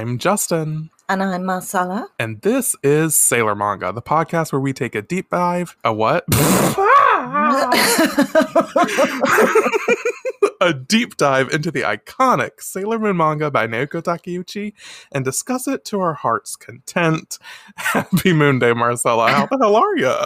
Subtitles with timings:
[0.00, 0.88] I'm Justin.
[1.10, 2.08] And I'm Marcella.
[2.18, 5.76] And this is Sailor Manga, the podcast where we take a deep dive.
[5.84, 6.24] A what?
[10.62, 14.72] a deep dive into the iconic Sailor Moon manga by Naoko Takeuchi
[15.12, 17.38] and discuss it to our heart's content.
[17.76, 19.30] Happy Moon Day, Marcella.
[19.30, 20.16] How the hell are you?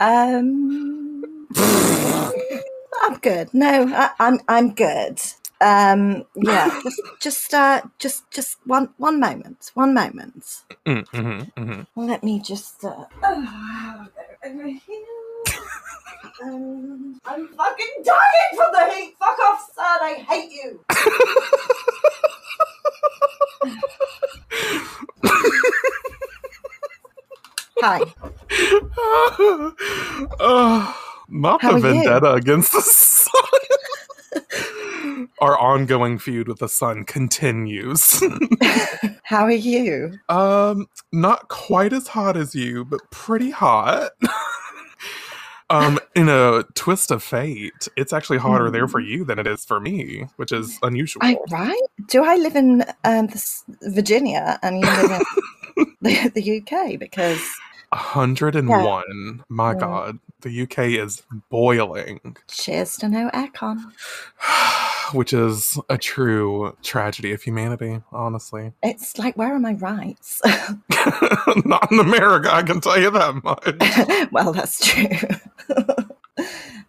[0.00, 1.48] um,
[3.02, 3.52] I'm good.
[3.52, 5.20] No, I, I'm I'm good.
[5.62, 10.44] Um, yeah, just just uh, just just one one moment, one moment.
[10.86, 11.86] Mm, mhm, mhm.
[11.96, 12.84] Let me just.
[12.84, 14.08] Uh, oh,
[14.46, 15.06] over here.
[16.44, 19.14] um, I'm fucking dying from the heat.
[19.18, 20.00] Fuck off, son.
[20.02, 20.80] I hate you.
[27.80, 28.00] Hi.
[30.40, 30.96] oh,
[31.28, 31.80] not How the you?
[31.80, 33.42] vendetta against the sun.
[35.40, 38.22] Our ongoing feud with the sun continues.
[39.24, 40.18] How are you?
[40.28, 44.12] um, not quite as hot as you, but pretty hot.
[45.70, 49.64] um, in a twist of fate, it's actually hotter there for you than it is
[49.64, 51.22] for me, which is unusual.
[51.22, 51.80] I right?
[52.08, 55.10] Do I live in um, this, Virginia and you live
[55.76, 56.98] in the, the UK?
[56.98, 57.40] Because
[57.90, 59.44] 101.
[59.48, 59.74] My Yeah.
[59.74, 62.36] God, the UK is boiling.
[62.48, 63.78] cheers to no aircon.
[65.12, 68.72] which is a true tragedy of humanity, honestly.
[68.82, 70.40] It's like, where are my rights?
[71.64, 73.44] Not in America, I can tell you that
[74.24, 74.30] much.
[74.32, 75.06] well, that's true.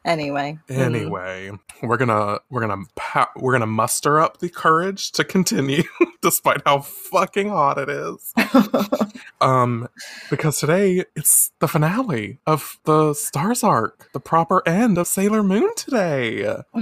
[0.06, 0.58] Anyway.
[0.70, 0.78] mm.
[0.78, 1.52] Anyway,
[1.82, 5.84] we're gonna we're gonna pa- we're gonna muster up the courage to continue,
[6.22, 8.34] despite how fucking hot it is.
[9.42, 9.90] Um,
[10.30, 15.70] because today it's the finale of the Stars arc, the proper end of Sailor Moon
[15.76, 16.44] today.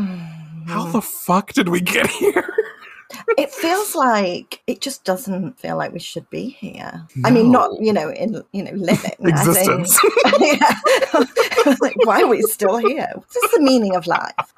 [0.68, 0.91] How Mm.
[0.91, 2.50] the fuck did we get here?
[3.38, 7.05] It feels like it just doesn't feel like we should be here.
[7.25, 9.99] I mean, not you know in you know living Existence.
[11.81, 13.11] like, why are we still here?
[13.16, 14.53] What's the meaning of life?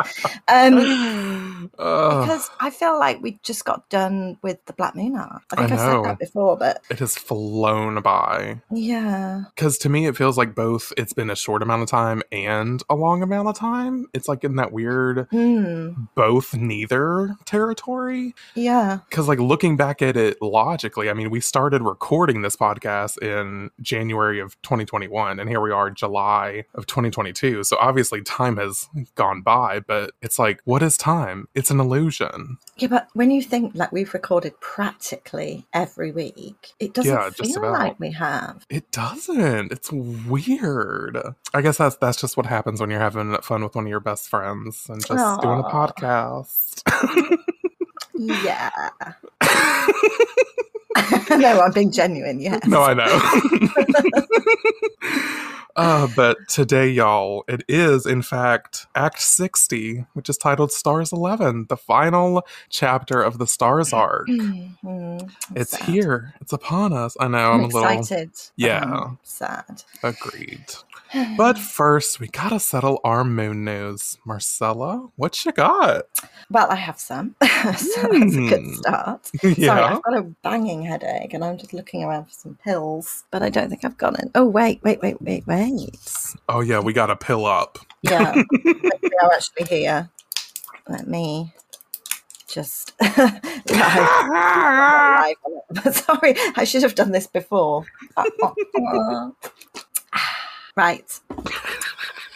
[0.47, 5.43] Um, because I feel like we just got done with the Black Moon arc.
[5.55, 6.03] I I think I, know.
[6.03, 8.61] said that before, but it has flown by.
[8.71, 12.21] yeah, Because to me, it feels like both it's been a short amount of time
[12.31, 14.07] and a long amount of time.
[14.13, 15.91] It's like in that weird Hmm.
[16.15, 18.33] both neither territory.
[18.55, 23.17] Yeah, Because, like, looking back at it logically, I mean, we started recording this podcast
[23.21, 27.63] in January of 2021, and here we are, July of 2022.
[27.63, 31.47] So, obviously, time has gone by, but it's like, what is time?
[31.55, 32.57] It's an illusion.
[32.77, 32.87] yeah.
[32.89, 37.71] But when you think like we've recorded practically every week, it doesn't Yeah, feel about.
[37.79, 38.65] like we have.
[38.69, 39.71] It doesn't.
[39.71, 41.17] It's weird.
[41.53, 43.99] I guess that's that's just what happens when you're having fun with one of your
[43.99, 46.81] best friends and just doing a podcast.
[48.15, 48.69] Yeah.
[51.31, 52.39] no, I'm being genuine.
[52.39, 52.65] Yes.
[52.67, 53.05] no, I know.
[55.75, 61.65] uh, but today, y'all, it is in fact Act 60, which is titled Stars 11,
[61.69, 64.27] the final chapter of the Stars arc.
[64.27, 65.89] Mm, It's sad.
[65.89, 66.33] here.
[66.41, 67.17] It's upon us.
[67.19, 67.51] I know.
[67.51, 68.31] I'm, I'm, a little excited.
[68.55, 68.83] Yeah.
[68.83, 69.83] I'm sad.
[70.03, 70.65] agreed.
[71.37, 74.17] But first, we gotta settle our moon news.
[74.25, 76.05] Marcella, what you got?
[76.49, 78.73] well, I have some, so that's a good Hmm.
[78.73, 79.25] start.
[79.41, 79.85] Sorry, yeah.
[79.95, 83.49] I've got a banging headache, and I'm just looking around for some pills, but I
[83.49, 84.29] don't think I've got it.
[84.35, 85.89] Oh wait, wait, wait, wait, wait.
[86.49, 87.77] Oh yeah, we got a pill up.
[88.01, 88.33] Yeah,
[89.23, 90.09] are actually here.
[90.89, 91.53] Let me
[92.47, 93.57] just live.
[93.69, 95.35] live.
[95.93, 97.85] Sorry, I should have done this before.
[98.17, 98.51] Uh, uh,
[98.99, 99.29] uh.
[100.75, 101.19] Right.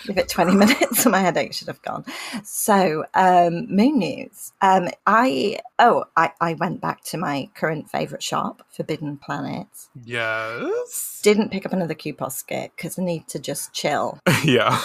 [0.08, 2.04] Give it 20 minutes and my headache should have gone.
[2.44, 4.54] So, um, moon news.
[4.62, 9.68] Um, I, oh, I, I went back to my current favourite shop, Forbidden Planet.
[10.06, 11.20] yes.
[11.24, 14.80] Didn't pick up another Q posket because I need to just chill yeah.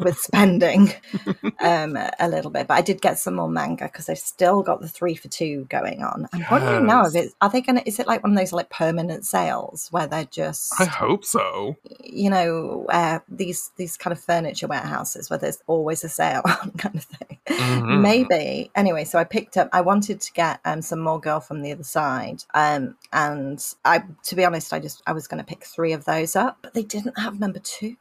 [0.00, 0.92] with spending
[1.60, 2.66] um, a little bit.
[2.66, 5.66] But I did get some more manga because I've still got the three for two
[5.70, 6.26] going on.
[6.32, 7.26] I'm wondering now if Yes.
[7.26, 10.24] it's are they gonna is it like one of those like permanent sales where they're
[10.24, 11.76] just I hope so.
[12.02, 16.42] you know uh, these these kind of furniture warehouses where there's always a sale
[16.78, 17.38] kind of thing.
[17.46, 18.00] Mhm.
[18.00, 19.04] Maybe anyway.
[19.04, 19.68] So I picked up.
[19.72, 24.04] I wanted to get um, some more girl from the other side, um, and I
[24.24, 26.74] to be honest, I just I was going to pick three of those up, but
[26.74, 27.96] they didn't have number two.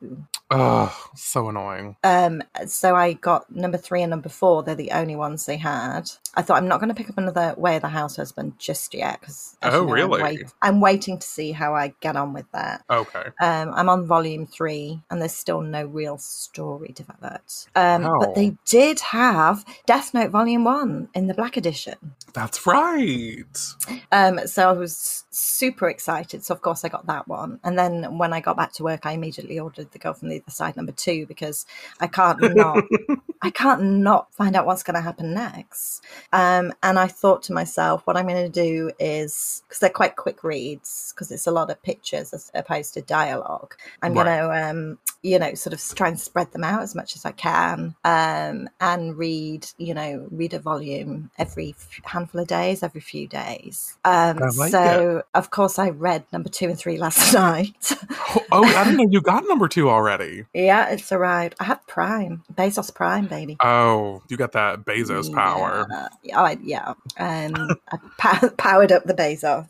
[0.49, 1.97] Ugh, so annoying.
[2.03, 4.63] Um, so I got number three and number four.
[4.63, 6.09] They're the only ones they had.
[6.35, 8.93] I thought I'm not going to pick up another Way of the House Husband just
[8.93, 10.21] yet because Oh, I'm, really?
[10.23, 12.83] wait, I'm waiting to see how I get on with that.
[12.89, 13.25] Okay.
[13.41, 17.67] Um, I'm on volume three, and there's still no real story developed.
[17.75, 21.95] Um, But they did have Death Note Volume 1 in the Black Edition.
[22.33, 23.43] That's right.
[24.11, 26.43] Um, so I was super excited.
[26.43, 27.59] So, of course, I got that one.
[27.63, 30.37] And then when I got back to work, I immediately ordered the Girl from the
[30.41, 31.65] Other Side number two because
[31.99, 32.83] I can't not.
[33.45, 36.01] I can't not find out what's going to happen next.
[36.33, 40.15] Um, and I thought to myself, what I'm going to do is because they're quite
[40.17, 43.75] quick reads, because it's a lot of pictures as opposed to dialogue.
[44.01, 44.25] I'm Right.
[44.25, 47.25] going to, um, you know, sort of try and spread them out as much as
[47.25, 52.83] I can, um, and read, you know, read a volume every f- handful of days,
[52.83, 53.97] every few days.
[54.03, 57.93] Um, like so, of course, I read number two and three last night.
[58.11, 60.45] Oh, oh, I didn't know you got number two already.
[60.53, 61.55] yeah, it's arrived.
[61.59, 63.55] I have Prime, Bezos Prime, baby.
[63.61, 65.87] Oh, you got that Bezos power.
[66.21, 66.93] Yeah, I, yeah.
[67.17, 69.67] Um, I pow- powered up the Bezos.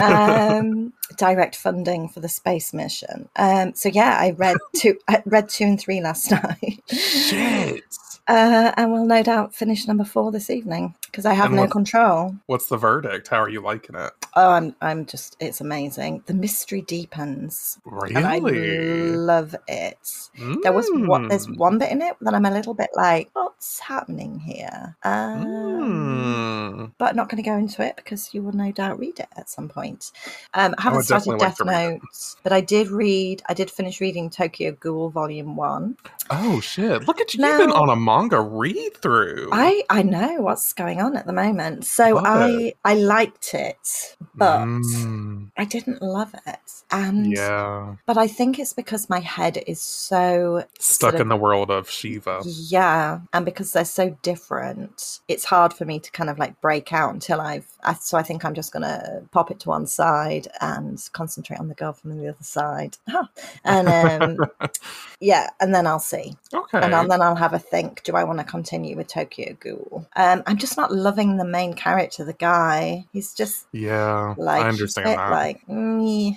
[0.00, 3.28] Um, direct funding for the space mission.
[3.36, 4.98] Um, so yeah, I read two.
[5.08, 7.84] I read two and three last night, Shit.
[8.28, 11.66] uh, and will no doubt finish number four this evening because I have And no
[11.66, 12.34] control.
[12.46, 13.28] What's the verdict?
[13.28, 14.12] How are you liking it?
[14.36, 16.24] Oh, I'm I'm just it's amazing.
[16.26, 17.78] The mystery deepens,
[18.14, 20.30] and I love it.
[20.62, 21.56] There was what there's Mm.
[21.58, 24.96] one bit in it that I'm a little bit like, what's happening here?
[25.04, 25.44] Um,
[25.82, 26.92] Mm.
[26.98, 29.50] but not going to go into it because you will no doubt read it at
[29.50, 30.12] some point.
[30.54, 32.02] Um, I I haven't would started Death Note,
[32.42, 33.42] but I did read.
[33.48, 35.96] I did finish reading Tokyo Ghoul Volume One.
[36.30, 37.06] Oh shit!
[37.06, 37.44] Look at you.
[37.46, 39.48] You've been on a manga read through.
[39.52, 44.16] I I know what's going on at the moment, so Love I I liked it,
[44.34, 49.62] but Mm, I didn't love it, and yeah, but I think it's because my head
[49.66, 52.42] is so stuck sort of- in the world of Shiva.
[52.44, 56.92] Yeah, and because they're so different, it's hard for me to kind of like break
[56.92, 57.66] out until I've.
[57.82, 61.68] I, so I think I'm just gonna pop it to one side and concentrate on
[61.68, 62.96] the girl from the other side.
[63.08, 63.24] Huh.
[63.66, 64.50] And um,
[65.20, 66.78] yeah, and then I'll see, Okay.
[66.80, 68.02] and I'll, then I'll have a think.
[68.04, 70.06] Do I want to continue with Tokyo Ghoul?
[70.16, 73.06] Um, I'm just not loving the main character, the guy.
[73.12, 75.30] He's just yeah, like I understand bit that.
[75.30, 75.66] like.
[75.66, 76.34] mm,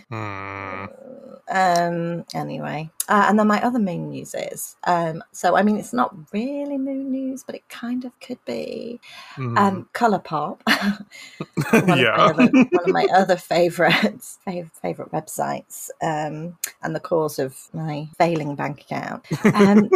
[1.49, 5.93] um anyway uh, and then my other moon news is um so i mean it's
[5.93, 8.99] not really moon news but it kind of could be
[9.37, 9.57] Mhm.
[9.57, 10.59] um Colourpop
[11.85, 12.11] one, of yeah.
[12.15, 18.07] other, one of my other favorites fav- favorite websites um and the cause of my
[18.17, 19.89] failing bank account um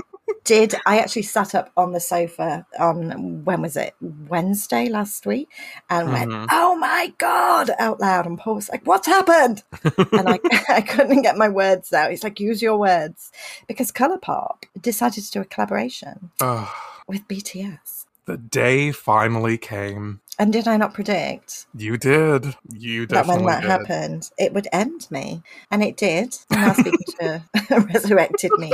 [0.43, 5.49] did I actually sat up on the sofa on when was it Wednesday last week
[5.89, 6.47] and went Mhm.
[6.51, 9.63] oh my god out loud and Paul was like what's happened
[10.11, 10.39] and I,
[10.69, 12.11] I couldn't get my words out.
[12.11, 13.31] He's like, use your words.
[13.67, 16.67] Because Colourpop decided to do a collaboration Ugh,
[17.07, 18.05] with BTS.
[18.25, 20.20] the day finally came.
[20.39, 22.55] And did I not predict You did.
[22.73, 23.69] You that when that did.
[23.69, 25.43] happened, it would end me?
[25.69, 26.35] And it did.
[26.49, 27.43] And now speaking to
[27.93, 28.71] resurrected me.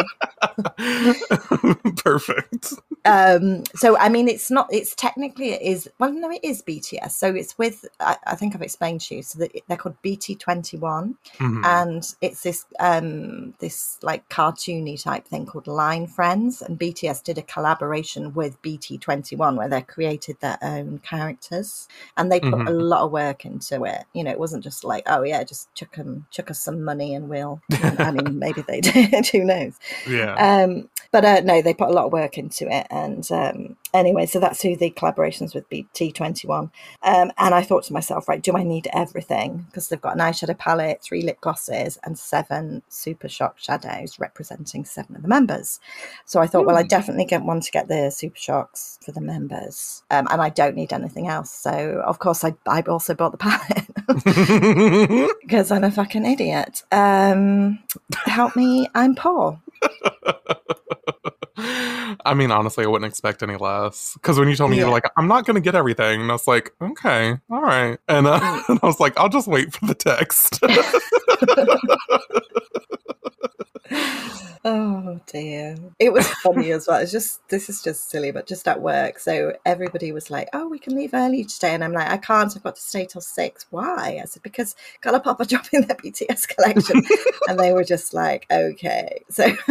[1.98, 2.74] Perfect.
[3.06, 7.12] Um, so, I mean, it's not, it's technically, it is, well, no, it is BTS.
[7.12, 11.16] So it's with, I, I think I've explained to you, so that they're called BT21.
[11.40, 11.66] Mhm.
[11.66, 17.38] and it's this um this like cartoony type thing called line friends and bts did
[17.38, 21.00] a collaboration with bt21 where they created their own
[22.18, 22.82] and they put a Mhm.
[22.82, 25.96] lot of work into it you know it wasn't just like oh yeah just chuck
[25.96, 27.62] them chuck us some money and we'll
[28.00, 29.74] i mean maybe they did who knows
[30.08, 30.34] yeah.
[30.36, 34.26] um but uh, no they put a lot of work into it and um anyway
[34.26, 36.70] so that's who the collaborations with bt21
[37.04, 39.66] um and i thought to myself right do i need everything?
[39.68, 44.86] Because they've got an eyeshadow palette three lip glosses and seven super shock shadows representing
[44.86, 45.80] seven of the members.
[46.26, 46.88] So i thought well i Hmm.
[46.88, 50.04] definitely get one to get the super shocks for the members.
[50.12, 51.52] Um, and i don't need anything else.
[51.52, 53.88] So of course i, I also bought the palette
[55.42, 56.84] because i'm a fucking idiot.
[56.92, 57.80] Um
[58.26, 59.60] help me i'm poor
[62.26, 64.14] I mean, honestly, I wouldn't expect any less.
[64.16, 64.88] Because when you told me you Yeah.
[64.88, 67.98] were like, "I'm not going to get everything," and I was like, "Okay, all right,"
[68.08, 70.60] and, uh, and I was like, "I'll just wait for the text."
[74.70, 75.78] Oh dear.
[75.98, 77.00] It was funny as well.
[77.00, 79.18] It's just this is just silly, but just at work.
[79.18, 81.74] So everybody was like, Oh, we can leave early today.
[81.74, 83.66] And I'm like, I can't, I've got to stay till six.
[83.70, 84.20] Why?
[84.22, 87.02] I said, Because Colourpop are dropping their BTS collection.
[87.48, 89.24] and they were just like, Okay.
[89.30, 89.56] So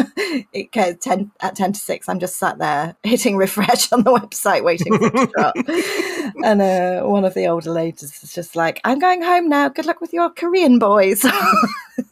[0.55, 4.15] it goes ten at ten to six, I'm just sat there hitting refresh on the
[4.15, 5.57] website waiting for it to drop.
[6.43, 9.69] and uh, one of the older ladies is just like, I'm going home now.
[9.69, 11.23] Good luck with your Korean boys.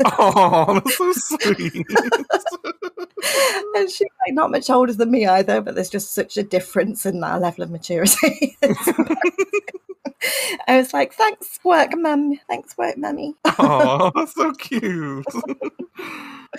[0.05, 1.75] Oh, that's so sweet.
[3.75, 7.07] and she's like not much older than me either, but there's just such a difference
[7.07, 8.57] in that level of maturity.
[10.67, 12.41] I was like, thanks, work, mum.
[12.49, 13.35] Thanks, work, mummy.
[13.59, 15.27] oh, that's so cute.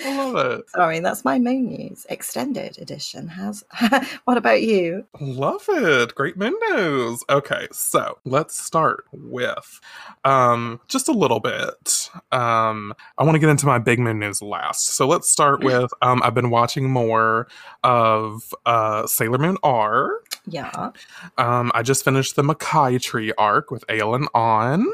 [0.03, 0.69] I love it.
[0.69, 3.27] Sorry, that's my moon news extended edition.
[3.27, 3.63] How's
[4.25, 5.05] what about you?
[5.19, 6.13] Love it.
[6.15, 7.23] Great moon news.
[7.29, 9.79] Okay, so let's start with
[10.23, 12.09] um just a little bit.
[12.31, 14.87] Um I want to get into my big moon news last.
[14.95, 17.47] So let's start with um I've been watching more
[17.83, 20.21] of uh Sailor Moon R.
[20.47, 20.91] Yeah.
[21.37, 24.85] Um I just finished the Makai Tree arc with Ail and Ann.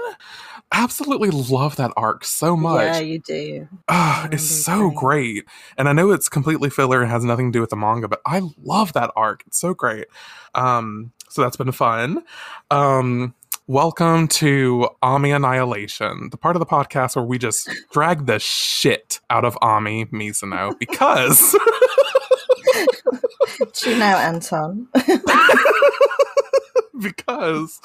[0.73, 2.83] Absolutely love that arc so much.
[2.83, 3.67] Yeah, you do.
[3.89, 5.43] I it's so great.
[5.77, 8.21] And I know it's completely filler and has nothing to do with the manga, but
[8.25, 9.43] I love that arc.
[9.47, 10.07] It's so great.
[10.55, 12.23] Um, so that's been fun.
[12.69, 13.33] Um,
[13.67, 19.19] welcome to Ami Annihilation, the part of the podcast where we just drag the shit
[19.29, 21.53] out of Ami Mizuno because
[23.85, 24.87] You know, Anton.
[26.99, 27.79] because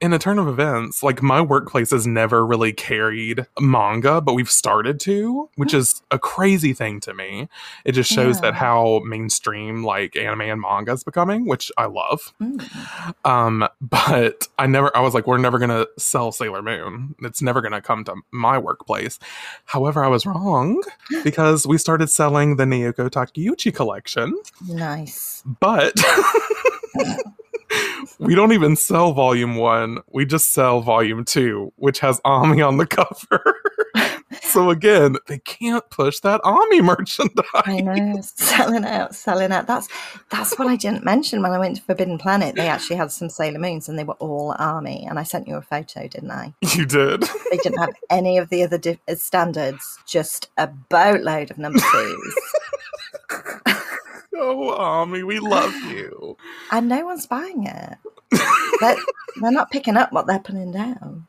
[0.00, 4.50] in a turn of events, like my workplace has never really carried manga, but we've
[4.50, 7.48] started to, which is a crazy thing to me.
[7.84, 8.42] It just shows Yeah.
[8.42, 12.32] that how mainstream like anime and manga is becoming, which I love.
[12.40, 13.16] Mm.
[13.24, 17.16] Um, but I never, I was like, we're never gonna sell Sailor Moon.
[17.22, 19.18] It's never gonna come to my workplace.
[19.64, 20.80] However, I was wrong
[21.24, 24.32] because we started selling the Naoko Takeuchi collection
[24.68, 25.42] Nice.
[25.58, 25.94] but
[28.18, 29.98] we don't even sell volume one.
[30.08, 33.42] We just sell volume two, which has Ami on the cover.
[34.42, 37.44] so again, they can't push that Ami merchandise.
[37.54, 39.66] I know, selling out, selling out.
[39.66, 39.88] That's
[40.30, 42.54] that's what I didn't mention when I went to Forbidden Planet.
[42.54, 45.06] They actually had some Sailor Moons, and they were all Ami.
[45.06, 46.54] And I sent you a photo, didn't I?
[46.74, 47.22] You did.
[47.50, 52.34] They didn't have any of the other di- standards, just a boatload of number twos,
[54.38, 56.36] Oh, Ami, we love you.
[56.70, 57.98] and no one's buying it.
[58.80, 58.96] They're,
[59.40, 61.26] they're not picking up what they're putting down.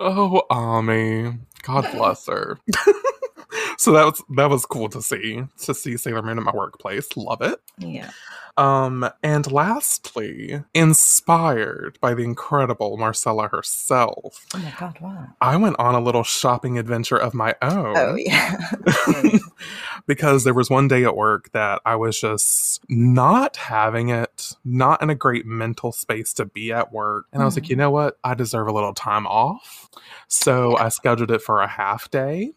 [0.00, 1.34] Oh, Ami.
[1.62, 2.58] God bless her.
[3.78, 5.44] so that was that was cool to see.
[5.62, 7.08] To see Sailor Moon in my workplace.
[7.16, 7.60] Love it.
[7.78, 8.10] Yeah.
[8.58, 14.96] Um, and lastly, inspired by the incredible Marcella herself, Oh my god!
[15.00, 15.28] What?
[15.40, 17.96] I went on a little shopping adventure of my own.
[17.96, 18.58] Oh yeah.
[20.06, 25.00] because there was one day at work that I was just not having it, not
[25.02, 27.26] in a great mental space to be at work.
[27.32, 27.70] And I was like, Mhm.
[27.70, 28.18] you know what?
[28.22, 29.88] I deserve a little time off.
[30.28, 32.52] So I scheduled it for a half day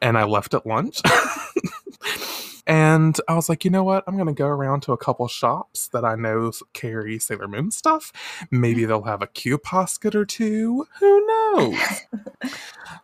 [0.00, 1.00] and I left at lunch.
[2.66, 4.04] And I was like, you know what?
[4.06, 7.70] I'm going to go around to a couple shops that I know carry Sailor Moon
[7.70, 8.12] stuff.
[8.50, 10.86] Maybe they'll have a Q posket or two.
[11.00, 11.78] Who knows?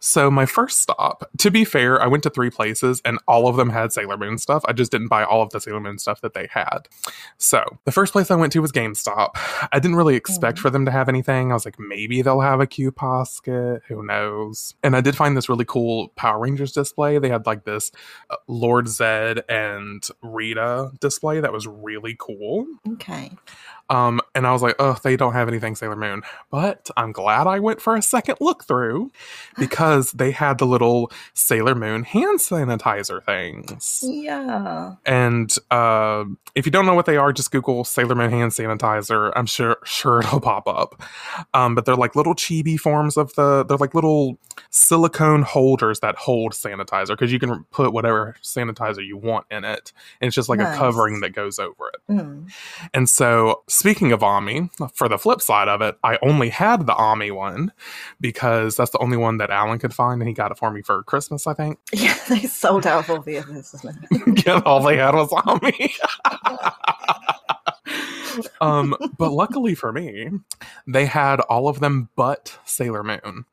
[0.00, 3.56] So my first stop, to be fair, I went to three places and all of
[3.56, 4.62] them had Sailor Moon stuff.
[4.68, 6.88] I just didn't buy all of the Sailor Moon stuff that they had.
[7.36, 9.30] So the first place I went to was GameStop.
[9.72, 10.62] I didn't really expect Mhm.
[10.62, 11.50] for them to have anything.
[11.50, 13.80] I was like, maybe they'll have a Q Posket.
[13.88, 14.74] Who knows?
[14.84, 17.18] And I did find this really cool Power Rangers display.
[17.18, 17.90] They had like this
[18.30, 22.66] uh, Lord Zed and Rita display that was really cool.
[22.94, 23.30] okay.
[23.90, 26.22] Um, and I was like, oh, they don't have anything Sailor Moon.
[26.50, 29.10] But I'm glad I went for a second look through
[29.58, 34.04] because they had the little Sailor Moon hand sanitizer things.
[34.06, 34.94] Yeah.
[35.06, 39.32] And uh, if you don't know what they are, just Google Sailor Moon hand sanitizer.
[39.34, 41.02] I'm sure sure it'll pop up.
[41.54, 43.64] Um, but they're like little chibi forms of the.
[43.64, 44.38] They're like little
[44.70, 49.92] silicone holders that hold sanitizer because you can put whatever sanitizer you want in it,
[50.20, 50.74] and it's just like Nice.
[50.74, 52.12] a covering that goes over it.
[52.12, 52.50] Mm.
[52.94, 56.94] And so, speaking of Ami, for the flip side of it, I only had the
[56.94, 57.72] Ami one
[58.20, 60.82] because that's the only one that Alan could find, and he got it for me
[60.82, 61.78] for Christmas, I think.
[61.92, 63.74] Yeah, they sold out of all the others,
[64.44, 65.94] yeah, all they had was Ami.
[68.60, 70.30] um, but luckily for me,
[70.86, 73.44] they had all of them but Sailor Moon.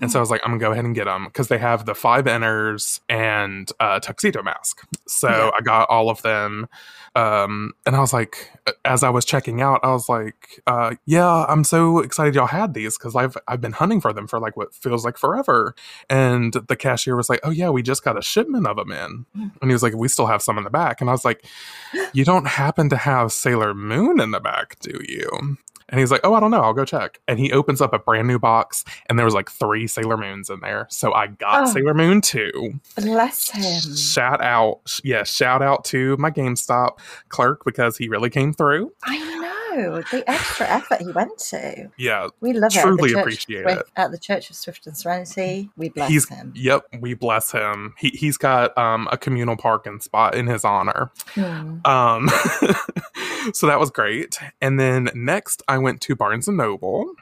[0.00, 1.86] And so I was like, I'm gonna go ahead and get them because they have
[1.86, 4.82] the five inners and uh, tuxedo mask.
[5.06, 5.50] So Yeah.
[5.58, 6.68] I got all of them.
[7.14, 8.50] Um, and I was like,
[8.84, 12.74] as I was checking out, I was like, uh, yeah, I'm so excited y'all had
[12.74, 15.74] these because I've I've been hunting for them for like what feels like forever.
[16.08, 19.26] And the cashier was like, oh yeah, we just got a shipment of them in.
[19.36, 19.50] Mm.
[19.60, 21.00] And he was like, we still have some in the back.
[21.00, 21.44] And I was like,
[22.12, 25.58] you don't happen to have Sailor Moon in the back, do you?
[25.92, 26.62] And he's like, oh, I don't know.
[26.62, 27.20] I'll go check.
[27.28, 30.50] And he opens up a brand new box, and there was like three Sailor Moons
[30.50, 30.88] in there.
[30.90, 31.72] So I got Oh.
[31.72, 32.80] Sailor Moon 2.
[32.96, 33.94] Bless him.
[33.94, 38.90] Shout out, yeah, shout out to my GameStop clerk because he really came through.
[39.04, 41.90] I know the extra effort he went to.
[41.96, 42.80] Yeah, We love it.
[42.82, 43.86] Truly appreciate Swift- it.
[43.96, 46.52] At the Church of Swift and Serenity, we bless he's him.
[46.56, 47.94] yep, we bless him.
[47.98, 51.10] He he's got um a communal parking spot in his honor.
[51.34, 51.78] Hmm.
[51.86, 52.28] Um
[53.54, 54.38] so that was great.
[54.60, 57.12] And then next, I went to Barnes and Noble,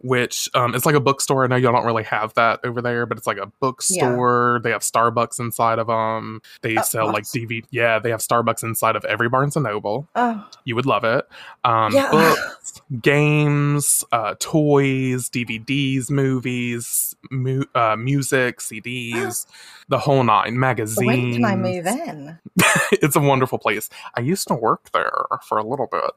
[0.00, 1.44] which um, it's like a bookstore.
[1.44, 4.60] I know y'all don't really have that over there, but it's like a bookstore.
[4.62, 6.40] They have Starbucks inside of them.
[6.62, 7.24] They Oh, sell like what?
[7.24, 7.64] DVD.
[7.70, 10.08] Yeah, they have Starbucks inside of every Barnes and Noble.
[10.14, 11.26] Oh, You would love it.
[11.64, 12.10] Um, Yeah.
[12.10, 19.46] Books, games, uh, toys, DVDs, movies, mu- uh, music, CDs,
[19.88, 20.58] the whole nine.
[20.58, 21.06] Magazines.
[21.06, 22.38] when can I move in?
[22.92, 23.88] it's a wonderful place.
[24.14, 26.10] I used to work there for a little bit.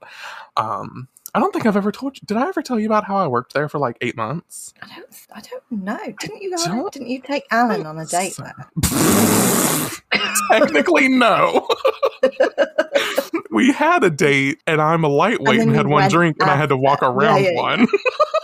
[0.58, 2.22] Um, I don't think I've ever told you.
[2.26, 4.74] Did I ever tell you about how I worked there for like eight months?
[4.82, 5.28] I don't.
[5.34, 6.14] I don't know.
[6.20, 6.56] Didn't you?
[6.56, 8.44] Go, don't didn't you take Alan on a date so.
[8.44, 8.70] there?
[10.52, 11.68] Technically, no.
[13.54, 16.56] we had a date, and I'm a lightweight And and, had one drink, and I
[16.56, 17.00] had to walk.
[17.02, 17.62] Yeah, around yeah, yeah.
[17.62, 17.88] one.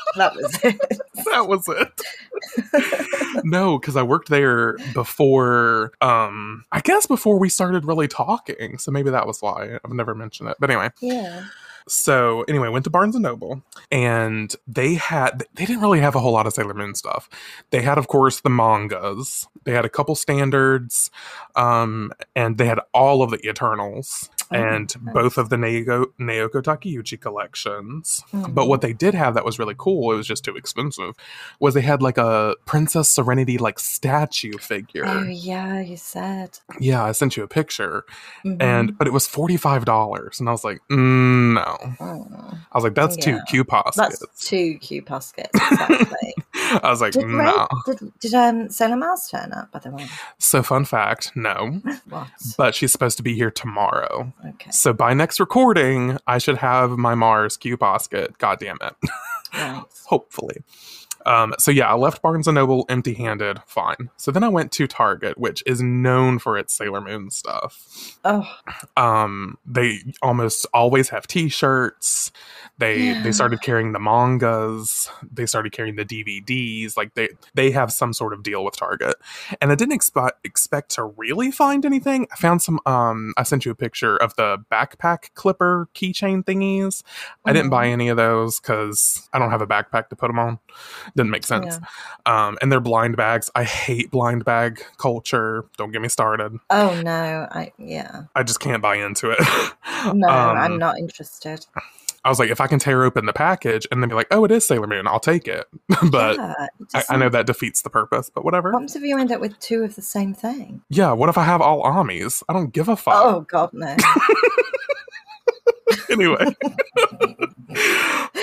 [0.16, 1.00] That was it.
[1.26, 3.44] that was it.
[3.46, 5.92] no, because I worked there before.
[6.02, 8.80] Um, I guess before we started really talking.
[8.80, 10.58] So maybe that was why I've never mentioned it.
[10.60, 11.46] But anyway, yeah.
[11.88, 13.62] so anyway, went to Barnes and Noble,
[13.92, 17.30] and they had they didn't really have a whole lot of Sailor Moon stuff.
[17.70, 19.48] They had, of course, the mangas.
[19.64, 21.12] They had a couple standards,
[21.56, 25.14] um, and they had all of the Eternals and nice.
[25.14, 28.24] both of the Naoko, Naoko Takeuchi collections.
[28.34, 28.54] Mhm.
[28.54, 31.14] But what they did have that was really cool, it was just too expensive,
[31.60, 35.06] was they had like a Princess Serenity like statue figure.
[35.06, 36.60] Oh yeah, you said.
[36.80, 38.06] Yeah, I sent you a picture,
[38.46, 38.58] Mhm.
[38.62, 41.78] and but it was forty five dollars, and I was like, mm, no.
[42.00, 42.28] Oh,
[42.72, 43.24] I was like, that's Yeah.
[43.26, 43.66] two Q
[43.96, 45.50] that's two Q poskets.
[45.72, 46.34] Exactly.
[46.84, 47.68] I was like, did, no.
[47.88, 49.72] Ray, did did um Sailor Mars turn up?
[49.72, 51.82] By the way, So fun fact, no.
[52.10, 52.28] what?
[52.58, 54.32] But she's supposed to be here tomorrow.
[54.48, 58.38] Okay, So by next recording, I should have my Mars Q posket.
[58.38, 58.96] God damn it.
[59.54, 59.84] right.
[60.06, 60.58] Hopefully.
[61.26, 63.62] Um, so yeah, I left Barnes and Noble empty handed.
[63.68, 64.10] Fine.
[64.18, 68.18] So then I went to Target, which is known for its Sailor Moon stuff.
[68.24, 68.48] Oh,
[68.98, 72.32] Um, they almost always have T-shirts.
[72.78, 73.24] They Yeah.
[73.24, 75.10] they started carrying the mangas.
[75.32, 76.96] They started carrying the DVDs.
[76.96, 79.16] Like they they have some sort of deal with Target.
[79.62, 82.28] And I didn't expect expect to really find anything.
[82.32, 82.80] I found some.
[82.86, 87.04] Um, I sent you a picture of the backpack clipper keychain thingies.
[87.46, 87.92] I didn't buy Mhm.
[87.92, 90.60] any of those because I don't have a backpack to put them on.
[91.16, 91.80] Didn't make sense.
[92.26, 93.50] Um, and they're blind bags.
[93.56, 95.66] I hate blind bag culture.
[95.78, 96.58] Don't get me started.
[96.70, 98.24] Oh no, I yeah.
[98.36, 99.40] I just can't buy into it.
[100.14, 101.66] No, Um, I'm not interested.
[102.26, 104.44] I was like, if I can tear open the package and then be like, oh,
[104.44, 105.68] it is Sailor Moon, I'll take it.
[106.12, 108.74] but yeah, it I, I know that defeats the purpose, but whatever.
[108.74, 110.82] What if you end up with two of the same thing?
[110.90, 112.44] yeah, what if I have all Amis?
[112.50, 113.16] I don't give a fuck.
[113.16, 113.96] Oh God, no.
[116.10, 116.46] anyway.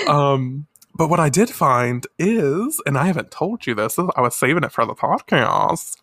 [0.07, 0.65] um,
[0.97, 4.63] but what I did find is, and I haven't told you this, I was saving
[4.63, 5.97] it for the podcast.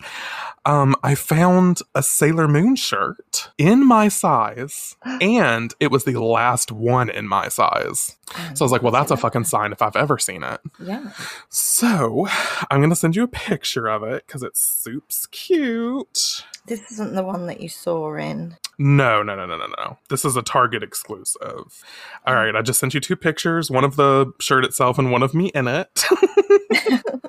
[0.64, 6.72] Um, I found a Sailor Moon shirt in my size, and it was the last
[6.72, 8.16] one in my size.
[8.54, 10.61] So I was like, well, that's a fucking sign if I've ever seen it.
[10.80, 11.11] Yeah.
[11.50, 12.26] So
[12.70, 16.44] I'm gonna send you a picture of it because it's soups cute.
[16.66, 18.57] This isn't the one that you saw in.
[18.78, 19.98] No, no, no, no, no, no.
[20.09, 21.85] This is a Target exclusive.
[22.26, 25.23] All right, I just sent you two pictures, one of the shirt itself and one
[25.23, 26.05] of me in it.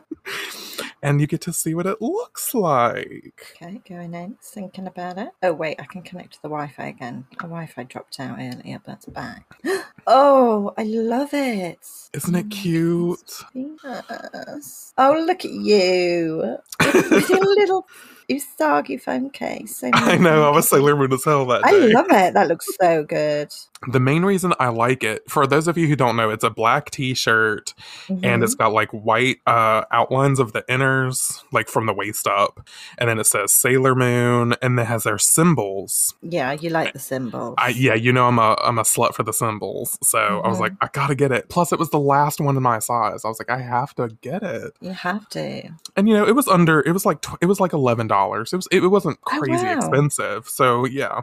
[1.02, 3.56] and you get to see what it looks like.
[3.62, 5.30] Okay, going in, thinking about it.
[5.44, 7.26] Oh wait, I can connect to the Wi-Fi again.
[7.32, 9.46] The Wi-Fi dropped out earlier, but it's back.
[10.08, 11.80] Oh, I love it.
[12.14, 13.42] Isn't it cute?
[13.56, 14.94] Yes.
[15.00, 17.88] Oh, look at you with your little
[18.30, 19.78] Usagi phone case.
[19.78, 21.94] So I know, I was Sailor Moon as hell that I day.
[21.94, 22.34] love it.
[22.34, 23.54] That looks so good.
[23.92, 26.50] the main reason I like it, for those of you who don't know, it's a
[26.50, 27.74] black t-shirt
[28.10, 28.44] and Mhm.
[28.44, 33.10] it's got like white uh outlines of the inners like from the waist up and
[33.10, 37.56] then it says sailor moon and it has their symbols yeah, you like the symbols.
[37.58, 40.58] I, yeah you know i'm a i'm a slut for the symbols so i was
[40.58, 40.62] Mhm.
[40.62, 43.28] like i gotta get it plus it was the last one in my size i
[43.28, 45.70] was like i have to get it You have to.
[45.96, 47.74] and you know it was under it was like tw- it was like
[48.16, 49.74] $11 it was it, wasn't Oh, crazy wow.
[49.74, 50.48] expensive.
[50.48, 51.22] So yeah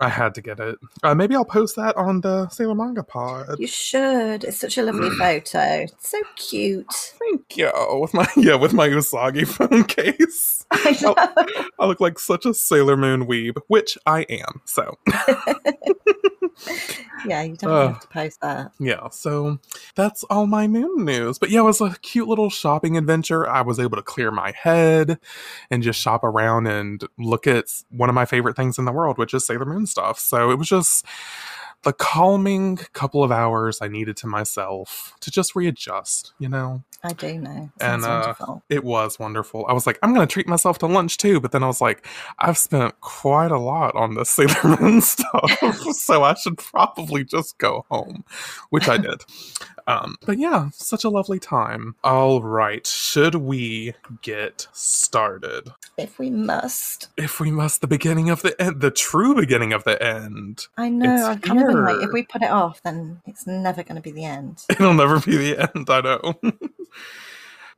[0.00, 3.58] i had to get it uh, maybe i'll post that on the sailor manga pod
[3.58, 4.44] You should.
[4.44, 5.82] It's such a lovely photo.
[5.82, 6.92] It's so cute.
[6.92, 7.70] Thank you.
[8.00, 10.64] With my yeah, with my Usagi phone case.
[10.70, 11.14] I know.
[11.78, 14.60] I look like such a Sailor Moon weeb, which I am.
[14.64, 14.98] So
[17.26, 17.92] yeah, you don't Ugh.
[17.92, 18.72] have to post that.
[18.78, 19.58] yeah, so
[19.94, 21.38] that's all my moon news.
[21.38, 23.48] But yeah, it was a cute little shopping adventure.
[23.48, 25.18] I was able to clear my head
[25.70, 29.18] and just shop around and look at one of my favorite things in the world,
[29.18, 30.18] which is Sailor Moon stuff.
[30.18, 31.04] So it was just
[31.84, 36.82] the calming couple of hours I needed to myself to just readjust, you know?
[37.02, 37.70] I do know.
[37.80, 38.34] And, uh.
[38.70, 39.66] It was wonderful.
[39.68, 41.38] I was like, I'm going to treat myself to lunch too.
[41.38, 42.06] But then I was like,
[42.38, 45.58] I've spent quite a lot on this Sailor Moon stuff.
[45.92, 48.24] so I should probably just go home,
[48.70, 49.22] which I did.
[49.86, 51.94] Um, but yeah, such a lovely time.
[52.02, 52.86] All right.
[52.86, 55.72] Should we get started?
[55.98, 57.08] If we must.
[57.16, 60.66] If we must, the beginning of the end, the true beginning of the end.
[60.76, 61.14] I know.
[61.14, 63.96] It's I've kind of been like, if we put it off, then it's never going
[63.96, 64.62] to be the end.
[64.70, 66.34] It'll never be the end, I know.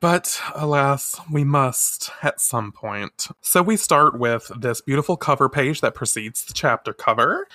[0.00, 3.28] but alas, we must at some point.
[3.40, 7.46] So we start with this beautiful cover page that precedes the chapter cover.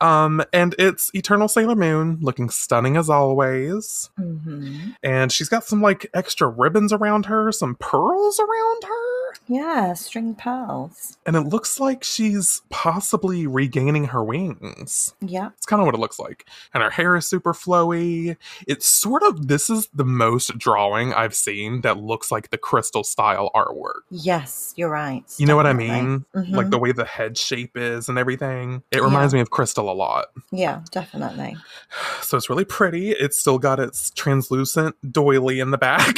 [0.00, 4.10] Um, and it's Eternal Sailor Moon looking stunning as always.
[4.16, 9.05] hmm And she's got some like extra ribbons around her, some pearls around her.
[9.48, 11.16] Yeah, string pearls.
[11.26, 15.14] And it looks like she's possibly regaining her wings.
[15.20, 15.50] Yeah.
[15.56, 16.46] It's kind of what it looks like.
[16.74, 18.36] And her hair is super flowy.
[18.66, 23.04] It's sort of, this is the most drawing I've seen that looks like the crystal
[23.04, 24.02] style artwork.
[24.10, 25.24] Yes, you're right.
[25.38, 26.02] You know what I definitely.
[26.02, 26.24] mean?
[26.34, 26.50] Mhm.
[26.52, 28.82] Like the way the head shape is and everything.
[28.90, 30.26] It reminds me of Crystal a lot.
[30.50, 31.56] Yeah, definitely.
[32.22, 33.10] So it's really pretty.
[33.12, 36.16] It's still got its translucent doily in the back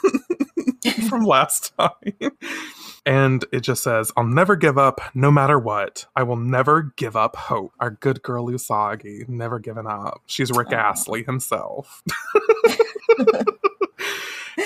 [1.08, 2.32] from last time.
[3.04, 6.06] And it just says, I'll never give up no matter what.
[6.14, 7.72] I will never give up hope.
[7.80, 10.22] Our good girl Usagi, never given up.
[10.26, 10.76] She's Rick Aw.
[10.76, 12.02] Astley himself.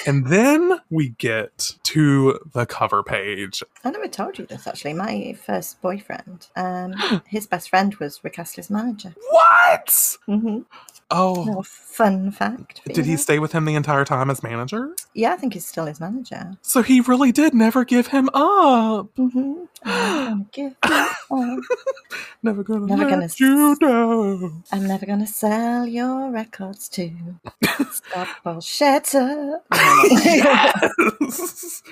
[0.07, 3.63] and then we get to the cover page.
[3.85, 4.93] I never told you this actually.
[4.93, 6.95] My first boyfriend, um,
[7.27, 9.15] his best friend was Rick Astley's manager.
[9.31, 10.17] What?
[10.27, 10.61] hmm
[11.09, 12.81] Oh, Little fun fact.
[12.85, 14.95] for did he stay with him the entire time as manager?
[15.15, 16.57] Yeah, I think he's still his manager.
[16.63, 19.15] So he really did never give him up.
[19.15, 19.65] Mm-hmm.
[19.85, 21.61] I'm, give you all.
[22.43, 24.65] Never gonna Never let gonna you s- down.
[24.73, 27.11] I'm never gonna sell your records to
[27.91, 29.59] Scott Borchetta.
[30.11, 31.83] Yes.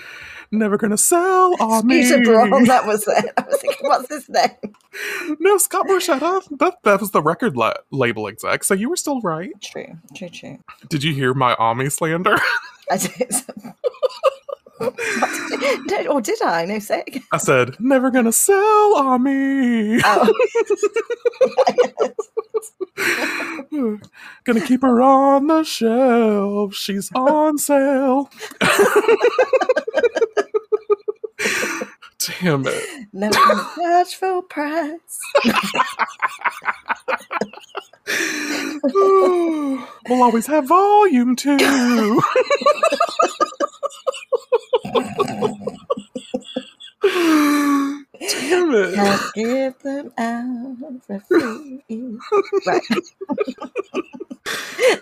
[0.50, 2.02] Never gonna sell on me.
[2.02, 3.32] Peter Braun, that was it.
[3.36, 5.36] I was thinking, what's his name?
[5.40, 6.42] No, Scott Borchetta.
[6.58, 8.62] That that was the record la- label exec.
[8.64, 9.50] So you were still right.
[9.62, 10.58] True, true, true.
[10.88, 12.38] Did you hear my Ami slander?
[12.90, 13.34] I did.
[14.78, 16.64] What did you- did- or did I?
[16.64, 17.22] No, say again.
[17.30, 20.00] I said, never gonna sell me.
[20.02, 20.32] Oh.
[24.44, 26.74] gonna keep her on the shelf.
[26.74, 28.30] She's on sale.
[32.26, 33.06] Damn it.
[33.12, 35.20] Never gonna charge full price.
[38.94, 41.56] we'll always have volume two.
[47.02, 48.94] Damn it.
[48.94, 51.82] Can't give them out for free.
[52.66, 52.82] Right.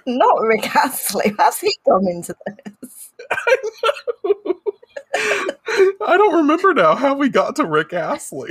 [0.07, 1.35] Not Rick Astley.
[1.39, 3.13] How's he come into this?
[3.31, 3.57] I
[6.17, 8.51] don't remember now how we got to Rick Astley.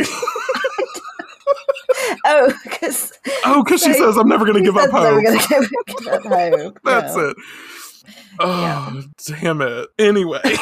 [2.25, 3.13] Oh, because
[3.45, 5.23] oh, because she says, I'm never going to give up hope.
[5.49, 6.79] Give, give up hope.
[6.83, 7.29] That's Yeah.
[7.31, 7.37] it.
[8.39, 9.89] Oh, damn it.
[9.99, 10.41] Anyway.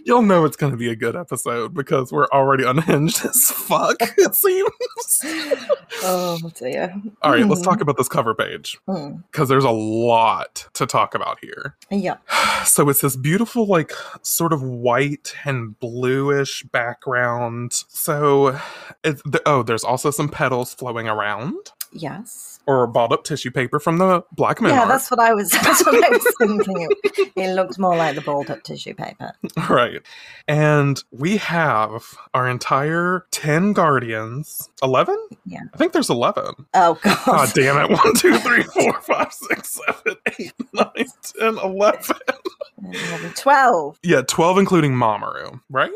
[0.04, 3.96] You'll know it's going to be a good episode because we're already unhinged as fuck,
[4.00, 4.70] it seems.
[6.04, 6.92] Oh dear.
[7.22, 7.64] All right, let's Mm.
[7.64, 9.22] talk about this cover page Mm.
[9.30, 11.76] because there's a lot to talk about here.
[11.90, 12.16] Yeah.
[12.64, 17.72] So it's this beautiful, like, sort of white and bluish background.
[17.88, 18.52] So,
[19.02, 22.51] the, oh, there's also some petals flowing around Yes.
[22.66, 24.88] Or balled up tissue paper from the Black Moon Yeah, art.
[24.88, 25.50] that's what I was.
[25.62, 26.88] That's what I was thinking.
[27.36, 29.32] It looked more like the balled up tissue paper.
[29.68, 30.00] Right.
[30.48, 34.68] And we have our entire 10 guardians.
[34.82, 35.16] 11?
[35.46, 35.60] Yeah.
[35.72, 36.54] I think there's 11.
[36.74, 37.18] Oh god.
[37.26, 37.90] God damn it.
[37.90, 40.86] 1, 2, 3, 4, 5, 6, 7, 8, 9,
[41.38, 42.16] 10, 11.
[42.84, 43.98] Eleven, Twelve.
[44.02, 45.92] Yeah, 12 including Mamoru, right?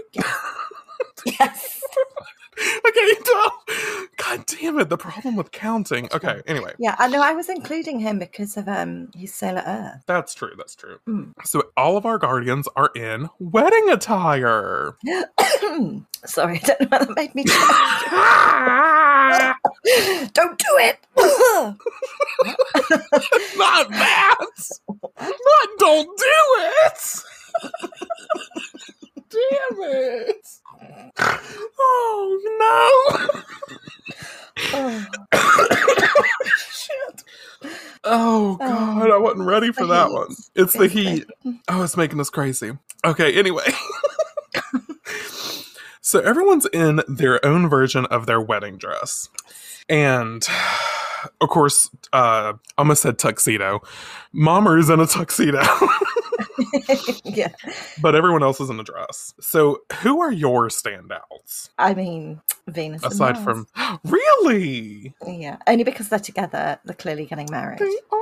[1.24, 1.80] Yes.
[2.58, 3.62] I can't tell.
[4.16, 4.88] God damn it.
[4.88, 6.08] The problem with counting.
[6.12, 6.72] Okay, anyway.
[6.78, 7.22] Yeah, I know.
[7.22, 10.02] I was including him because of um his Sailor Earth.
[10.06, 10.52] That's true.
[10.56, 10.98] That's true.
[11.08, 11.32] Mm.
[11.44, 14.96] So all of our guardians are in wedding attire.
[16.24, 17.44] Sorry, I don't know why that made me.
[20.32, 20.98] don't do it.
[23.56, 24.36] Not that.
[25.20, 27.22] Not don't do it.
[29.30, 30.46] Damn it.
[31.78, 33.42] Oh no.
[34.72, 35.06] oh,
[36.72, 37.22] Shit.
[38.04, 40.34] Oh god, I wasn't ready for that one.
[40.54, 41.26] It's the heat.
[41.68, 42.72] Oh, it's making us crazy.
[43.04, 43.66] Okay, anyway.
[46.00, 49.28] so everyone's in their own version of their wedding dress.
[49.88, 50.46] And
[51.40, 53.80] of course, uh, I almost said tuxedo.
[54.34, 55.62] Mamoru's in a tuxedo,
[57.24, 57.52] yeah.
[58.00, 59.34] but everyone else is in a dress.
[59.40, 63.02] So, who are your standouts I mean, Venus.
[63.02, 63.66] and aside from
[64.04, 65.14] really?
[65.26, 65.56] Yeah.
[65.66, 67.78] Only because they're together, they're clearly getting married.
[67.78, 68.16] They are.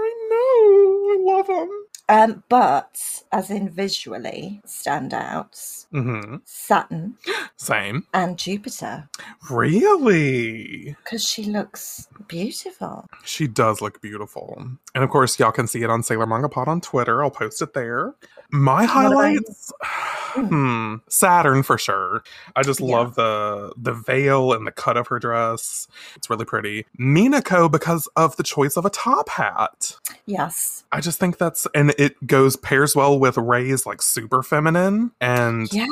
[0.00, 1.32] I know.
[1.32, 1.83] I love them.
[2.08, 3.00] Um, but
[3.32, 7.14] as in visually standouts, hmm Saturn
[7.56, 8.06] Same.
[8.12, 9.08] and Jupiter.
[9.50, 10.96] Really?
[11.02, 13.06] Because she looks beautiful.
[13.24, 14.62] She does look beautiful.
[14.94, 17.22] And of course, y'all can see it on Sailor Manga Pod on Twitter.
[17.22, 18.14] I'll post it there.
[18.50, 22.22] My highlights, hmm, Saturn for sure.
[22.54, 22.96] I just Yeah.
[22.96, 25.88] love the the veil and the cut of her dress.
[26.16, 26.86] It's really pretty.
[26.98, 29.96] Minako because of the choice of a top hat.
[30.26, 30.84] Yes.
[30.92, 35.72] I just think that's and it goes pairs well with Ray's like super feminine and
[35.72, 35.86] Yeah.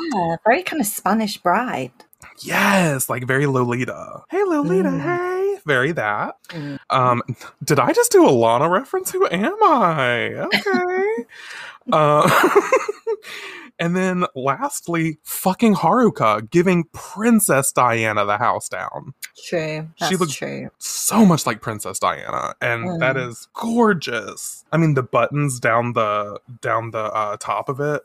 [0.45, 1.91] Very kind of Spanish bride.
[2.39, 4.21] yes, like very Lolita.
[4.29, 5.01] Hey Lolita, Mm.
[5.01, 5.57] hey.
[5.65, 6.35] Very that.
[6.49, 6.77] Mm.
[6.89, 7.21] Um,
[7.63, 9.11] did I just do a Lana reference?
[9.11, 10.29] Who am I?
[10.33, 11.25] Okay.
[11.93, 12.29] uh,
[13.79, 19.13] and then lastly, fucking Haruka giving Princess Diana the house down.
[19.47, 19.87] True.
[20.07, 20.69] She looks- true.
[20.77, 23.27] So much like Princess Diana, and that Mm.
[23.29, 24.63] is gorgeous.
[24.71, 28.01] I mean, the buttons down the down the uh, top of it,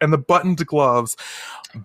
[0.00, 1.16] and the buttoned gloves,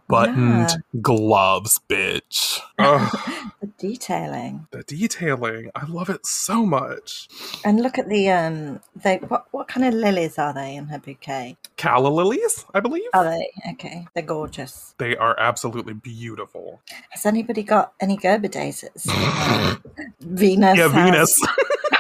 [0.08, 0.70] buttoned
[1.02, 2.60] gloves, bitch.
[2.80, 3.12] Ugh,
[3.62, 4.68] the detailing.
[4.72, 7.28] the detailing, I love it so much.
[7.66, 11.00] And look at the um they what what kind of lilies are they in her
[11.00, 11.58] bouquet?
[11.78, 13.10] Calla lilies, I believe.
[13.14, 13.52] Are they?
[13.72, 14.08] Okay.
[14.14, 14.94] They're gorgeous.
[14.98, 16.82] They are absolutely beautiful.
[17.10, 19.06] Has anybody got any Gerber daisies?
[20.22, 20.78] Venus.
[20.78, 21.40] yeah, has- Venus.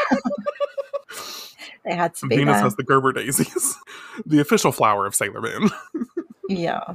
[1.88, 3.76] They had to be Venus has the Gerber daisies,
[4.26, 5.69] the official flower of Sailor Moon.
[6.50, 6.93] Yeah.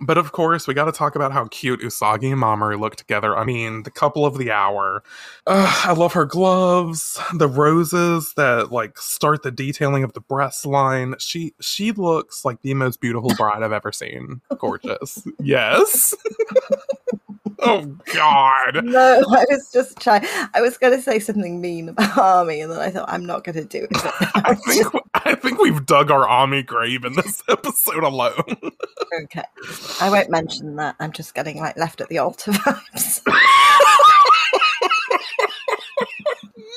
[0.00, 3.36] But of course, we got to talk about how cute Usagi and Mamoru look together.
[3.36, 5.02] I mean, the couple of the hour.
[5.48, 10.64] Ugh, I love her gloves, the roses that like start the detailing of the breast
[10.64, 11.16] line.
[11.18, 14.40] She she looks like the most beautiful bride I've ever seen.
[14.58, 15.26] Gorgeous.
[15.40, 16.14] yes.
[17.60, 18.84] Oh God.
[18.88, 20.24] No, I was just trying.
[20.54, 23.44] I was going to say something mean about Ami, and then I thought I'm not
[23.44, 23.90] going to do it.
[23.94, 28.32] I think I think we've dug our Ami grave in this episode alone.
[29.22, 29.42] okay,
[30.00, 30.96] I won't mention that.
[31.00, 33.22] I'm just getting like left at the altar vibes.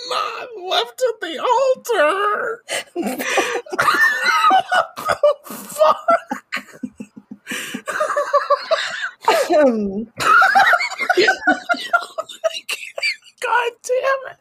[0.09, 2.63] Not left at the altar.
[5.21, 6.21] what the fuck?
[9.27, 10.07] God
[13.83, 14.37] damn it!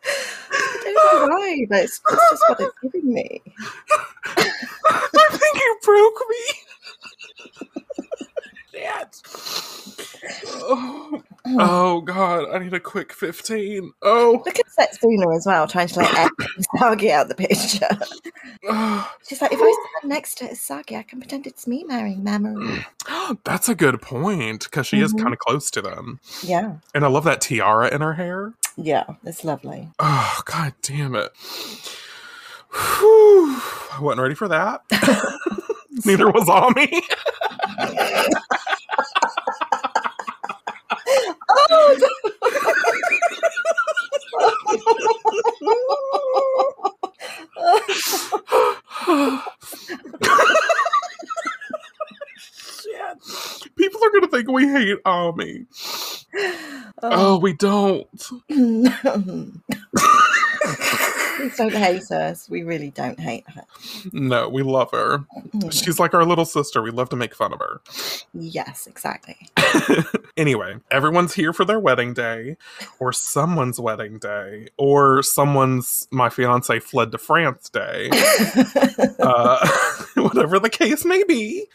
[0.52, 3.42] I don't know why, but it's, it's just what it's giving me.
[4.88, 6.44] I think you broke me.
[8.80, 9.22] Shit.
[10.62, 11.22] Oh,
[11.58, 13.92] oh god, I need a quick 15.
[14.02, 16.30] Oh, Look at Setsuna as well, trying to like X
[16.78, 17.88] Sagi out the picture.
[18.68, 19.10] oh.
[19.26, 22.84] She's like, if I stand next to Sagi, I can pretend it's me marrying Mamoru.
[23.44, 25.22] that's a good point because she is Mhm.
[25.22, 26.20] kind of close to them.
[26.42, 28.52] Yeah, And I love that tiara in her hair.
[28.76, 29.88] yeah, it's lovely.
[29.98, 31.32] Oh, god damn it.
[32.72, 33.56] Whew.
[33.92, 34.82] I wasn't ready for that.
[36.06, 36.86] Neither was Ami.
[52.38, 53.76] Shit.
[53.76, 55.66] People are gonna think we hate Ami.
[57.02, 57.38] Oh, oh.
[57.38, 58.08] we don't.
[61.40, 62.48] Please don't hate us.
[62.50, 63.64] We really don't hate her.
[64.12, 65.24] No, we love her.
[65.54, 65.72] Mm.
[65.72, 66.82] She's like our little sister.
[66.82, 67.80] We love to make fun of her.
[68.34, 69.36] Yes, exactly.
[70.36, 72.56] anyway, everyone's here for their wedding day,
[72.98, 78.10] or someone's wedding day, or someone's my fiance fled to France day.
[79.20, 79.66] Uh,
[80.34, 81.66] whatever the case may be.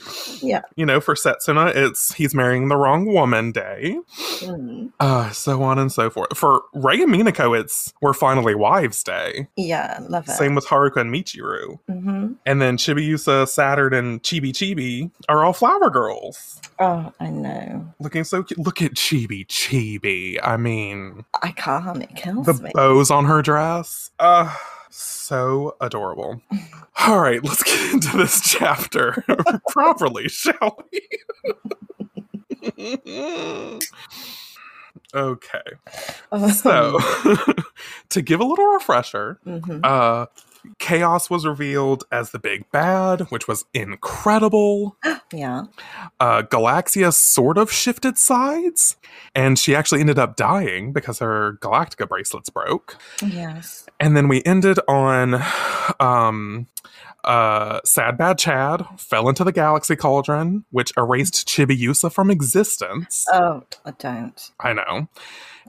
[0.41, 0.61] Yeah.
[0.75, 3.97] You know, for Setsuna, it's he's marrying the wrong woman day.
[4.39, 4.91] Mm.
[4.99, 6.35] Uh, so on and so forth.
[6.37, 9.47] For Ray and Minako, it's we're finally wives day.
[9.55, 10.31] Yeah, love it.
[10.31, 11.79] Same with Haruka and Michiru.
[11.87, 16.61] hmm And then Chibiusa, Saturn, and Chibi Chibi are all flower girls.
[16.79, 17.85] Oh, I know.
[17.99, 18.59] Looking so cute.
[18.59, 20.39] Look at Chibi Chibi.
[20.43, 22.03] I mean, I can't.
[22.03, 22.71] It kills the me.
[22.73, 24.11] bows on her dress.
[24.19, 24.53] Uh,
[24.97, 26.41] so adorable.
[26.99, 29.23] All right, let's get into this chapter
[29.69, 31.01] properly, shall we?
[35.13, 35.61] okay.
[36.31, 36.49] Oh.
[36.49, 36.99] So,
[38.09, 39.81] to give a little refresher, Mhm.
[39.83, 40.27] uh,
[40.79, 44.97] Chaos was revealed as the big bad, which was incredible.
[45.33, 45.63] Yeah.
[46.19, 48.95] Uh, Galaxia sort of shifted sides,
[49.33, 52.97] and she actually ended up dying because her Galactica bracelets broke.
[53.21, 53.87] Yes.
[53.99, 55.43] And then we ended on
[55.99, 56.67] um,
[57.23, 63.25] uh, Sad Bad Chad fell into the Galaxy Cauldron, which erased Chibiusa from existence.
[63.33, 64.51] Oh, I don't.
[64.59, 65.07] I know.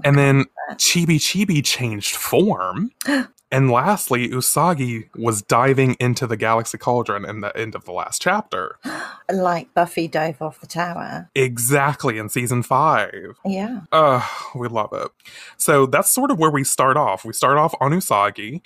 [0.05, 2.91] And then Chibi Chibi changed form.
[3.53, 8.21] And lastly, Usagi was diving into the Galaxy Cauldron in the end of the last
[8.23, 8.79] chapter.
[9.29, 11.29] Like Buffy dove off the tower.
[11.35, 13.37] Exactly in season five.
[13.45, 13.81] Yeah.
[13.91, 15.09] Uh, we love it.
[15.57, 17.25] So that's sort of where we start off.
[17.25, 18.61] We start off on Usagi,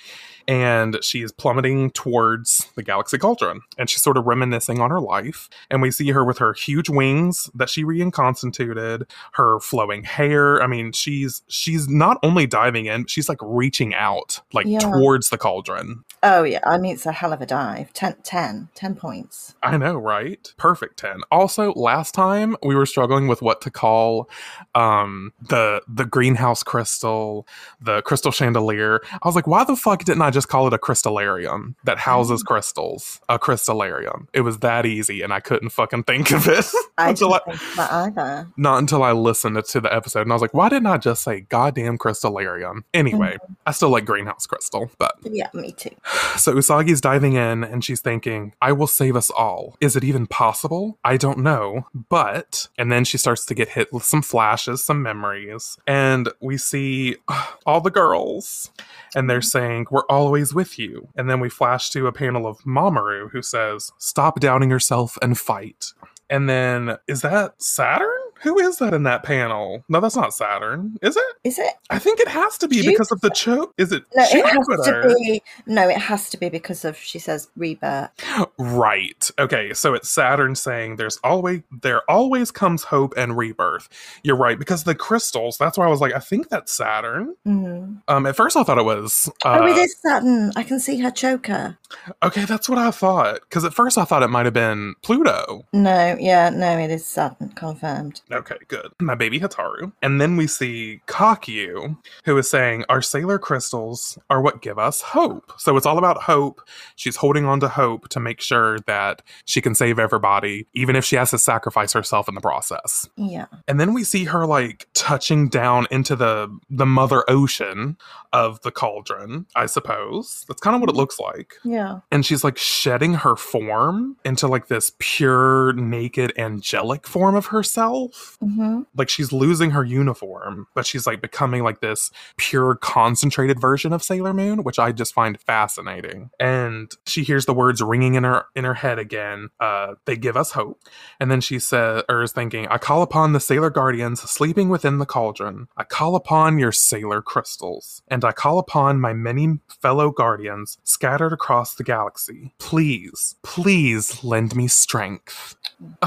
[0.49, 5.01] and she is plummeting towards the Galaxy Cauldron, and she's sort of reminiscing on her
[5.01, 5.49] life.
[5.71, 10.63] And we see her with her huge wings that she reinconstituted, her flowing hair.
[10.63, 14.79] I mean, she's she's not only diving in, she's like reaching out, like Yeah.
[14.81, 16.05] towards the cauldron.
[16.23, 16.61] Oh, yeah.
[16.65, 17.93] I mean, it's a hell of a dive.
[17.95, 19.55] 10, 10, 10 points.
[19.63, 20.53] I know, right?
[20.59, 21.21] Perfect 10.
[21.31, 24.29] Also, last time we were struggling with what to call
[24.75, 27.47] um the the greenhouse crystal,
[27.81, 29.01] the crystal chandelier.
[29.13, 32.43] I was like, why the fuck didn't I just call it a crystallarium that houses
[32.43, 32.47] mm.
[32.47, 33.21] crystals?
[33.29, 34.27] A crystallarium.
[34.33, 36.67] It was that easy and I couldn't fucking think of it
[36.99, 37.41] I until I,
[37.79, 38.49] either.
[38.57, 41.23] not until I listened to the episode and I was like, why didn't I just
[41.23, 42.85] say goddamn crystallarium?
[42.95, 43.53] Anyway, mm-hmm.
[43.67, 45.91] I still like greenhouse crystal, but Yeah, me too.
[46.37, 49.77] so Usagi's diving in and she's thinking, I will save us all.
[49.81, 50.99] Is it even possible?
[51.05, 51.87] I don't know.
[52.09, 56.57] But, and then she starts to get hit with some flashes, some memories, and we
[56.57, 57.17] see
[57.67, 58.71] all the girls.
[59.15, 59.45] And they're mm-hmm.
[59.45, 61.09] saying, We're always with you.
[61.17, 65.39] And then we flash to a panel of Mamoru who says, Stop doubting yourself and
[65.39, 65.93] fight.
[66.29, 68.21] And then, is that Saturn?
[68.43, 69.85] Who is that in that panel?
[69.89, 70.97] No, that's not Saturn.
[71.03, 71.25] Is it?
[71.45, 71.75] Is it?
[71.91, 73.75] I think it has to be because of the choke.
[73.77, 75.43] Is it No, it has to be.
[75.67, 78.11] No, it has to be because of, she says, rebirth.
[78.59, 79.31] Right.
[79.39, 83.89] Okay, so it's Saturn saying there's always there always comes hope and rebirth.
[84.23, 85.59] You're right because the crystals.
[85.59, 87.37] That's why I was like, I think that's Saturn.
[87.47, 88.01] Mm.
[88.09, 89.31] Um, at first I thought it was.
[89.45, 90.53] Uh, oh, it is Saturn.
[90.57, 91.77] I can see her choker.
[92.23, 93.41] Okay, that's what I thought.
[93.43, 95.67] Because at first I thought it might have been Pluto.
[95.73, 97.51] No, yeah, no, it is Saturn.
[97.51, 98.23] Confirmed.
[98.33, 98.93] Okay, good.
[99.01, 99.93] My baby Hotaru.
[100.03, 105.01] And then we see Kakyu, who is saying, Our sailor crystals are what give us
[105.01, 105.53] hope.
[105.59, 106.63] So it's all about hope.
[106.97, 111.05] She's holding on to hope to make sure that she can save everybody, even if
[111.05, 113.09] she has to sacrifice herself in the process.
[113.17, 113.47] Yeah.
[113.67, 117.97] And then we see her like touching down into the the mother ocean
[118.33, 120.45] of the cauldron, I suppose.
[120.47, 121.55] That's kind of what it looks like.
[121.65, 122.01] Yeah.
[122.13, 128.20] And she's like shedding her form into like this pure, naked, angelic form of herself
[128.41, 133.93] hmm like she's losing her uniform, but she's like becoming like this pure concentrated version
[133.93, 136.31] of Sailor Moon, which I just find fascinating.
[136.39, 139.51] And she hears the words ringing in her in her head again.
[139.59, 140.81] Uh, they give us hope.
[141.19, 144.99] And then she says, or is thinking, I call upon the Sailor Guardians sleeping within
[144.99, 145.69] the cauldron.
[145.77, 151.33] I call upon your Sailor crystals, and I call upon my many fellow guardians scattered
[151.33, 152.55] across the galaxy.
[152.59, 155.57] Please, please lend me strength.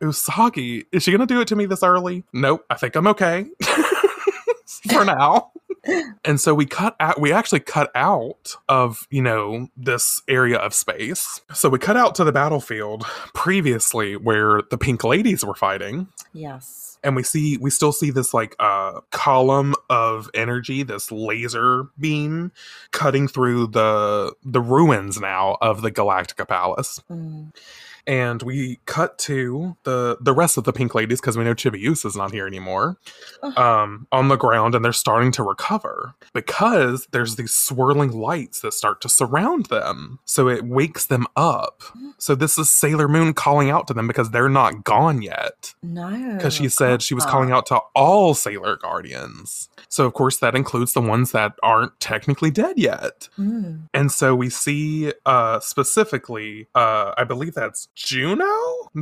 [0.00, 2.24] Usagi, is she gonna do it to me this early?
[2.32, 2.64] Nope.
[2.70, 3.46] I think I'm okay.
[4.92, 5.50] For now.
[6.24, 10.74] And so we cut out we actually cut out of, you know, this area of
[10.74, 11.40] space.
[11.54, 16.98] So we cut out to the battlefield previously where the pink ladies were fighting Yes.
[17.02, 22.52] and we see we still see this like uh column of energy this laser beam
[22.90, 27.54] cutting through the the ruins now of the galactica palace Mm.
[28.08, 32.06] And we cut to the the rest of the pink ladies because we know Chibiusa
[32.06, 32.96] is not here anymore
[33.42, 33.56] Ugh.
[33.58, 38.72] um on the ground and they're starting to recover because there's these swirling lights that
[38.72, 40.18] start to surround them.
[40.24, 41.82] So it wakes them up.
[42.16, 45.74] So this is sailor moon calling out to them because they're not gone yet.
[45.82, 46.08] No.
[46.36, 49.68] because she said she was calling out to all sailor guardians.
[49.88, 53.28] So of course that includes the ones that aren't technically dead yet.
[53.38, 53.88] Mm.
[53.92, 58.46] and so we see uh specifically uh I believe that's Juno,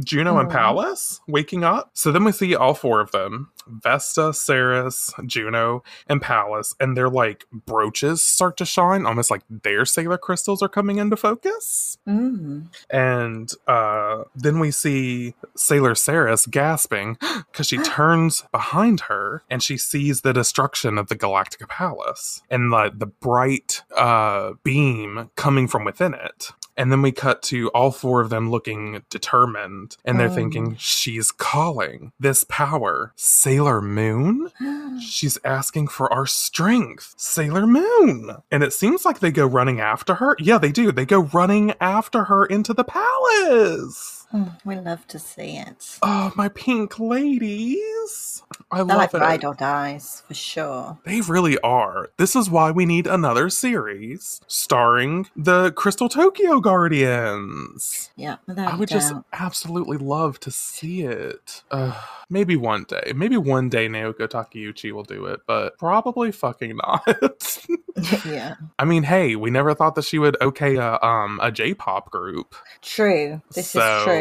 [0.02, 0.52] Juno and Mhm.
[0.52, 1.90] Pallas waking up.
[1.92, 3.50] So then we see all four of them.
[3.68, 9.84] Vesta, Ceres, Juno, and Pallas, and their like brooches start to shine, almost like their
[9.84, 11.98] sailor crystals are coming into focus.
[12.08, 12.68] Mm.
[12.88, 17.18] And uh, then we see Sailor Ceres gasping
[17.52, 22.72] because she turns behind her and she sees the destruction of the Galactica Palace and
[22.72, 26.52] the, the bright uh, beam coming from within it.
[26.76, 30.34] And then we cut to all four of them looking determined, and they're Mm.
[30.34, 33.12] thinking, She's calling this power.
[33.16, 34.50] Sailor Moon?
[35.00, 37.14] She's asking for our strength.
[37.16, 38.36] Sailor Moon.
[38.50, 40.36] And it seems like they go running after her.
[40.38, 40.92] Yeah, they do.
[40.92, 44.15] They go running after her into the palace.
[44.34, 45.98] Oh, we love to see it.
[46.02, 48.42] Oh, my pink ladies.
[48.70, 49.44] I They're love like it.
[49.44, 50.98] or dies for sure.
[51.04, 52.10] They really are.
[52.16, 58.10] This is why we need another series starring the Crystal Tokyo Guardians.
[58.16, 61.62] Yeah, I would a just absolutely love to see it.
[61.70, 61.98] Uh,
[62.28, 63.12] maybe one day.
[63.14, 67.06] Maybe one day Naoko Takeuchi will do it, but probably fucking not.
[68.26, 72.10] yeah, I mean, hey, we never thought that she would okay a, um, a J-pop
[72.10, 72.54] group.
[72.82, 73.40] true.
[73.54, 74.15] This So- is true.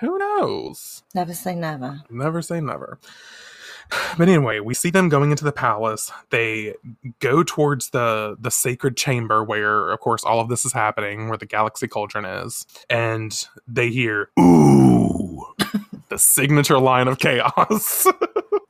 [0.00, 1.02] Who knows?
[1.14, 2.00] Never say never.
[2.10, 2.98] Never say never.
[4.18, 6.12] But anyway, we see them going into the palace.
[6.30, 6.74] They
[7.18, 11.38] go towards the the sacred chamber where, of course, all of this is happening, where
[11.38, 15.44] the galaxy cauldron is, and they hear "ooh,"
[16.08, 18.06] the signature line of chaos.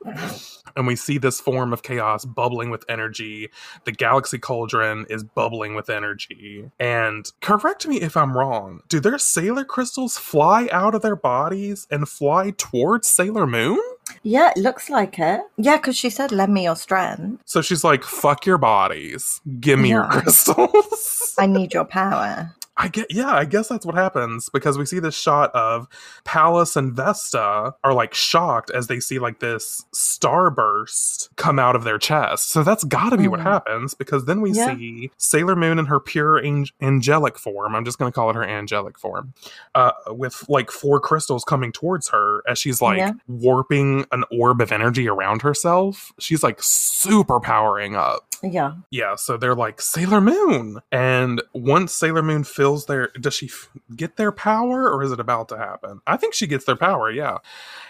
[0.76, 3.50] and we see this form of chaos bubbling with energy.
[3.84, 6.70] The galaxy cauldron is bubbling with energy.
[6.78, 8.80] And correct me if I'm wrong.
[8.88, 13.80] Do their sailor crystals fly out of their bodies and fly towards Sailor Moon?
[14.22, 15.40] Yeah, it looks like it.
[15.56, 17.42] Yeah, because she said, "Lend me your strength.
[17.44, 22.88] So she's like, "Fuck your bodies, give me your crystals." I need your power." I
[22.88, 25.86] get, yeah, I guess that's what happens because we see this shot of
[26.24, 31.84] Pallas and Vesta are like shocked as they see like this starburst come out of
[31.84, 32.50] their chest.
[32.50, 33.44] So that's got to be what Mhm.
[33.44, 34.74] happens because then we Yeah.
[34.76, 37.74] see Sailor Moon in her pure ang- angelic form.
[37.74, 39.34] I'm just going to call it her angelic form,
[39.74, 43.12] uh, with like four crystals coming towards her as she's like Yeah.
[43.28, 46.12] warping an orb of energy around herself.
[46.18, 48.24] She's like super powering up.
[48.42, 53.46] Yeah, Yeah, so they're like Sailor Moon, and once Sailor Moon fills their, does she
[53.46, 56.00] f- get their power, or is it about to happen?
[56.06, 57.38] I think she gets their power, yeah.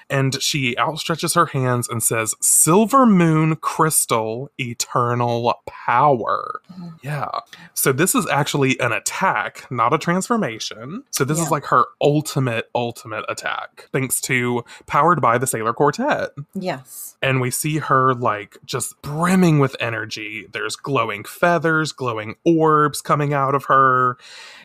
[0.08, 6.94] And she outstretches her hands and says, "Silver Moon Crystal Eternal Power." Mhm.
[7.02, 7.28] Yeah.
[7.74, 11.04] So this is actually an attack, not a transformation.
[11.12, 11.44] So this Yeah.
[11.44, 17.16] is like her ultimate, ultimate attack, thanks to powered by the Sailor Quartet yes.
[17.22, 20.48] and we see her like just brimming with energy.
[20.52, 24.16] There's glowing feathers, glowing orbs coming out of her,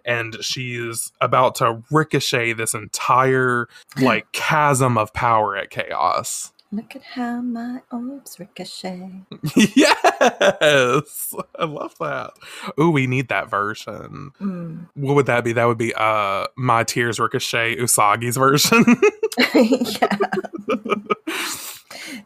[0.05, 3.67] and she's about to ricochet this entire
[4.01, 6.51] like chasm of power at chaos.
[6.71, 9.09] Look at how my orbs ricochet.
[9.75, 12.31] yes, I love that.
[12.79, 14.31] Ooh, we need that version.
[14.41, 14.89] Mm.
[14.95, 15.53] What would that be?
[15.53, 18.83] That would be uh my tears ricochet Usagi's version.
[19.55, 20.17] yeah.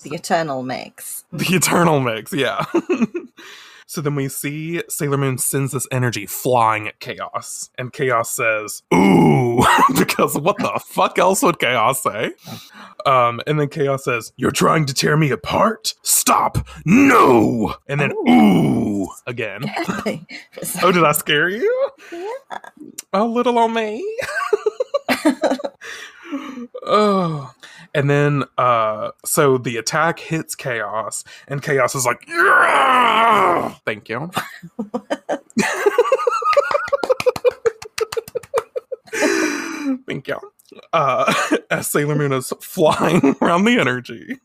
[0.02, 1.26] the eternal mix.
[1.32, 2.66] The eternal mix, yeah.
[3.90, 8.84] So then we see Sailor Moon sends this energy flying at Chaos, and Chaos says,
[8.94, 9.66] Ooh,
[9.98, 12.34] because what the fuck else would Chaos say?
[13.08, 15.96] Um, and then Chaos says, You're trying to tear me apart?
[16.04, 16.60] Stop!
[16.86, 17.74] No!
[17.88, 19.64] And then, Ooh, again.
[20.84, 21.90] Oh, did I scare you?
[22.12, 22.60] Yeah.
[23.14, 24.06] A little on me.
[26.84, 27.54] Oh.
[27.94, 32.26] And then uh so the attack hits Chaos and Chaos is like!
[33.86, 34.32] Thank you.
[40.08, 40.40] Thank you.
[40.94, 41.34] Uh
[41.72, 44.38] as Sailor Moon is flying around the energy.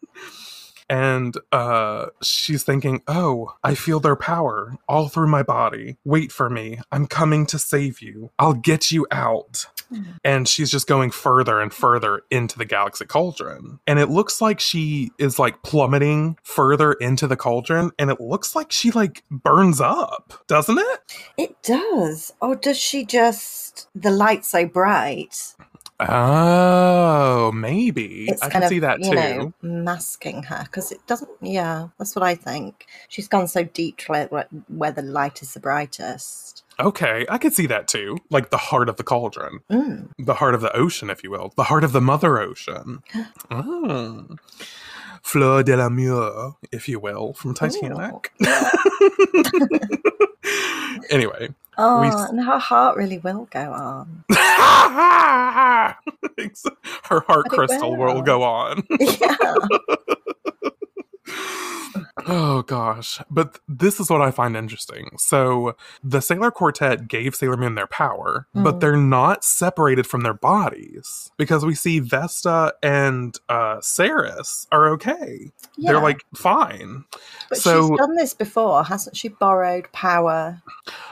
[0.89, 5.97] And uh, she's thinking, Oh, I feel their power all through my body.
[6.05, 6.81] Wait for me.
[6.93, 8.31] I'm coming to save you.
[8.39, 9.67] I'll get you out.
[9.93, 10.19] Mhm.
[10.25, 13.81] And she's just going further and further into the galaxy cauldron.
[13.87, 17.93] And it looks like she is like plummeting further into the cauldron.
[17.99, 21.01] And it looks like she like burns up, doesn't it?
[21.37, 22.33] It does.
[22.41, 25.55] Or does she just the light's so bright?
[26.09, 28.27] Oh, maybe.
[28.29, 29.15] It's I can of see that too.
[29.15, 31.31] know masking her because it doesn't.
[31.41, 32.87] Yeah, that's what I think.
[33.09, 34.27] She's gone so deep where,
[34.69, 36.63] where- the light is the brightest.
[36.79, 38.19] Okay, I could see that too.
[38.31, 39.61] Like the heart of the cauldron.
[39.71, 40.09] Mm.
[40.19, 43.03] the heart of the ocean, if you will, the heart of the mother ocean.
[43.51, 44.39] Mm.
[45.25, 48.31] Fleur de la Mure, if you will, from Titanic.
[51.11, 54.23] anyway, Oh, We and her heart really will go on.
[54.31, 54.37] her
[57.27, 58.23] heart crystal will will.
[58.23, 58.85] go on.
[59.01, 59.37] yeah.
[62.27, 63.21] Oh gosh.
[63.31, 65.11] But this is what I find interesting.
[65.19, 68.81] So the Sailor Quartet gave Sailor Moon their power, but Mm.
[68.81, 75.53] they're not separated from their bodies because we see Vesta and uh Ceres are okay.
[75.77, 77.05] Yeah, They're like fine.
[77.49, 79.29] but so- she's done this before, hasn't she?
[79.29, 80.63] Borrowed power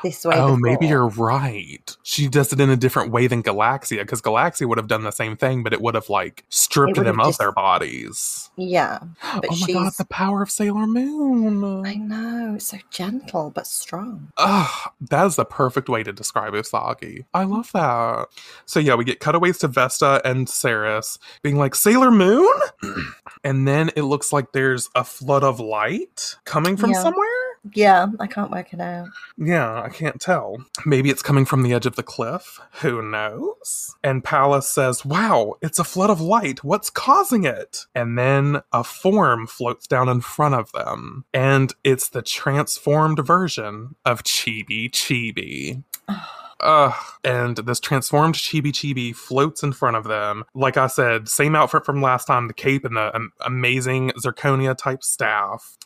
[0.02, 0.36] this way.
[0.36, 1.96] Oh, maybe you're right.
[2.04, 5.10] She does it in a different way than Galaxia because Galaxia would have done the
[5.12, 8.50] same thing, but it would have like stripped them of just- their bodies.
[8.56, 11.86] Yeah, oh but my god, she's- the power of Sailor Moon.
[11.86, 12.54] I know.
[12.56, 14.30] It's so gentle but strong.
[14.36, 17.24] Ugh, that is the perfect way to describe Usagi.
[17.32, 17.52] I mm-hmm.
[17.52, 18.28] love that.
[18.66, 22.52] So yeah, we get cutaways to Vesta and Ceres being like, Sailor Moon?
[23.44, 27.02] and then it looks like there's a flood of light coming from Yeah.
[27.02, 27.41] somewhere.
[27.72, 29.08] Yeah, I can't work it out.
[29.38, 30.64] Yeah, I can't tell.
[30.84, 32.60] Maybe it's coming from the edge of the cliff.
[32.80, 33.94] Who knows?
[34.02, 36.64] And Pallas says, Wow, it's a flood of light.
[36.64, 37.86] What's causing it?
[37.94, 41.24] And then a form floats down in front of them.
[41.32, 45.82] And it's the transformed version of Chibi Chibi.
[46.08, 46.41] Oh.
[46.62, 46.94] Ugh.
[47.24, 50.44] And this transformed Chibi Chibi floats in front of them.
[50.54, 54.76] Like I said, same outfit from last time the cape and the um, amazing zirconia
[54.76, 55.76] type staff.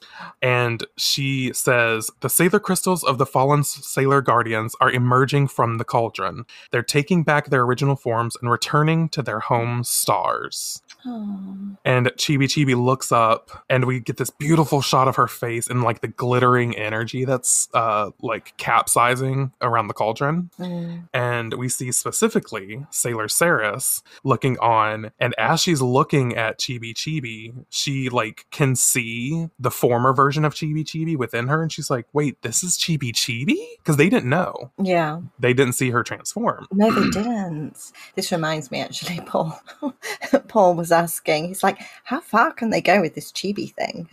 [0.43, 5.85] And she says, The Sailor crystals of the fallen Sailor Guardians are emerging from the
[5.85, 6.45] cauldron.
[6.71, 10.83] They're taking back their original forms and returning to their home stars.
[11.09, 15.69] Oh, And Chibi Chibi looks up, and we get this beautiful shot of her face
[15.69, 20.51] and like the glittering energy that's uh, like capsizing around the cauldron.
[20.59, 21.09] mm.
[21.15, 27.55] And we see specifically Sailor Ceres looking on, and as she's looking at Chibi Chibi,
[27.71, 32.07] she like can see the former version of Chibi Chibi within her, and she's like,
[32.13, 35.21] "Wait, this is Chibi Chibi?" Because they didn't know, Yeah.
[35.39, 36.67] they didn't see her transform.
[36.73, 37.93] No, they didn't.
[38.17, 39.61] This reminds me, actually, Paul.
[40.49, 44.09] Paul was asking, he's like, how far can they go with this chibi thing?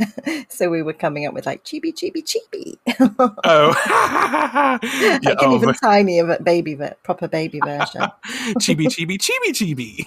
[0.50, 2.78] so we were coming up with like chibi, chibi, chibi.
[3.46, 3.74] Oh,
[5.02, 8.02] yeah, like an oh, even tinier but baby, ver- proper baby version.
[8.60, 10.06] chibi Chibi Chibi Chibi.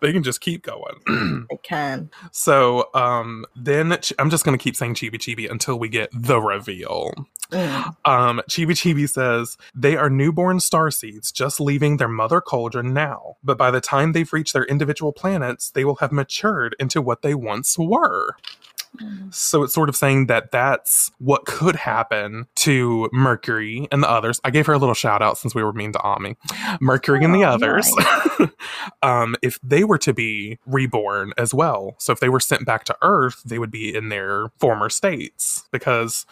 [0.00, 1.46] They can just keep going.
[1.50, 2.10] It can.
[2.32, 6.40] So um then Ch- I'm just gonna keep saying Chibi Chibi until we get the
[6.40, 7.12] reveal.
[7.50, 7.94] Mm.
[8.04, 13.36] Um Chibi Chibi says they are newborn star seeds just leaving their mother cauldron now,
[13.44, 17.22] but by the time they've reached their individual planets, they will have matured into what
[17.22, 18.34] they once were.
[18.98, 19.34] Mm.
[19.34, 24.40] So it's sort of saying that that's what could happen to Mercury and the others.
[24.42, 26.36] I gave her a little shout out since we were mean to Ami.
[26.80, 27.92] Mercury and the Oh, others,
[29.02, 31.94] um, if they were to be reborn as well.
[31.98, 35.64] So if they were sent back to Earth, they would be in their former states
[35.72, 36.26] because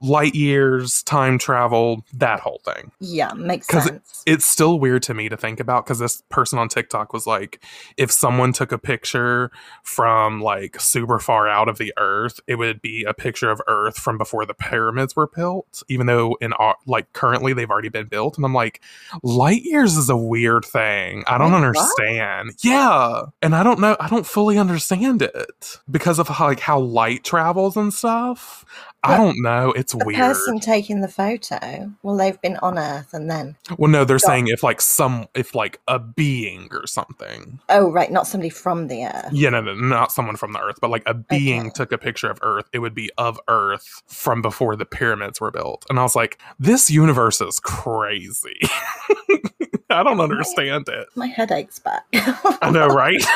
[0.00, 2.92] light years, time travel, that whole thing.
[3.00, 4.22] Yeah, makes sense.
[4.26, 7.64] It's still weird to me to think about because this person on TikTok was like,
[7.96, 9.50] if someone took a picture
[9.82, 13.96] from like super far out of the Earth, it would be a picture of Earth
[13.96, 18.06] from before the pyramids were built, even though in our, like currently they've already been
[18.06, 18.36] built.
[18.36, 18.80] And I'm like,
[19.22, 21.24] light years is a weird thing.
[21.26, 21.66] I don't Wait, what?
[21.66, 22.52] understand.
[22.62, 23.96] Yeah, and I don't know.
[23.98, 28.64] I don't fully understand it because of how, like how light travels and stuff.
[29.04, 29.72] I don't know.
[29.72, 30.18] It's the weird.
[30.18, 34.48] person taking the photo, well, they've been on Earth and then, Well, no, they're saying
[34.48, 37.58] if like some, if like a being or something.
[37.70, 39.30] oh, right, not somebody from the Earth.
[39.32, 41.70] Yeah, no, no, not someone from the Earth, but like a being Okay.
[41.74, 42.66] took a picture of Earth.
[42.72, 45.86] It would be of Earth from before the pyramids were built.
[45.88, 48.58] And I was like, this universe is crazy.
[49.90, 51.06] I don't understand it.
[51.14, 52.04] My headache's back.
[52.12, 53.22] I know, right?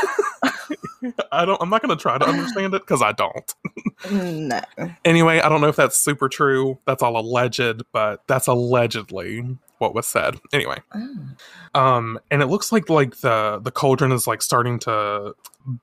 [1.32, 1.60] I don't.
[1.60, 3.54] I'm not going to try to understand it because I don't.
[4.10, 4.60] no.
[5.04, 6.41] Anyway, I don't know if that's super true.
[6.86, 10.38] That's all alleged, but that's allegedly what was said.
[10.52, 10.78] Anyway.
[10.94, 11.16] Oh.
[11.74, 15.34] um and it looks like like the the cauldron is like starting to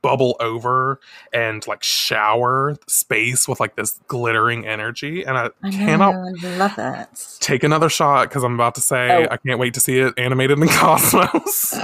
[0.02, 1.00] bubble over
[1.34, 6.58] and like shower space with like this glittering energy and i, I cannot know, I
[6.58, 7.38] love it.
[7.42, 9.28] take another shot because i'm about to say Oh.
[9.32, 11.76] i can't wait to see it animated in cosmos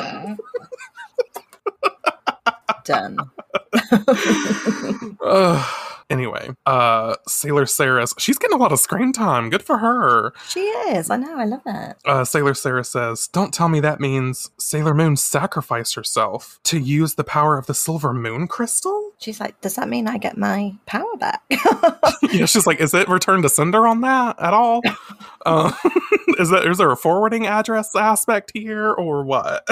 [2.86, 3.18] Done.
[5.26, 5.95] Ugh.
[6.10, 10.60] Anyway uh sailor Ceres she's getting a lot of screen time good for her she
[10.62, 11.10] is.
[11.10, 11.38] I know.
[11.38, 11.98] I love it.
[12.06, 17.16] uh, Sailor Ceres says, Don't tell me that means Sailor Moon sacrificed herself to use
[17.16, 19.12] the power of the Silver Moon Crystal?
[19.20, 21.42] She's like, does that mean I get my power back?
[22.32, 24.82] yeah, she's like, is it return to sender on that at all?
[25.46, 25.72] uh,
[26.38, 29.68] is that is there a forwarding address aspect here or what?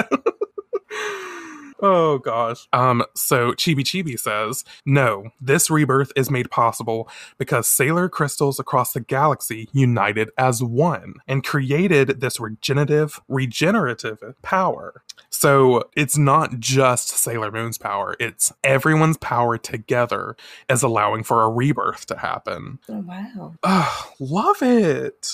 [1.86, 2.66] Oh gosh.
[2.72, 8.94] Um, so Chibi Chibi says, no, this rebirth is made possible because Sailor crystals across
[8.94, 15.02] the galaxy united as one and created this regenerative, regenerative power.
[15.28, 20.36] So it's not just Sailor Moon's power, it's everyone's power together
[20.70, 22.78] is allowing for a rebirth to happen.
[22.88, 23.56] Oh, wow.
[23.62, 25.28] Ugh, love it.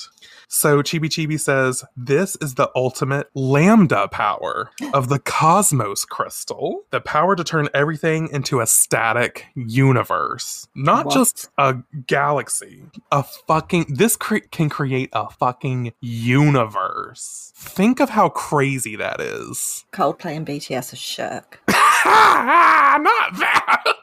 [0.49, 7.01] So Chibi Chibi says this is the ultimate lambda power of the cosmos crystal, the
[7.01, 11.14] power to turn everything into a static universe, not What?
[11.14, 12.83] just a galaxy.
[13.12, 17.53] A fucking this cre- can create a fucking universe.
[17.57, 19.85] Think of how crazy that is.
[19.93, 21.61] Coldplay and BTS are shirk.
[21.68, 23.85] not that.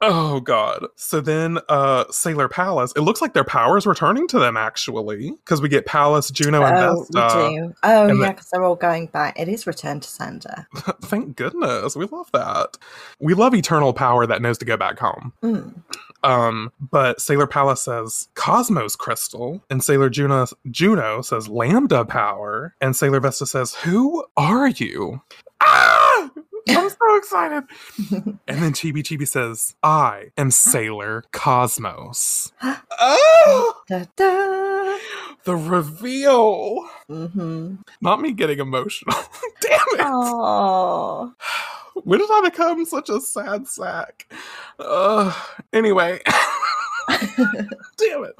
[0.00, 0.86] oh god.
[0.96, 5.30] So then uh Sailor Pallas, it looks like their power is returning to them actually
[5.30, 7.48] because we get Pallas, Juno and oh, Vesta.
[7.48, 7.74] we do.
[7.82, 9.38] Oh, and yeah, because they're all going back.
[9.38, 10.66] It is Return to Sender.
[11.02, 11.96] Thank goodness.
[11.96, 12.76] We love that.
[13.18, 15.32] We love eternal power that knows to go back home.
[15.42, 15.82] Mm.
[16.22, 22.94] Um, but Sailor Pallas says Cosmos Crystal, and Sailor Juno Juno says Lambda Power, and
[22.94, 25.22] Sailor Vesta says, Who are you?
[25.62, 25.99] Ah!
[26.78, 27.64] I'm so excited.
[28.48, 32.52] and then Chibi Chibi says, I am Sailor Cosmos.
[32.62, 34.98] oh, Da, da.
[35.44, 36.88] the reveal.
[37.10, 37.76] Mm-hmm.
[38.00, 39.16] Not me getting emotional.
[39.60, 41.34] Damn it.
[42.04, 44.32] When did I become such a sad sack?
[44.78, 45.32] Uh,
[45.72, 46.20] anyway.
[47.08, 48.34] Damn it.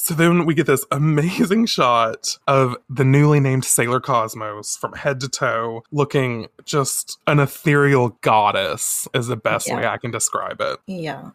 [0.00, 5.18] So then we get this amazing shot of the newly named Sailor Cosmos from head
[5.20, 10.78] to toe, looking just an ethereal goddess, is the best way I can describe it.
[10.86, 11.30] yeah.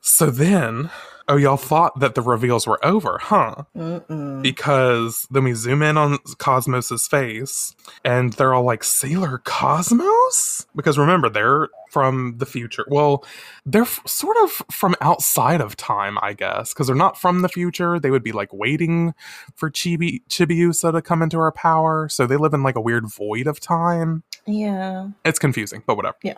[0.00, 0.90] So then,
[1.30, 3.54] oh, y'all thought that the reveals were over, huh?
[3.76, 4.42] Mm-mm.
[4.42, 7.74] because then we zoom in on Cosmos's face
[8.04, 12.84] and they're all like Sailor Cosmos because remember they're from the future.
[12.88, 13.24] Well,
[13.66, 17.48] they're f- sort of from outside of time, I guess, because they're not from the
[17.48, 17.98] future.
[17.98, 19.14] They would be like waiting
[19.54, 23.08] for Chibi Chibiusa to come into her power, so they live in like a weird
[23.08, 24.22] void of time.
[24.46, 25.08] Yeah.
[25.24, 26.16] It's confusing, but whatever.
[26.22, 26.34] Yeah.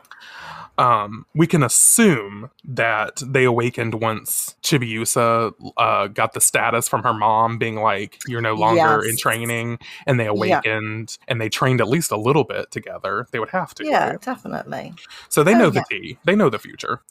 [0.79, 7.13] Um, we can assume that they awakened once Chibiusa uh, got the status from her
[7.13, 10.31] mom being like, you're no longer in training, and they Yeah.
[10.31, 13.27] awakened and they trained at least a little bit together.
[13.33, 13.87] They would have to.
[13.87, 14.21] Yeah, right?
[14.23, 14.95] definitely.
[15.29, 15.83] So they Oh, know yeah.
[15.83, 16.19] the tea.
[16.25, 17.03] They know the future.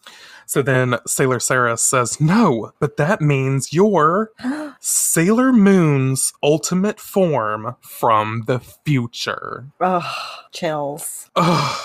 [0.52, 4.34] So then Sailor Ceres says, No, but that means you're
[4.82, 9.68] Sailor Moon's ultimate form from the future.
[9.80, 10.14] oh,
[10.52, 11.30] chills.
[11.38, 11.80] Ugh.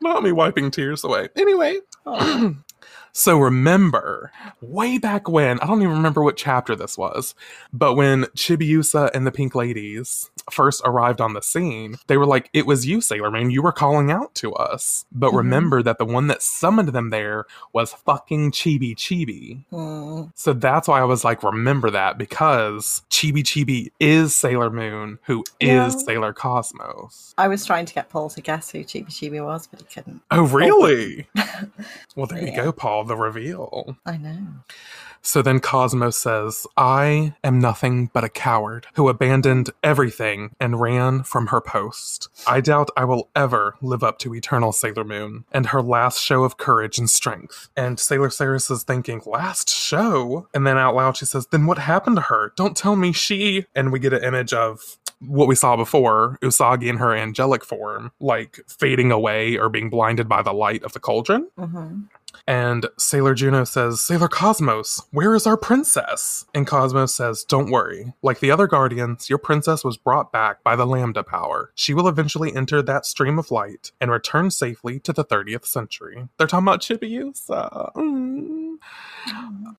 [0.00, 1.30] Not me wiping tears away.
[1.34, 2.54] Anyway, Oh,
[3.12, 4.30] so remember,
[4.60, 7.34] way back when, I don't even remember what chapter this was,
[7.72, 12.50] but when Chibiusa and the Pink Ladies first arrived on the scene, they were like,
[12.52, 13.50] It was you, Sailor Moon.
[13.50, 15.04] You were calling out to us.
[15.12, 15.36] But Mhm.
[15.38, 19.64] remember that the one that summoned them there was fucking Chibi Chibi.
[19.72, 25.18] mm, So that's why I was like, remember that because Chibi Chibi is Sailor Moon,
[25.24, 25.88] who is Yeah.
[25.90, 27.34] Sailor Cosmos.
[27.38, 30.22] I was trying to get Paul to guess who Chibi Chibi was, but he couldn't.
[30.30, 31.26] Oh, really?
[32.16, 33.96] well, there you go, Paul, the reveal.
[34.06, 34.38] I know.
[35.22, 41.22] So then Cosmos says, I am nothing but a coward who abandoned everything and ran
[41.22, 42.28] from her post.
[42.46, 46.44] I doubt I will ever live up to Eternal Sailor Moon and her last show
[46.44, 47.68] of courage and strength.
[47.76, 50.48] And Sailor Ceres is thinking, last show?
[50.54, 52.52] And then out loud she says, then what happened to her?
[52.56, 53.66] Don't tell me she.
[53.74, 58.10] And we get an image of what we saw before, Usagi in her angelic form,
[58.20, 61.48] like fading away or being blinded by the light of the cauldron.
[61.58, 62.00] hmm
[62.46, 66.46] And Sailor Juno says, Sailor Cosmos, where is our princess?
[66.54, 68.12] And Cosmos says, Don't worry.
[68.22, 71.72] Like the other guardians, your princess was brought back by the Lambda power.
[71.74, 76.28] She will eventually enter that stream of light and return safely to the 30th century.
[76.38, 77.92] They're talking about Chibiusa.
[77.94, 78.59] Mm.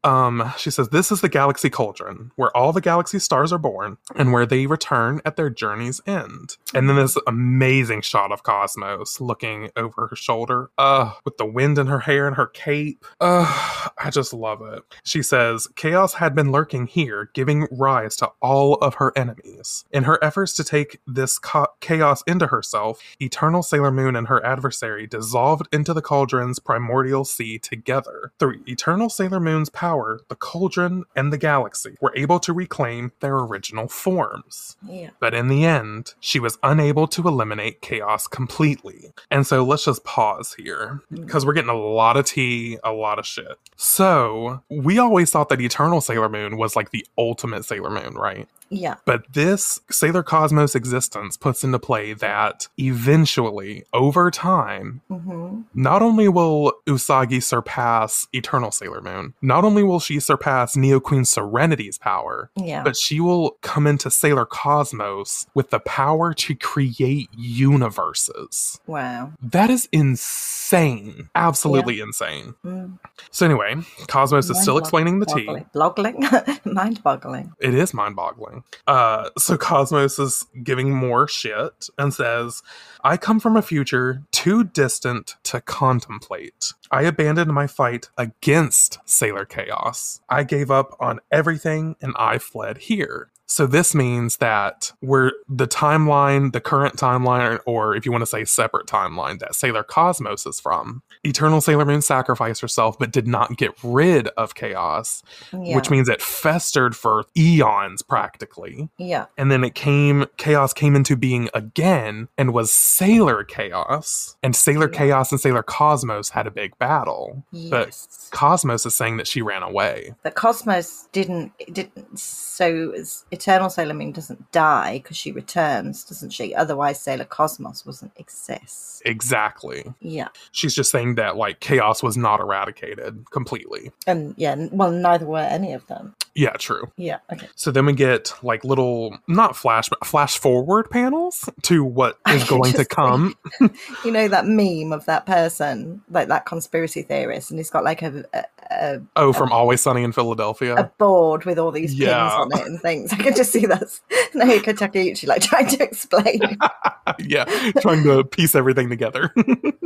[0.04, 3.98] Um, she says, This is the galaxy cauldron, where all the galaxy stars are born
[4.16, 6.58] and where they return at their journey's end.
[6.74, 11.78] And then this amazing shot of Cosmos looking over her shoulder, uh, with the wind
[11.78, 13.06] in her hair and her cape.
[13.20, 14.84] Uh, I just love it.
[15.04, 19.86] She says, Chaos had been lurking here, giving rise to all of her enemies.
[19.92, 24.44] In her efforts to take this ca- chaos into herself, Eternal Sailor Moon and her
[24.46, 28.32] adversary dissolved into the cauldron's primordial sea together.
[28.40, 33.12] The Eternal Sailor Sailor Moon's power, the Cauldron and the galaxy were able to reclaim
[33.22, 34.76] their original forms.
[34.86, 35.12] Yeah.
[35.20, 39.14] But in the end, she was unable to eliminate chaos completely.
[39.30, 41.26] And so let's just pause here mm.
[41.26, 43.58] because we're getting a lot of tea, a lot of shit.
[43.78, 48.50] So we always thought that Eternal Sailor Moon was like the ultimate Sailor Moon, right?
[48.72, 48.96] Yeah.
[49.06, 56.28] But this Sailor Cosmos existence puts into play that eventually, over time, hmm not only
[56.30, 62.50] will Usagi surpass Eternal Sailor Moon, not only will she surpass Neo Queen Serenity's power,
[62.56, 62.84] Yeah.
[62.84, 68.80] but she will come into Sailor Cosmos with the power to create universes.
[68.88, 69.32] wow.
[69.42, 71.30] That is insane.
[71.36, 72.56] Absolutely insane.
[72.66, 73.00] Mm.
[73.32, 73.76] So, anyway,
[74.08, 75.50] Cosmos is still explaining the tea.
[75.74, 76.24] Boggling.
[76.66, 77.52] Mind boggling.
[77.60, 78.61] It is mind boggling.
[78.88, 82.62] Uh, so Cosmos is giving more shit and says,
[83.04, 86.74] I come from a future too distant to contemplate.
[86.92, 90.22] I abandoned my fight against Sailor Chaos.
[90.30, 93.31] I gave up on everything and I fled here.
[93.52, 98.26] So this means that we're the timeline, the current timeline, or if you want to
[98.26, 103.28] say separate timeline that Sailor Cosmos is from, Eternal Sailor Moon sacrificed herself but did
[103.28, 105.22] not get rid of chaos
[105.52, 105.76] Yeah.
[105.76, 108.88] which means it festered for eons practically.
[108.98, 109.26] yeah.
[109.38, 114.38] And then it came, chaos came into being again and was Sailor Chaos.
[114.42, 114.98] And Sailor Yeah.
[114.98, 117.44] Chaos and Sailor Cosmos had a big battle.
[117.52, 118.30] But Yes.
[118.32, 120.16] Cosmos is saying that she ran away.
[120.24, 126.30] But Cosmos didn't didn't so it's- Eternal Sailor Moon doesn't die because she returns, doesn't
[126.30, 126.54] she?
[126.54, 129.02] Otherwise Sailor Cosmos wouldn't exist.
[129.04, 129.92] Exactly.
[130.00, 130.28] Yeah.
[130.52, 133.92] She's just saying that like chaos was not eradicated completely.
[134.06, 136.14] And yeah, well neither were any of them.
[136.34, 136.90] Yeah, true.
[136.96, 137.50] Yeah, okay.
[137.56, 142.44] So then we get like little, not flash, but flash forward panels to what is
[142.46, 143.36] going to come.
[144.06, 148.02] You know that meme of that person, like that conspiracy theorist, and he's got like
[148.02, 150.76] a a, a, Oh, from Always Sunny in Philadelphia.
[150.76, 152.30] a board with all these Yeah.
[152.30, 153.14] pins on it and things.
[153.20, 153.82] I can just see that
[154.34, 156.40] Naoko Takeuchi like trying to explain.
[157.20, 157.46] yeah,
[157.80, 159.34] trying to piece everything together.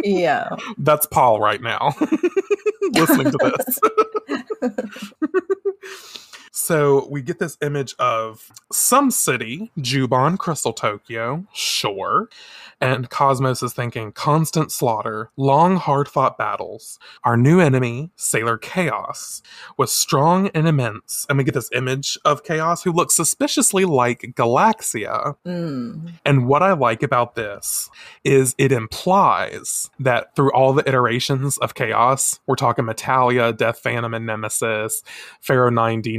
[0.03, 0.49] yeah.
[0.77, 1.95] That's Paul right now,
[2.93, 3.79] listening to this.
[6.57, 12.29] So we get this image of some city, Juban, Crystal Tokyo, sure.
[12.79, 16.97] And Cosmos is thinking constant slaughter, long, hard fought battles.
[17.25, 19.41] Our new enemy, Sailor Chaos,
[19.77, 21.25] was strong and immense.
[21.27, 25.35] And we get this image of Chaos who looks suspiciously like Galaxia.
[25.45, 26.13] Mm.
[26.25, 27.89] And what I like about this
[28.23, 34.13] is it implies that through all the iterations of Chaos, we're talking Metalia, Death Phantom,
[34.13, 35.03] and Nemesis,
[35.41, 36.17] Pharaoh 90,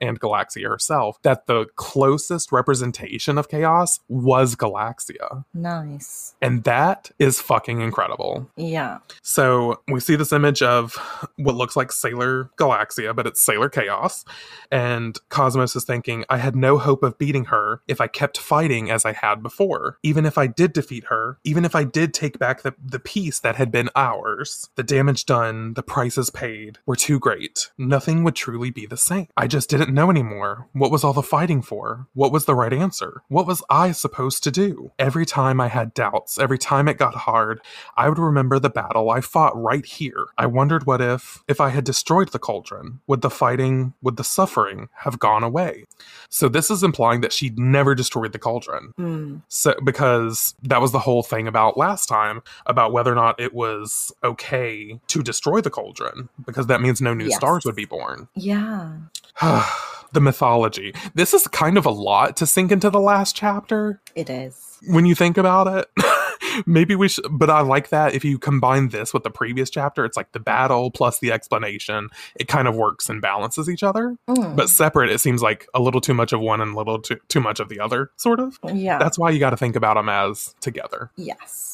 [0.00, 5.44] And Galaxia herself, that the closest representation of Chaos was Galaxia.
[5.54, 6.34] Nice.
[6.40, 8.50] And that is fucking incredible.
[8.56, 8.98] Yeah.
[9.22, 10.94] So we see this image of
[11.36, 14.24] what looks like Sailor Galaxia, but it's Sailor Chaos.
[14.70, 18.90] And Cosmos is thinking, I had no hope of beating her if I kept fighting
[18.90, 19.98] as I had before.
[20.02, 23.40] Even if I did defeat her, even if I did take back the, the piece
[23.40, 27.70] that had been ours, the damage done, the prices paid were too great.
[27.78, 29.28] Nothing would truly be the same.
[29.38, 30.66] I just didn't know anymore.
[30.72, 32.08] What was all the fighting for?
[32.12, 33.22] What was the right answer?
[33.28, 34.90] What was I supposed to do?
[34.98, 37.60] Every time I had doubts, every time it got hard,
[37.96, 40.26] I would remember the battle I fought right here.
[40.36, 44.24] I wondered what if, if I had destroyed the cauldron, would the fighting, would the
[44.24, 45.84] suffering have gone away?
[46.28, 48.92] So this is implying that she'd never destroyed the cauldron.
[48.98, 49.42] Mm.
[49.46, 53.54] So because that was the whole thing about last time about whether or not it
[53.54, 57.36] was okay to destroy the cauldron because that means no new Yes.
[57.36, 58.26] stars would be born.
[58.34, 58.94] Yeah.
[60.12, 60.94] the mythology.
[61.14, 64.78] This is kind of a lot to sink into the last chapter It is.
[64.86, 65.88] when you think about it.
[66.66, 70.04] Maybe we should, but I like that if you combine this with the previous chapter,
[70.04, 72.08] it's like the battle plus the explanation.
[72.34, 74.16] It kind of works and balances each other.
[74.28, 74.56] Mm.
[74.56, 77.18] But separate, it seems like a little too much of one and a little too,
[77.28, 78.58] too much of the other, sort of.
[78.72, 78.98] yeah.
[78.98, 81.10] That's why you got to think about them as together.
[81.16, 81.67] yes.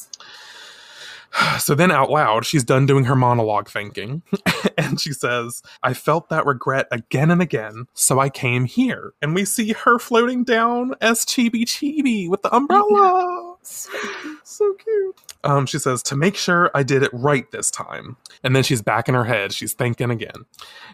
[1.59, 4.23] So then, out loud, she's done doing her monologue thinking,
[4.77, 9.13] and she says, I felt that regret again and again, so I came here.
[9.21, 13.55] And we see her floating down as Chibi Chibi with the umbrella.
[13.61, 13.89] So
[14.43, 15.24] So cute.
[15.45, 18.17] Um, she says, to make sure I did it right this time.
[18.43, 19.53] And then she's back in her head.
[19.53, 20.45] She's thinking again.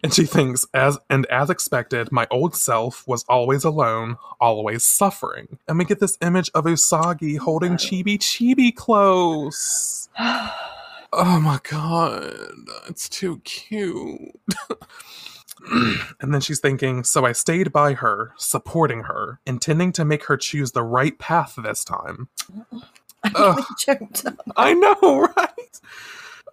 [0.03, 5.57] And she thinks, as and as expected, my old self was always alone, always suffering.
[5.67, 10.09] And we get this image of Usagi holding Chibi Chibi close.
[11.13, 12.33] Oh my god,
[12.87, 14.31] it's too cute.
[16.21, 20.37] and then she's thinking, so I stayed by her, supporting her, intending to make her
[20.37, 22.29] choose the right path this time.
[23.23, 24.39] I choked up.
[24.57, 25.81] I know, right?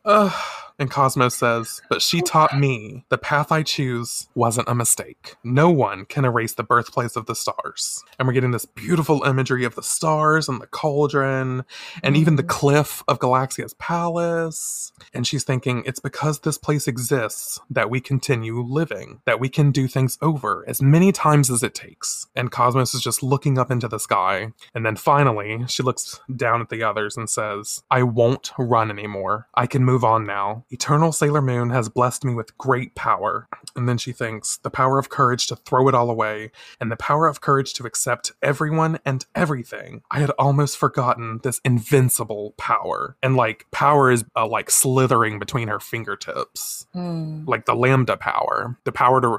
[0.04, 0.67] Ugh.
[0.78, 5.34] And Cosmos says, But she taught me the path I choose wasn't a mistake.
[5.42, 8.04] No one can erase the birthplace of the stars.
[8.18, 11.64] And we're getting this beautiful imagery of the stars and the cauldron
[12.02, 12.50] and even the mm-hmm.
[12.50, 14.92] cliff of Galaxia's palace.
[15.12, 19.72] And she's thinking, It's because this place exists that we continue living, that we can
[19.72, 22.26] do things over as many times as it takes.
[22.36, 24.52] And Cosmos is just looking up into the sky.
[24.74, 29.48] And then finally, she looks down at the others and says, I won't run anymore.
[29.54, 30.64] I can move on now.
[30.70, 33.48] Eternal Sailor Moon has blessed me with great power.
[33.74, 36.50] And then she thinks, the power of courage to throw it all away,
[36.80, 40.02] and the power of courage to accept everyone and everything.
[40.10, 43.16] I had almost forgotten this invincible power.
[43.22, 46.86] And like, power is uh, like slithering between her fingertips.
[46.94, 47.48] Mm.
[47.48, 49.38] Like the lambda power, the power to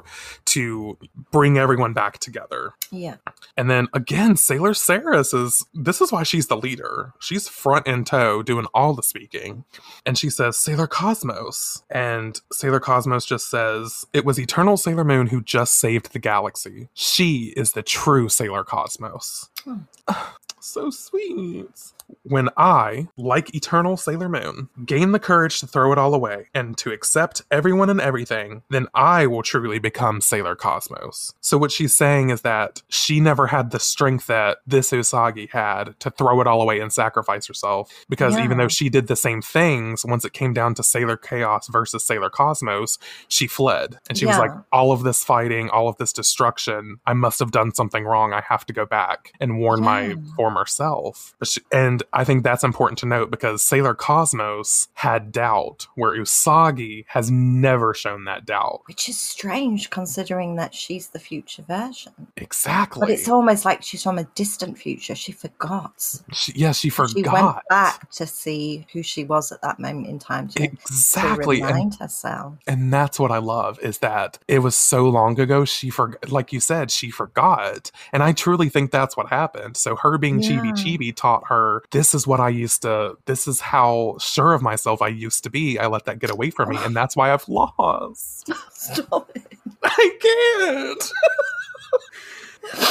[0.50, 0.98] to
[1.30, 2.74] bring everyone back together.
[2.90, 3.16] Yeah.
[3.56, 7.12] And then again, Sailor Ceres is this is why she's the leader.
[7.20, 9.64] She's front and toe doing all the speaking.
[10.04, 11.82] And she says, Sailor Cosmos.
[11.90, 16.88] And Sailor Cosmos just says, It was Eternal Sailor Moon who just saved the galaxy.
[16.94, 19.50] She is the true Sailor Cosmos.
[19.64, 19.80] Hmm.
[20.60, 21.92] so sweet.
[22.30, 26.78] When I, like Eternal Sailor Moon, gain the courage to throw it all away and
[26.78, 31.34] to accept everyone and everything, then I will truly become Sailor Cosmos.
[31.40, 35.98] So, what she's saying is that she never had the strength that this Usagi had
[35.98, 37.92] to throw it all away and sacrifice herself.
[38.08, 41.66] Because even though she did the same things, once it came down to Sailor Chaos
[41.66, 43.98] versus Sailor Cosmos, she fled.
[44.08, 47.50] And she was like, all of this fighting, all of this destruction, I must have
[47.50, 48.32] done something wrong.
[48.32, 51.34] I have to go back and warn my former self.
[51.72, 57.30] And I think that's important to note because Sailor Cosmos had doubt, where Usagi has
[57.30, 58.82] never shown that doubt.
[58.86, 62.12] Which is strange considering that she's the future version.
[62.36, 63.00] Exactly.
[63.00, 65.14] But it's almost like she's from a distant future.
[65.14, 66.20] She forgot.
[66.32, 67.16] She, yeah, she forgot.
[67.16, 70.64] She went back to see who she was at that moment in time to, to
[70.64, 71.62] Exactly.
[71.62, 72.54] And herself.
[72.66, 76.52] And that's what I love is that it was so long ago she forgot like
[76.52, 79.76] you said she forgot and I truly think that's what happened.
[79.76, 83.60] So her being chibi chibi taught her this is what I used to this is
[83.60, 85.78] how sure of myself I used to be.
[85.78, 88.50] I let that get away from me and that's why I've lost.
[88.70, 89.58] Stop it.
[89.82, 91.12] I can't.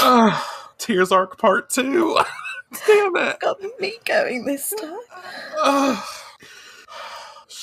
[0.01, 0.43] Ugh,
[0.77, 2.19] Tears Arc Part 2.
[2.87, 3.39] Damn it.
[3.39, 4.97] Got me going this time.
[5.63, 6.03] Ugh.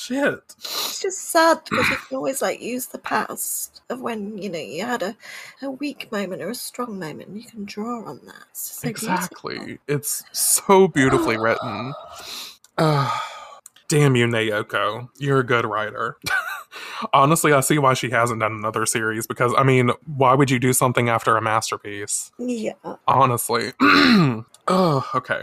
[0.07, 0.57] Shit.
[0.59, 4.59] It's just sad because you can always like use the past of when you know
[4.61, 5.17] you had a,
[5.63, 7.29] a weak moment or a strong moment.
[7.31, 8.45] and You can draw on that.
[8.51, 9.31] It's so beautiful.
[9.51, 9.79] exactly.
[9.89, 11.95] It's so beautifully written.
[12.79, 13.23] Ugh.
[13.89, 15.09] damn you, Naoko.
[15.19, 16.19] You're a good writer.
[17.15, 20.59] Honestly, I see why she hasn't done another series because, I mean, why would you
[20.59, 22.33] do something after a masterpiece?
[22.39, 22.75] Yeah.
[23.09, 23.73] Honestly.
[23.81, 25.43] oh, okay.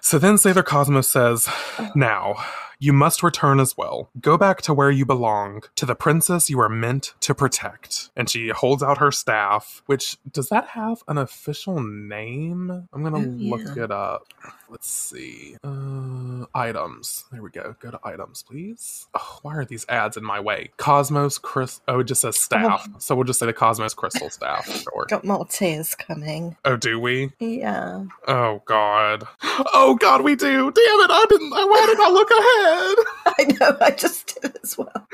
[0.00, 1.48] So then Sailor Cosmos says,
[1.94, 2.36] Now,
[2.78, 4.10] you must return as well.
[4.20, 8.10] Go back to where you belong, to the princess you are meant to protect.
[8.16, 12.88] And she holds out her staff, which does that have an official name?
[12.92, 13.20] I'm gonna Oh,
[13.56, 14.26] look it up.
[14.68, 15.56] Let's see.
[15.62, 17.24] Uh, items.
[17.30, 17.76] There we go.
[17.78, 19.06] Go to items, please.
[19.14, 20.70] Oh, why are these ads in my way?
[20.78, 21.84] Cosmos Crystal.
[21.86, 22.88] Oh, it just says staff.
[22.98, 24.68] So we'll just say the Cosmos Crystal staff.
[24.84, 25.06] Sure.
[25.08, 26.56] Got more tears coming.
[26.64, 27.30] Oh, do we?
[27.38, 28.04] Yeah.
[28.26, 29.24] Oh God.
[29.76, 30.46] Oh God, we do.
[30.70, 31.10] Damn it!
[31.10, 31.50] I didn't.
[31.50, 32.73] Why did I look ahead?
[33.26, 35.08] I know, I just did as well.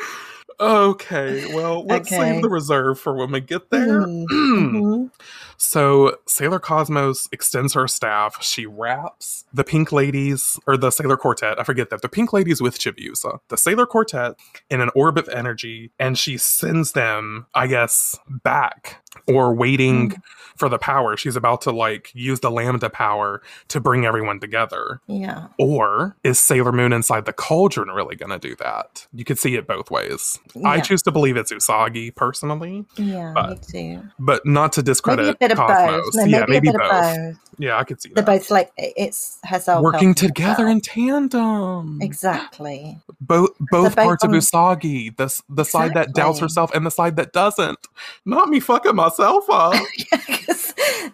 [0.61, 2.21] Okay, well, let's Okay.
[2.21, 4.03] save the reserve for when we get there.
[4.03, 5.11] Mhm, mhm.
[5.63, 8.43] So Sailor Cosmos extends her staff.
[8.43, 12.63] She wraps the Pink Ladies, or the Sailor Quartet, I forget that, the Pink Ladies
[12.63, 14.37] with Chibiusa, the Sailor Quartet
[14.71, 20.15] in an orb of energy, and she sends them, I guess, back or waiting
[20.57, 21.15] for the power.
[21.19, 25.03] She's about to like use the Lambda power to bring everyone together.
[25.09, 25.49] Yeah.
[25.59, 29.07] Or is Sailor Moon inside the cauldron really going to do that?
[29.13, 30.39] You could see it both ways.
[30.65, 33.59] I choose to believe it's Usagi personally, Yeah, but me
[33.97, 34.03] too.
[34.19, 36.05] but not to Maybe discredit a bit of Cosmos.
[36.05, 36.15] both.
[36.15, 36.93] No, yeah, maybe, maybe a bit both.
[36.93, 37.37] of both.
[37.59, 38.39] Yeah, I could see They're that.
[38.39, 40.71] both like it's herself Working together herself.
[40.71, 41.99] in tandem.
[42.01, 42.99] Exactly.
[43.21, 45.15] Both both parts of on- Usagi.
[45.17, 47.79] The the side that doubts herself and the side that doesn't.
[48.25, 49.75] Not me fucking myself up.
[50.13, 50.19] yeah,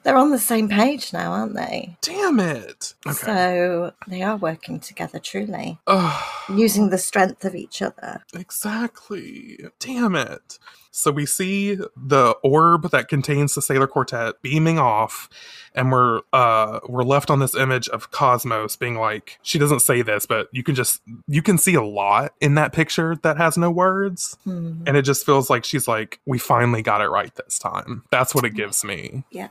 [0.02, 1.96] they're on the same page now, aren't they?
[2.02, 2.94] Damn it.
[3.06, 3.14] Okay.
[3.16, 6.24] So they are working together truly, Ugh.
[6.50, 8.22] using the strength of each other.
[8.34, 9.58] Exactly.
[9.78, 10.58] Damn it.
[10.90, 15.28] So we see the orb that contains the Sailor Quartet beaming off,
[15.74, 20.02] and we're uh we're left on this image of Cosmos being like she doesn't say
[20.02, 23.58] this, but you can just you can see a lot in that picture that has
[23.58, 24.36] no words.
[24.44, 24.82] Hmm.
[24.86, 28.04] And it just feels like she's like, we finally got it right this time.
[28.10, 29.24] That's what it gives me.
[29.30, 29.48] Yeah.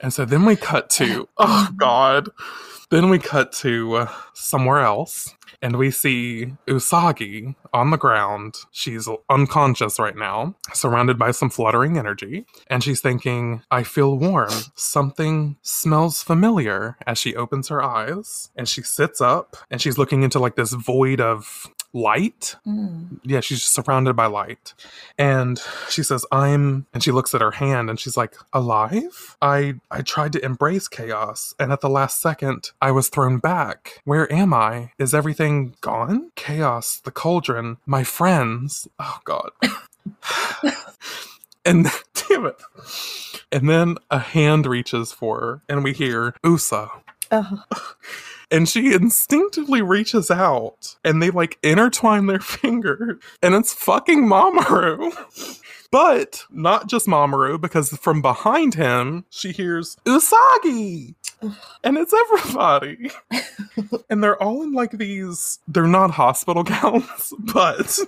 [0.00, 2.28] And so then we cut to, oh God.
[2.90, 5.34] Then we cut to uh, somewhere else.
[5.62, 8.56] And we see Usagi on the ground.
[8.70, 12.46] She's unconscious right now, surrounded by some fluttering energy.
[12.68, 14.50] And she's thinking, I feel warm.
[14.74, 18.50] Something smells familiar as she opens her eyes.
[18.56, 22.56] And she sits up and she's looking into like this void of light.
[22.66, 23.20] Mm.
[23.24, 24.74] Yeah, she's just surrounded by light.
[25.18, 29.36] And she says, I'm and she looks at her hand and she's like, Alive?
[29.42, 34.00] I I tried to embrace chaos, and at the last second I was thrown back.
[34.04, 34.92] Where am I?
[34.98, 36.30] Is everything gone?
[36.36, 38.86] Chaos, the cauldron, my friends.
[38.98, 39.50] Oh god.
[41.64, 41.86] and
[42.28, 42.62] damn it.
[43.52, 46.88] And then a hand reaches for her, and we hear Usa.
[47.30, 47.64] Oh,
[48.50, 53.20] And she instinctively reaches out and they like intertwine their fingers.
[53.42, 55.60] And it's fucking Mamoru.
[55.92, 61.14] But not just Mamoru, because from behind him, she hears Usagi!
[61.84, 63.10] And it's everybody.
[64.10, 67.98] and they're all in like these, they're not hospital gowns, but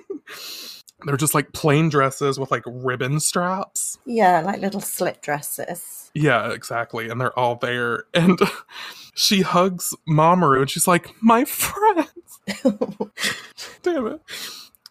[1.06, 3.96] they're just like plain dresses with like ribbon straps.
[4.04, 5.97] yeah, like little slit dresses.
[6.14, 7.08] Yeah, exactly.
[7.08, 8.04] And they're all there.
[8.14, 8.38] And
[9.14, 12.40] she hugs Mamoru and she's like, My friends.
[13.82, 14.20] Damn it.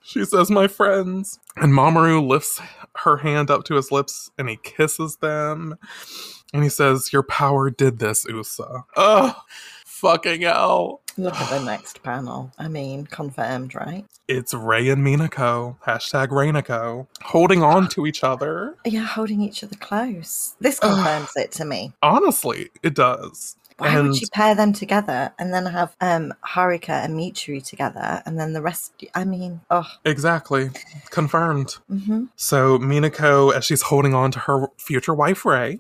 [0.03, 1.39] She says, My friends.
[1.57, 2.61] And Mamoru lifts
[2.97, 5.76] her hand up to his lips and he kisses them.
[6.53, 8.63] And he says, Your power did this, Usa.
[8.95, 9.36] Ugh.
[10.01, 11.01] Fucking hell.
[11.17, 12.51] Look at the next panel.
[12.59, 14.05] I mean, confirmed, right?
[14.27, 18.75] It's Rei and Minako, hashtag Rainako, holding on to each other.
[18.85, 20.55] Yeah, holding each other close.
[20.59, 21.93] This confirms it to me.
[22.03, 23.55] Honestly, it does.
[23.78, 28.21] Why And- would she pair them together and then have um Haruka and Michiru together
[28.25, 28.93] and then the rest?
[29.13, 30.71] I mean, oh, Exactly.
[31.09, 31.78] Confirmed.
[31.89, 35.80] hmm So Minako, as she's holding on to her future wife Rei,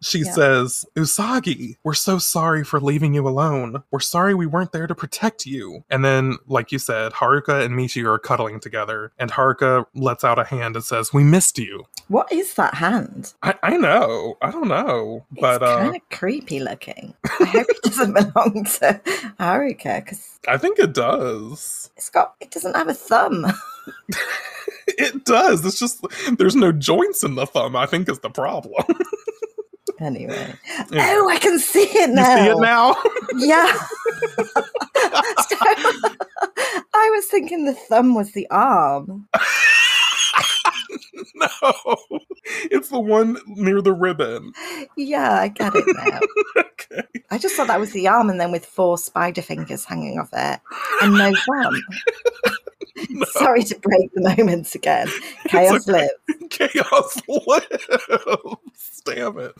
[0.00, 0.32] she Yeah.
[0.32, 3.82] says, Usagi, we're so sorry for leaving you alone.
[3.90, 5.84] We're sorry we weren't there to protect you.
[5.90, 10.38] And then, like you said, Haruka and Michi are cuddling together, and Haruka lets out
[10.38, 11.84] a hand and says, We missed you.
[12.08, 13.34] what is that hand?
[13.42, 14.36] I, I know.
[14.42, 15.24] I don't know.
[15.40, 17.14] But it's uh, kind of creepy looking.
[17.40, 19.00] I hope it doesn't belong to
[19.40, 21.90] Haruka because I think it does.
[21.96, 23.46] it's got it doesn't have a thumb.
[24.86, 25.64] It does.
[25.64, 26.04] It's just
[26.38, 28.84] there's no joints in the thumb, I think is the problem.
[30.00, 30.54] anyway,
[30.90, 31.06] Yeah.
[31.16, 32.36] oh, I can see it now.
[32.36, 32.94] you see it now?
[33.36, 33.72] Yeah.
[35.48, 35.56] So,
[36.94, 39.26] I was thinking the thumb was the arm.
[41.34, 41.48] no.
[42.70, 44.52] It's the one near the ribbon.
[44.96, 46.20] Yeah, I get it now.
[46.64, 47.02] okay.
[47.30, 50.30] I just thought that was the arm, and then with four spider fingers hanging off
[50.32, 50.60] it,
[51.02, 51.82] and no thumb.
[53.10, 53.24] No.
[53.32, 55.08] Sorry to break the moments again.
[55.48, 56.08] Chaos okay.
[56.28, 56.48] lives.
[56.50, 59.02] Chaos lives.
[59.04, 59.52] Damn it.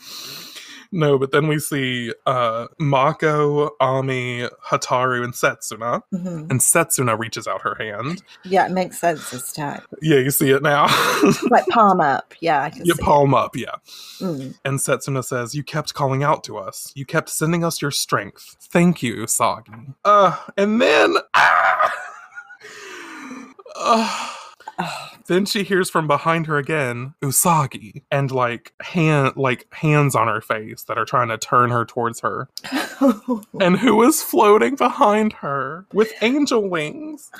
[0.94, 6.02] No, but then we see uh, Mako, Ami, Hotaru, and Setsuna.
[6.14, 6.48] Mhm.
[6.50, 8.22] And Setsuna reaches out her hand.
[8.44, 9.82] Yeah, it makes sense this time.
[10.00, 10.86] Yeah, you see it now.
[11.50, 12.32] Like palm up.
[12.40, 13.74] Yeah, I can you palm up, yeah.
[14.20, 14.54] Mm.
[14.64, 16.92] And Setsuna says, You kept calling out to us.
[16.94, 18.56] You kept sending us your strength.
[18.60, 19.72] Thank you, Sagi.
[20.04, 21.16] Uh, and then.
[21.34, 21.94] Ah,
[23.76, 24.33] uh,
[25.26, 30.40] then she hears from behind her again, Usagi, and like hand like hands on her
[30.40, 32.48] face that are trying to turn her towards her.
[33.60, 37.30] And who is floating behind her with angel wings?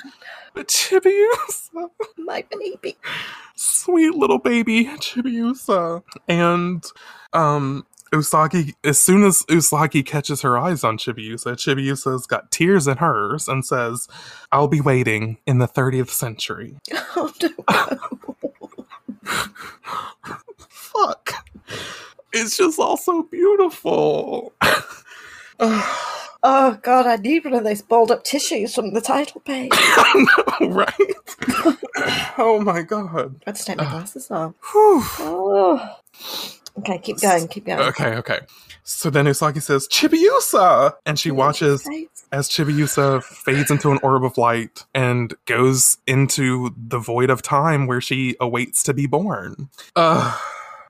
[0.55, 1.89] Chibiusa.
[2.17, 2.97] my baby.
[3.55, 6.03] sweet little baby Chibiusa.
[6.27, 6.83] And
[7.33, 12.97] um Usagi as soon as Usagi catches her eyes on Chibiusa, Chibiusa's got tears in
[12.97, 14.07] hers and says,
[14.51, 16.77] I'll be waiting in the 30th century.
[17.17, 17.49] Oh, no.
[20.69, 21.33] Fuck.
[22.33, 24.53] It's just all so beautiful.
[25.59, 29.71] oh, God, I need one of those balled up tissues from the title page.
[29.75, 30.25] I
[30.59, 30.93] know, right?
[32.37, 33.41] oh my god.
[33.47, 34.53] I just take my glasses off.
[34.73, 35.01] Whew.
[35.19, 35.97] Oh.
[36.79, 37.79] Okay, keep going, keep going.
[37.79, 38.39] Okay, okay.
[38.83, 40.93] So then Usagi says, Chibiusa!
[41.05, 41.87] And she watches
[42.31, 47.87] as Chibiusa fades into an orb of light and goes into the void of time
[47.87, 49.69] where she awaits to be born.
[49.95, 50.37] Uh,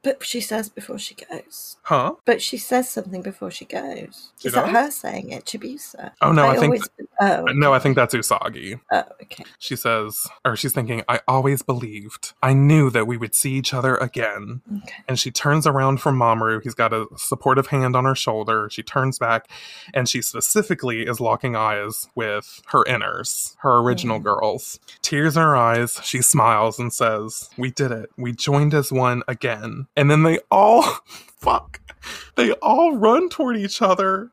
[0.03, 1.77] But she says before she goes.
[1.85, 2.15] Huh?
[2.25, 4.31] But she says something before she goes.
[4.39, 5.45] She Is that her saying it?
[5.45, 6.11] Chibusa?
[6.21, 6.89] Oh no, I, think always.
[7.21, 8.79] oh, no, I think that's Usagi.
[8.91, 9.43] oh, okay.
[9.59, 12.33] She says, or she's thinking, I always believed.
[12.43, 14.61] I knew that we would see each other again.
[14.83, 14.93] Okay.
[15.07, 16.61] And she turns around from Mamoru.
[16.61, 18.69] He's got a supportive hand on her shoulder.
[18.71, 19.49] She turns back
[19.93, 24.23] and she specifically is locking eyes with her inners, her original Mm.
[24.23, 24.79] girls.
[25.01, 28.09] Tears in her eyes, she smiles and says, We did it.
[28.17, 29.87] We joined as one again.
[29.95, 30.83] And then they all,
[31.45, 31.79] fuck,
[32.35, 34.31] they all run toward each other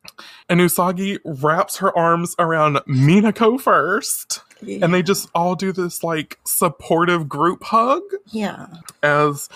[0.49, 4.41] And Usagi wraps her arms around Minako first.
[4.63, 8.67] And they just all do this like supportive group hug yeah.
[9.03, 9.49] as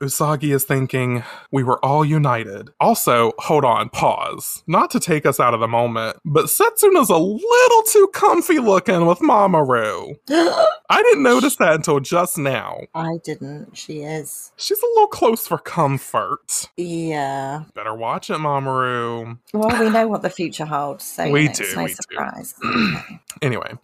[0.00, 2.70] Usagi is thinking, we were all united.
[2.80, 4.62] Also, hold on, pause.
[4.66, 9.06] Not to take us out of the moment, but Setsuna's a little too comfy looking
[9.06, 10.16] with Mamoru.
[10.30, 12.80] I didn't notice that until just now.
[12.94, 13.76] I didn't.
[13.76, 14.52] She is.
[14.56, 16.70] She's a little close for comfort.
[16.76, 17.64] Yeah.
[17.74, 19.38] Better watch it, Mamoru.
[19.52, 22.54] Well, we know what the future holds, so We know, it's do, no we surprise.
[22.62, 23.31] Okay.
[23.40, 23.74] Anyway,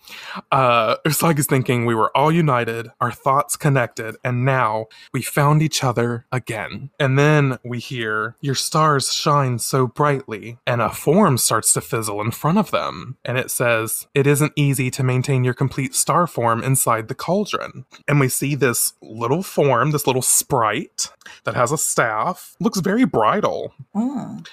[0.52, 5.82] uh, Usagi's thinking we were all united, our thoughts connected, and now we found each
[5.82, 6.90] other again.
[6.98, 12.20] And then we hear, Your stars shine so brightly, and a form starts to fizzle
[12.20, 13.16] in front of them.
[13.24, 17.84] And it says, It isn't easy to maintain your complete star form inside the cauldron.
[18.06, 21.10] And we see this little form, this little sprite
[21.44, 23.72] that has a staff, looks very bridal.
[23.94, 24.46] Mm.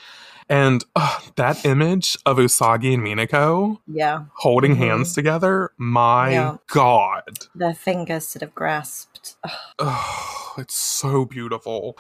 [0.48, 4.26] And uh, that image of Usagi and Minako Yeah.
[4.36, 4.78] holding Mhm.
[4.78, 5.72] hands together.
[5.78, 6.58] My Yeah.
[6.68, 7.24] God.
[7.56, 9.36] Their fingers sort of grasped.
[9.80, 11.98] Oh, it's so beautiful.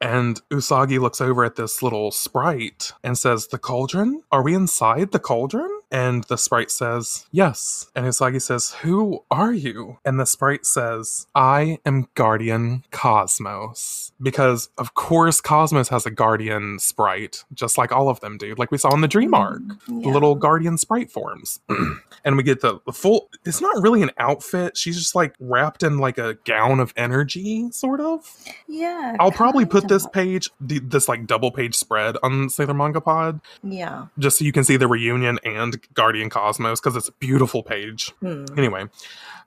[0.00, 4.22] And Usagi looks over at this little sprite and says, The cauldron?
[4.32, 5.70] Are we inside the cauldron?
[5.92, 7.90] And the sprite says, Yes.
[7.94, 9.98] And Usagi says, Who are you?
[10.04, 14.12] And the sprite says, I am Guardian Cosmos.
[14.20, 18.70] Because, of course, Cosmos has a guardian sprite, just like all of them do, like
[18.70, 19.34] we saw in the Dream mm-hmm.
[19.34, 19.62] Arc.
[19.86, 20.02] yeah.
[20.02, 21.60] the little guardian sprite forms.
[22.24, 24.76] and we get the, the full it's not really an outfit.
[24.76, 28.34] She's just like wrapped in like a gown of energy, sort of.
[28.66, 29.16] Yeah.
[29.20, 33.00] I'll probably put kind this page, the, this like double page spread on Sailor Manga
[33.00, 34.06] Pod, Yeah.
[34.18, 38.12] just so you can see the reunion and Guardian Cosmos, because it's a beautiful page.
[38.20, 38.44] Hmm.
[38.56, 38.86] Anyway,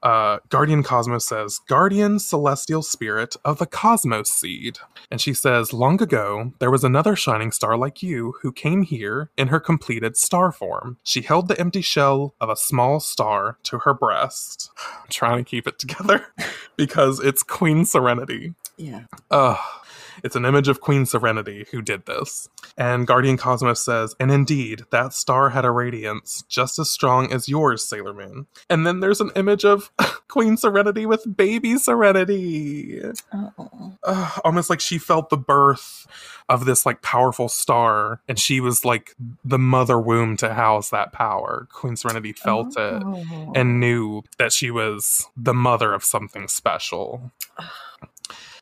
[0.03, 4.77] uh, Guardian Cosmos says, Guardian celestial spirit of the Cosmos seed.
[5.09, 9.31] And she says, Long ago, there was another shining star like you who came here
[9.37, 10.97] in her completed star form.
[11.03, 14.69] She held the empty shell of a small star to her breast.
[15.01, 16.27] I'm trying to keep it together
[16.75, 18.53] because it's Queen Serenity.
[18.77, 19.05] Yeah.
[19.31, 19.57] Ugh.
[20.25, 22.49] It's an image of Queen Serenity who did this.
[22.75, 27.47] And Guardian Cosmos says, and indeed, that star had a radiance just as strong as
[27.47, 28.47] yours, Sailor Moon.
[28.67, 29.91] And then there's an image of
[30.27, 33.01] Queen Serenity with baby Serenity.
[33.31, 33.93] Oh.
[34.03, 36.07] Ugh, almost like she felt the birth
[36.49, 41.13] of this like powerful star, and she was like the mother womb to house that
[41.13, 41.67] power.
[41.71, 43.51] Queen Serenity felt it Oh.
[43.55, 47.31] and knew that she was the mother of something special.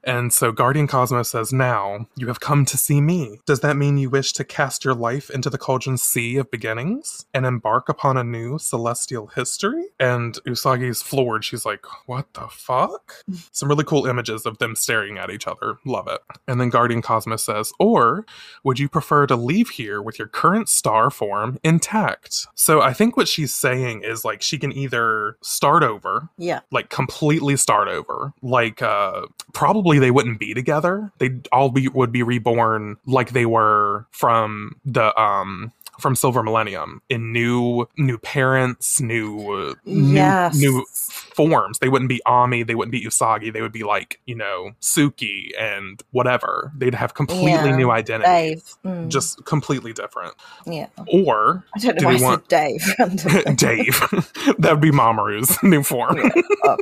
[0.05, 3.39] And so Guardian Cosmos says, Now you have come to see me.
[3.45, 7.25] Does that mean you wish to cast your life into the cauldron sea of beginnings
[7.33, 9.85] and embark upon a new celestial history?
[9.99, 11.45] And Usagi's floored.
[11.45, 13.13] She's like, What the fuck?
[13.51, 15.77] Some really cool images of them staring at each other.
[15.85, 16.19] Love it.
[16.47, 18.25] And then Guardian Cosmos says, Or
[18.63, 22.47] would you prefer to leave here with your current star form intact?
[22.55, 26.59] So I think what she's saying is like she can either start over, Yeah.
[26.71, 31.11] like completely start over, like uh probably they wouldn't be together.
[31.19, 37.01] They all be would be reborn like they were from the um from Silver Millennium
[37.09, 40.55] in new new parents, new uh, new, Yes.
[40.55, 41.79] new forms.
[41.79, 45.49] They wouldn't be Ami, they wouldn't be Usagi, they would be like, you know, Suki
[45.59, 46.71] and whatever.
[46.77, 50.33] They'd have completely Yeah, new identities, Mm, Just completely different.
[50.65, 50.87] yeah.
[51.11, 53.55] Or I don't know do why I want- said Dave.
[53.57, 53.99] Dave.
[54.59, 56.17] that would be Mamoru's new form.
[56.17, 56.31] Yeah.
[56.65, 56.77] Oh.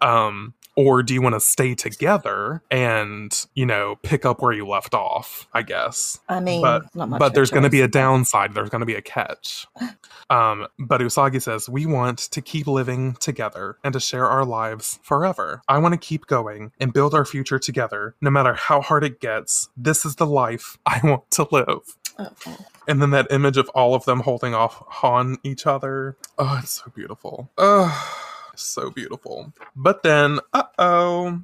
[0.00, 4.66] Um, or do you want to stay together and, you know, pick up where you
[4.66, 6.18] left off, I guess.
[6.28, 8.54] I mean, But- not much but there's going to be a downside.
[8.54, 9.66] There's going to be a catch.
[10.30, 14.98] Um, but Usagi says, We want to keep living together and to share our lives
[15.02, 15.62] forever.
[15.68, 19.20] I want to keep going and build our future together, no matter how hard it
[19.20, 19.68] gets.
[19.76, 21.96] This is the life I want to live.
[22.18, 22.56] Oh.
[22.88, 26.16] And then that image of all of them holding off on each other.
[26.38, 27.50] Oh, it's so beautiful.
[27.58, 28.24] Oh,
[28.56, 29.52] so beautiful.
[29.74, 31.40] But then, uh oh,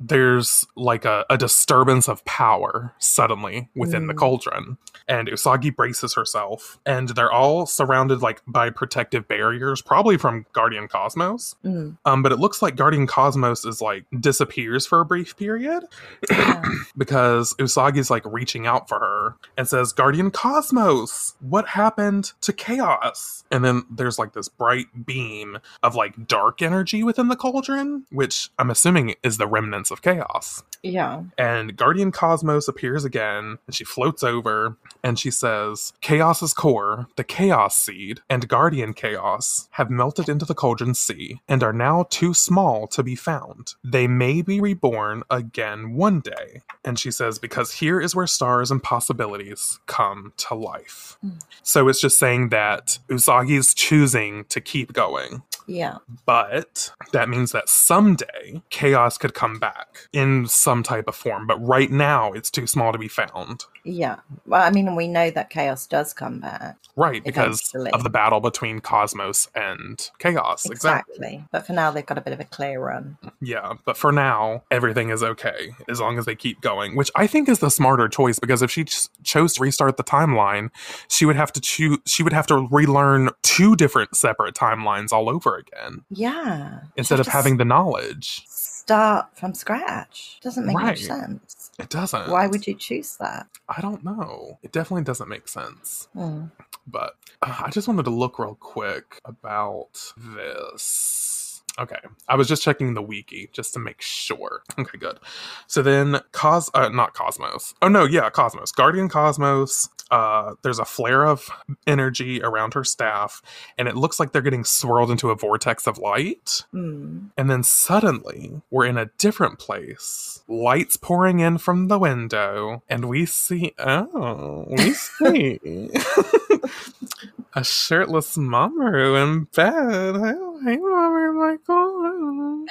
[0.00, 4.18] there's like a, a disturbance of power suddenly within the Mm.
[4.18, 4.78] cauldron.
[5.06, 10.88] And Usagi braces herself, and they're all surrounded like by protective barriers, probably from Guardian
[10.88, 11.56] Cosmos.
[11.64, 15.84] Mm, Um, but it looks like Guardian Cosmos is like disappears for a brief period
[16.30, 16.62] yeah.
[16.96, 23.44] because Usagi's like reaching out for her and says, Guardian Cosmos, what happened to chaos?
[23.50, 28.50] And then there's like this bright beam of like dark energy within the cauldron, which
[28.58, 30.62] I'm assuming is the remnants of chaos.
[30.82, 31.22] yeah.
[31.38, 37.24] And Guardian Cosmos appears again and she floats over and she says, Chaos's core, the
[37.24, 42.34] Chaos Seed, and Guardian Chaos have melted into the Cauldron Sea and are now too
[42.34, 43.74] small to be found.
[43.82, 46.62] They may be reborn again one day.
[46.84, 51.18] And she says, because here is where stars and possibilities come to life.
[51.24, 51.40] Mm.
[51.62, 55.42] So it's just saying that Usagi's choosing to keep going.
[55.66, 55.98] Yeah.
[56.26, 59.73] But that means that someday chaos could come back
[60.12, 61.46] in some type of form.
[61.46, 63.64] But right now, it's too small to be found.
[63.84, 64.16] Yeah.
[64.46, 66.76] Well, I mean, we know that chaos does come back.
[66.96, 67.90] Right, because Eventually.
[67.92, 70.64] of the battle between Cosmos and Chaos.
[70.64, 71.14] Exactly.
[71.16, 71.44] Exactly.
[71.50, 73.18] But for now, they've got a bit of a clear run.
[73.40, 77.26] Yeah, but for now, everything is okay as long as they keep going, which I
[77.26, 80.70] think is the smarter choice because if she ch- chose to restart the timeline,
[81.08, 81.98] she would have to choose.
[82.06, 86.80] She would have to relearn two different separate timelines all over again Yeah.
[86.96, 88.44] instead of having the knowledge.
[88.84, 90.38] Start from scratch.
[90.42, 90.86] Doesn't make Right.
[90.86, 91.70] much sense.
[91.78, 92.30] It doesn't.
[92.30, 93.46] Why would you choose that?
[93.68, 94.58] I don't know.
[94.62, 96.08] It definitely doesn't make sense.
[96.14, 96.46] Hmm.
[96.86, 101.43] But uh, I just wanted to look real quick about this.
[101.78, 101.98] Okay,
[102.28, 104.62] I was just checking the wiki just to make sure.
[104.78, 105.18] Okay, good.
[105.66, 107.74] So then, Cos, uh, not Cosmos.
[107.82, 108.70] Oh no, yeah, Cosmos.
[108.70, 109.88] Guardian Cosmos.
[110.10, 111.50] Uh, there's a flare of
[111.86, 113.42] energy around her staff,
[113.76, 116.62] and it looks like they're getting swirled into a vortex of light.
[116.70, 117.28] Hmm.
[117.36, 120.42] And then suddenly, we're in a different place.
[120.46, 123.74] Lights pouring in from the window, and we see.
[123.78, 125.58] Oh, we see.
[127.54, 130.16] a shirtless Mamoru in bed.
[130.64, 132.66] Hey, Mamoru, Michael.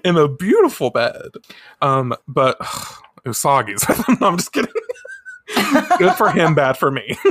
[0.04, 1.32] in a beautiful bed.
[1.82, 2.58] Um, but
[3.26, 4.18] Usagi's with him.
[4.20, 4.72] No, I'm just kidding.
[5.98, 7.18] Good for him, bad for me.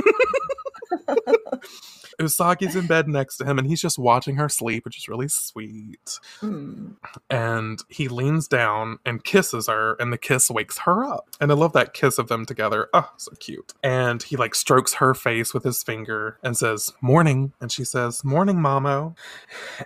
[2.20, 5.28] Usagi's in bed next to him and he's just watching her sleep, which is really
[5.28, 6.18] sweet.
[6.40, 6.92] Hmm.
[7.28, 11.28] And he leans down and kisses her, and the kiss wakes her up.
[11.40, 12.88] And I love that kiss of them together.
[12.92, 13.72] Oh, so cute.
[13.82, 17.52] And he like strokes her face with his finger and says, Morning.
[17.60, 19.16] And she says, Morning, Mamo.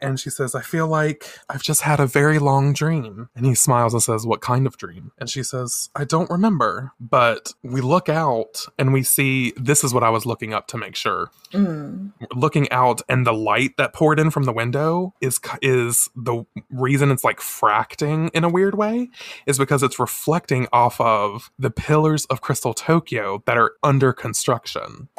[0.02, 3.28] And she says, I feel like I've just had a very long dream.
[3.36, 5.12] And he smiles and says, What kind of dream?
[5.18, 6.92] And she says, I don't remember.
[7.00, 10.78] But we look out and we see this is what I was looking up to
[10.78, 12.08] make sure Hmm.
[12.34, 17.10] Looking out and the light that poured in from the window is is the reason
[17.10, 19.08] it's like fracting in a weird way
[19.46, 25.08] is because it's reflecting off of the pillars of crystal tokyo that are under construction.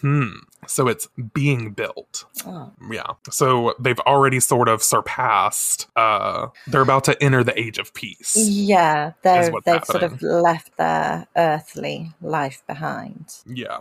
[0.00, 0.32] Hmm
[0.66, 2.24] so it's being built.
[2.46, 2.72] Oh.
[2.90, 3.06] yeah.
[3.30, 8.36] So they've already sort of surpassed uh they're about to enter the age of peace
[8.36, 9.52] Yeah, they've
[9.84, 13.36] sort of left their earthly life behind.
[13.46, 13.78] yeah.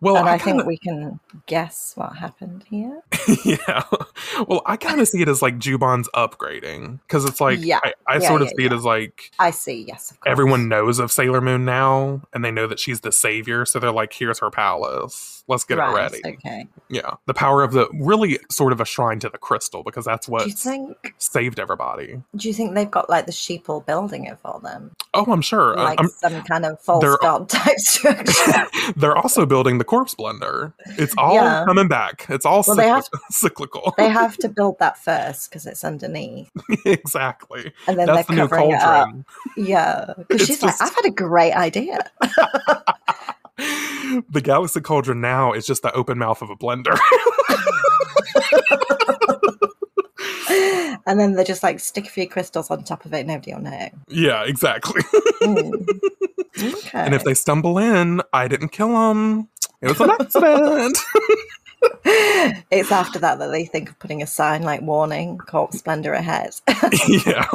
[0.00, 3.02] Well and I, I, think kinda, we can guess what happened here.
[3.44, 3.82] yeah.
[4.48, 7.80] Well, I kind of see it as like Juban's upgrading because it's like Yeah.
[7.84, 10.30] I, I Yeah, sort of yeah, see it as like I see, yes, of course.
[10.30, 13.92] everyone knows of Sailor Moon now and they know that she's the savior, so they're
[13.92, 15.35] like, "Here's her palace.
[15.48, 15.94] Let's get right, it
[16.24, 16.68] ready." Okay.
[16.88, 20.28] Yeah, the power of the really sort of a shrine to the crystal because that's
[20.28, 22.20] what you think saved everybody.
[22.34, 24.92] do you think they've got like the sheeple building it for them?
[25.14, 25.78] Oh, I'm sure.
[25.78, 28.66] Uh, Like I'm- some kind of false god type structure.
[28.96, 30.72] they're also building the corpse blender.
[30.98, 31.64] It's all Yeah.
[31.66, 32.26] coming back.
[32.28, 33.94] It's all Well, they have- cyclical.
[33.96, 36.50] they have to build that first because it's underneath.
[36.84, 37.72] exactly.
[37.86, 39.08] And then That's the they're new covering it up.
[39.56, 40.12] Yeah.
[40.28, 41.98] Because she's just- like, I've had a great idea.
[44.30, 46.98] the Galaxy Cauldron now is just the open mouth of a blender.
[51.06, 53.62] and then they just like stick a few crystals on top of it, nobody will
[53.62, 53.88] know.
[54.08, 55.02] yeah, exactly.
[55.42, 55.86] Mm.
[56.58, 56.98] Okay.
[56.98, 59.48] And if they stumble in, I didn't kill them.
[59.82, 60.98] It was an accident.
[62.70, 66.54] it's after that that they think of putting a sign like warning corpse splendor ahead.
[67.06, 67.46] yeah.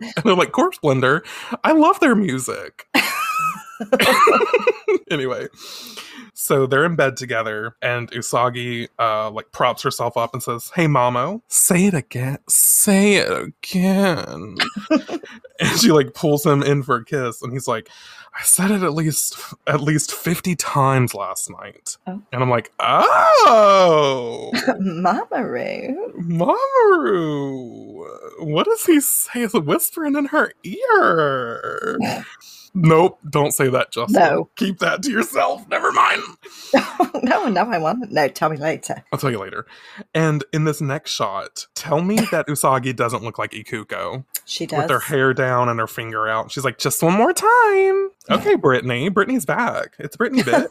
[0.00, 1.24] And they're like, Corpse Blender,
[1.62, 2.88] I love their music.
[5.10, 5.48] anyway,
[6.34, 10.86] so they're in bed together, and Usagi uh, like props herself up and says, "Hey,
[10.86, 12.38] Mamo, say it again.
[12.48, 14.56] Say it again."
[14.90, 17.88] and she like pulls him in for a kiss, and he's like,
[18.38, 19.36] "I said it at least
[19.66, 22.22] at least fifty times last night." Oh.
[22.32, 24.50] And I'm like, "Oh."
[24.80, 25.94] Mamaru.
[26.16, 28.06] Mamoru,
[28.46, 29.42] what does he say?
[29.42, 31.98] Is whispering in her ear?
[32.74, 34.20] Nope, don't say that, Justin.
[34.20, 34.50] No.
[34.56, 35.66] Keep that to yourself.
[35.68, 36.22] Never mind.
[37.22, 39.04] no, no, I want No, tell me later.
[39.12, 39.66] I'll tell you later.
[40.14, 44.82] And in this next shot, tell me that Usagi doesn't look like Ikuko She does.
[44.82, 46.50] with her hair down and her finger out.
[46.52, 48.10] She's like, just one more time.
[48.30, 49.08] Okay, Brittany.
[49.08, 49.94] Brittany's back.
[49.98, 50.68] It's Brittany, bitch.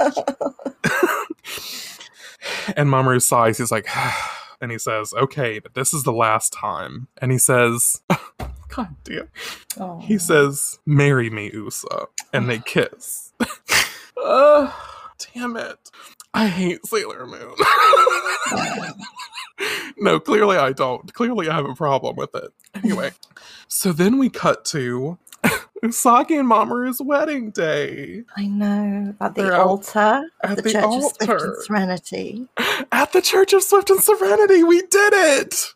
[2.75, 3.57] and Mamoru sighs.
[3.57, 3.87] He's like,
[4.61, 7.07] and he says, okay, but this is the last time.
[7.21, 8.01] And he says,
[8.69, 9.27] God damn.
[9.79, 9.99] Oh.
[9.99, 11.87] He says, marry me, Usa.
[12.33, 13.33] And they kiss.
[14.23, 14.71] Uh,
[15.35, 15.77] damn it.
[16.33, 17.53] I hate Sailor Moon.
[19.97, 21.11] no, clearly I don't.
[21.13, 22.51] Clearly I have a problem with it.
[22.75, 23.11] Anyway,
[23.67, 25.17] so then we cut to
[25.83, 29.13] Usagi and Mamoru's wedding day I know.
[29.21, 32.47] At the They're altar of at the, the Church of Swift and Serenity.
[32.91, 34.63] at the Church of Swift and Serenity.
[34.63, 35.73] We did it.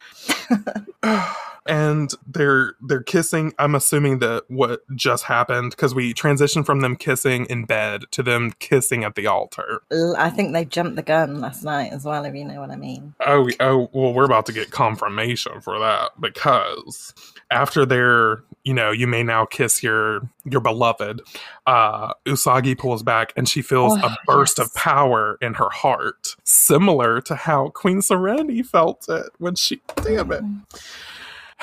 [1.67, 3.53] and they're they're kissing.
[3.59, 8.23] I'm assuming that what just happened because we transitioned from them kissing in bed to
[8.23, 9.81] them kissing at the altar.
[10.17, 12.75] I think they jumped the gun last night as well, if you know what I
[12.75, 13.13] mean.
[13.25, 17.13] Oh, oh, well, we're about to get confirmation for that because
[17.51, 21.21] after their, you know, you may now kiss your your beloved.
[21.67, 24.67] Uh, Usagi pulls back and she feels Oh, a burst yes.
[24.67, 29.81] of power in her heart, similar to how Queen Serenity felt it when she.
[29.97, 30.43] Damn it.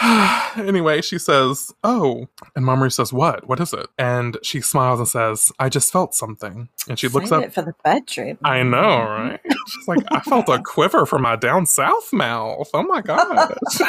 [0.57, 3.49] anyway, she says, "Oh," and Mamoru says, "What?
[3.49, 7.33] What is it?" And she smiles and says, "I just felt something." And she looks
[7.33, 8.39] up for the bedroom.
[8.45, 9.41] I know, right?
[9.69, 12.70] She's like, I felt a quiver from my down south mouth.
[12.73, 13.51] Oh my gosh.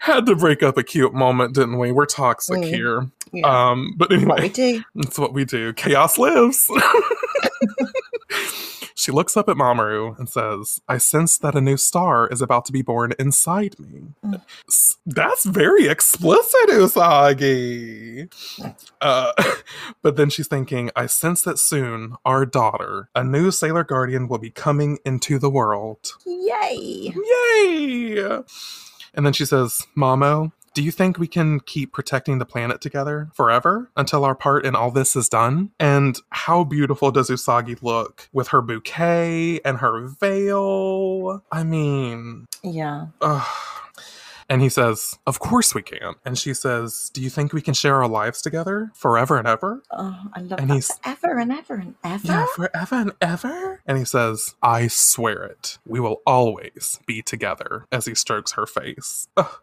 [0.00, 1.92] Had to break up a cute moment, didn't we?
[1.92, 2.64] We're toxic Mm.
[2.64, 3.10] here.
[3.32, 3.70] Yeah.
[3.70, 4.82] Um, but anyway, do.
[4.96, 5.72] that's what we do.
[5.74, 6.68] Chaos lives.
[9.02, 12.64] she looks up at Mamoru and says, I sense that a new star is about
[12.66, 14.14] to be born inside me.
[14.24, 14.40] Mm.
[15.04, 18.32] That's very explicit, Usagi.
[19.00, 19.32] Uh,
[20.02, 24.38] but then she's thinking, I sense that soon our daughter, a new Sailor Guardian, will
[24.38, 26.12] be coming into the world.
[26.24, 27.12] Yay!
[27.16, 28.42] Yay!
[29.14, 33.28] And then she says, Mamo, do you think we can keep protecting the planet together
[33.34, 35.70] forever until our part in all this is done?
[35.78, 41.42] And how beautiful does Usagi look with her bouquet and her veil?
[41.52, 43.06] I mean, Yeah.
[43.20, 43.46] ugh.
[44.48, 46.14] And he says, Of course we can.
[46.24, 49.82] And she says, Do you think we can share our lives together forever and ever?
[49.90, 50.74] Oh, I love And that.
[50.74, 52.26] he's- Forever and ever and ever.
[52.26, 53.80] Yeah, forever and ever.
[53.86, 55.78] And he says, I swear it.
[55.86, 59.28] We will always be together as he strokes her face.
[59.36, 59.54] Ugh.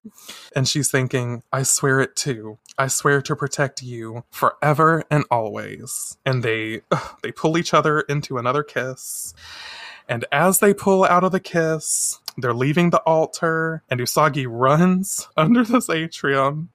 [0.55, 2.57] And she's thinking, I swear it too.
[2.77, 6.17] I swear to protect you forever and always.
[6.25, 9.33] And they ugh, they pull each other into another kiss.
[10.07, 15.27] And as they pull out of the kiss, they're leaving the altar, and Usagi runs
[15.37, 16.69] under this atrium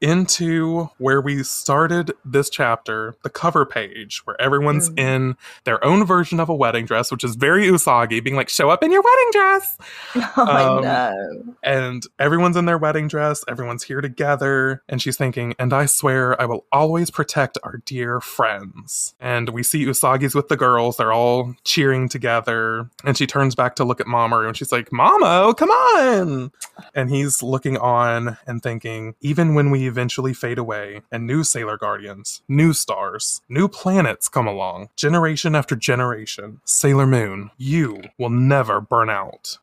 [0.00, 4.98] into where we started this chapter, the cover page, where everyone's Mm.
[4.98, 8.70] in their own version of a wedding dress, which is very Usagi, being like, show
[8.70, 9.76] up in your wedding dress.
[10.36, 11.42] I Um, know.
[11.62, 14.82] And everyone's in their wedding dress, everyone's here together.
[14.88, 19.14] And she's thinking, and I swear I will always protect our dear friends.
[19.20, 22.88] And we see Usagi's with the girls, they're all cheering together.
[23.04, 26.52] And she turns back to look at Mamoru and she's like, Mamo, come on.
[26.94, 31.78] And he's looking on and thinking, even when we eventually fade away and new Sailor
[31.78, 38.78] Guardians, new stars, new planets come along, generation after generation, Sailor Moon, you will never
[38.78, 39.56] burn out.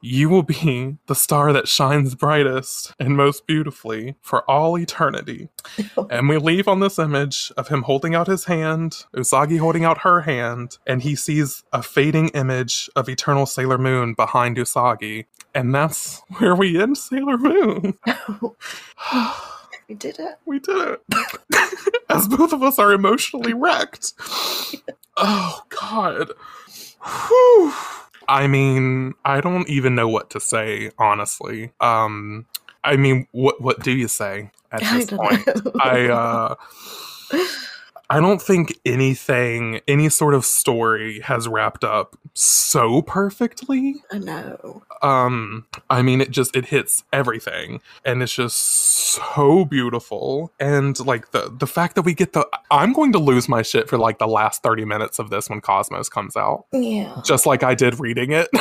[0.00, 5.48] You will be the star that shines brightest and most beautifully for all eternity.
[6.10, 9.98] And we leave on this image of him holding out his hand, Usagi holding out
[9.98, 15.26] her hand, and he sees a fading image of Eternal Sailor Moon behind Usagi.
[15.54, 17.98] And that's where we end Sailor Moon.
[19.88, 20.38] We did it.
[20.44, 21.02] we did it.
[22.08, 24.12] As both of us are emotionally wrecked.
[25.20, 26.30] Oh, God.
[27.02, 27.72] Whew.
[28.28, 31.72] I mean, I don't even know what to say, honestly.
[31.80, 32.46] Um,
[32.84, 35.44] I mean, what what do you say at this don't point?
[35.64, 35.72] know.
[35.80, 36.54] I uh
[38.10, 43.96] I don't think anything any sort of story has wrapped up so perfectly.
[44.10, 44.82] I know.
[45.02, 51.32] Um I mean it just it hits everything and it's just so beautiful and like
[51.32, 54.18] the the fact that we get the I'm going to lose my shit for like
[54.18, 57.20] the last 30 minutes of this when Cosmos comes out Yeah.
[57.24, 58.48] just like I did reading it.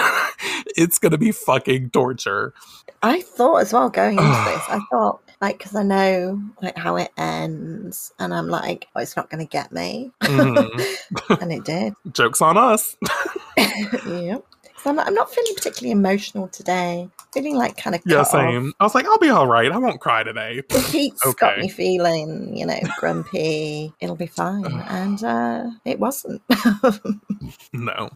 [0.75, 2.53] it's going to be fucking torture.
[3.01, 6.95] I thought as well going into this, I thought like because I know like how
[6.97, 10.85] it ends, and I'm like, oh, it's not going to get me, Mhm.
[11.41, 11.93] and it did.
[12.13, 12.95] Jokes on us.
[14.07, 14.37] yeah.
[14.83, 17.09] So I'm, I'm not feeling particularly emotional today.
[17.33, 18.73] Feeling like kind of Yeah, same.
[18.79, 19.71] I was like, I'll be all right.
[19.71, 20.61] I won't cry today.
[20.69, 23.91] The heat's got me feeling, you know, grumpy.
[23.99, 26.41] It'll be fine, and uh, it wasn't.
[27.73, 28.09] No.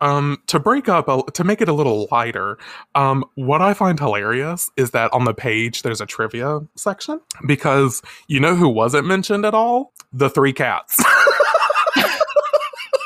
[0.00, 2.58] Um, to break up, a, to make it a little lighter,
[2.94, 8.02] um, what I find hilarious is that on the page there's a trivia section because
[8.28, 9.92] you know who wasn't mentioned at all?
[10.12, 11.02] The three cats.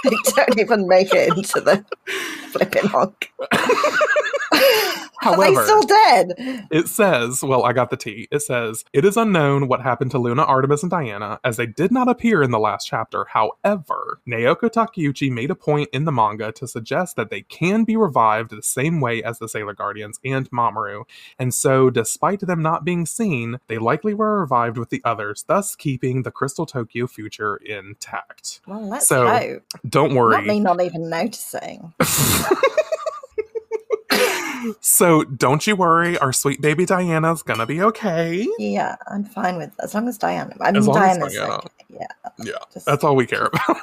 [0.05, 1.85] they don't even make it into the
[2.51, 3.32] flipping honk.
[5.22, 6.68] Are they However, still dead?
[6.70, 8.28] it says, well, I got the T.
[8.30, 11.92] It says, it is unknown what happened to Luna, Artemis, and Diana, as they did
[11.92, 13.26] not appear in the last chapter.
[13.30, 17.96] However, Naoko Takeuchi made a point in the manga to suggest that they can be
[17.96, 21.04] revived the same way as the Sailor Guardians and Mamoru.
[21.38, 25.76] And so, despite them not being seen, they likely were revived with the others, thus
[25.76, 28.60] keeping the Crystal Tokyo future intact.
[28.66, 29.64] Well, let's So, hope.
[29.88, 30.46] Don't Not worry.
[30.46, 31.92] me not even noticing.
[34.80, 38.46] so, don't you worry, our sweet baby Diana's gonna be okay.
[38.58, 40.54] Yeah, I'm fine with as long as Diana.
[40.60, 41.54] I mean, As long as Diana's Diana.
[41.56, 41.68] okay.
[41.90, 42.06] Yeah,
[42.44, 43.76] Yeah, just That's all we care about.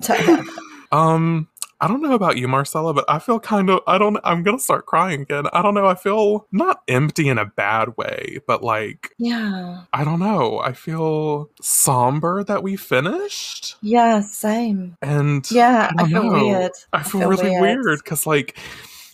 [0.92, 1.48] Um,
[1.80, 4.58] I don't know about you, Marcella, but I feel kind of I don't I'm gonna
[4.58, 5.44] start crying again.
[5.52, 10.02] I don't know, I feel not empty in a bad way, but like Yeah, I
[10.02, 10.58] don't know.
[10.60, 13.76] I feel somber that we finished.
[13.82, 14.96] yeah, same.
[15.02, 16.32] And Yeah, I I, feel know.
[16.46, 16.72] weird.
[16.92, 18.56] I feel, feel really weird because like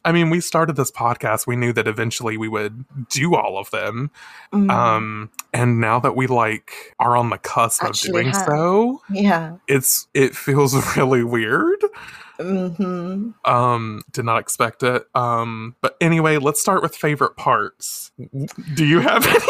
[0.04, 1.46] I mean, we started this podcast.
[1.46, 4.10] We knew that eventually we would do all of them.
[4.52, 8.46] Mm, Um, and now that we like are on the cusp Actually of doing have.
[8.46, 9.56] so, yeah.
[9.68, 11.82] it's it feels really weird.
[12.40, 15.06] hmm Um, did not expect it.
[15.14, 18.10] Um, but anyway, let's start with favorite parts.
[18.74, 19.38] Do you have any?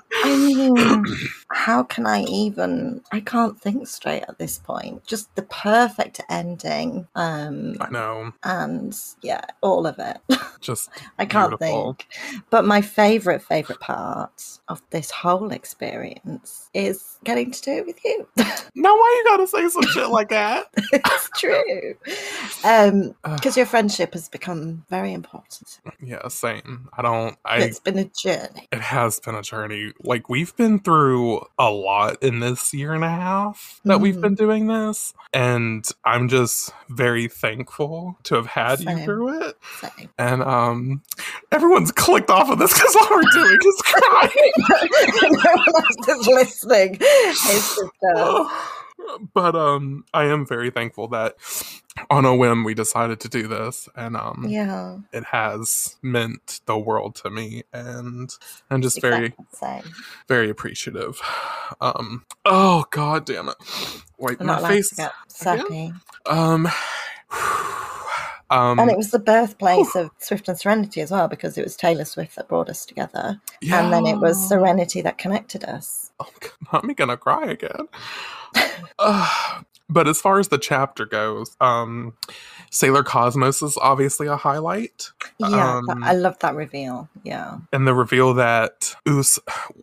[0.24, 1.04] I mean,
[1.52, 3.02] how can I even?
[3.12, 5.04] I can't think straight at this point.
[5.06, 7.06] Just the perfect ending.
[7.14, 10.18] Um, I know, and yeah, all of it.
[10.60, 11.94] just I can't Beautiful.
[11.94, 12.06] think.
[12.50, 18.04] But my favorite, favorite part of this whole experience is getting to do it with
[18.04, 18.26] you.
[18.74, 18.96] now.
[18.96, 20.66] Why you gotta say some shit like that?
[20.92, 21.94] it's true.
[22.64, 25.80] Um, because your friendship has become very important.
[26.02, 26.88] yeah, same.
[26.96, 27.36] I don't.
[27.44, 27.58] I.
[27.58, 28.68] it's been a journey.
[28.72, 29.92] It has been a journey.
[30.06, 34.20] Like we've been through a lot in this year and a half that we've Mhm.
[34.20, 39.58] been doing this, and I'm just very thankful to have had you through it.
[39.80, 39.88] So.
[40.18, 41.02] And um,
[41.52, 44.52] everyone's clicked off of this because all we're doing is crying.
[45.22, 46.98] no one else is listening.
[47.00, 47.82] It's just
[48.16, 48.52] us.
[49.34, 51.34] But um I am very thankful that
[52.10, 54.98] on a whim we decided to do this and um Yeah.
[55.12, 58.30] it has meant the world to me and
[58.70, 59.34] I'm just very
[60.28, 61.20] very appreciative.
[61.80, 63.56] Um oh god damn it.
[64.18, 64.92] Wait, I'm my face
[65.28, 65.92] sappy.
[66.26, 66.66] um
[68.50, 71.76] um and it was the birthplace of Swift and Serenity as well, because it was
[71.76, 73.40] Taylor Swift that brought us together.
[73.70, 74.48] And then it was.
[74.48, 76.05] Serenity that connected us.
[76.18, 77.88] Oh, God, not gonna cry again.
[78.98, 82.14] uh, but as far as the chapter goes, um,
[82.70, 87.08] Sailor Cosmos is obviously a highlight, Yeah, Um, I love that reveal.
[87.22, 87.58] Yeah.
[87.72, 89.38] and the reveal that Us,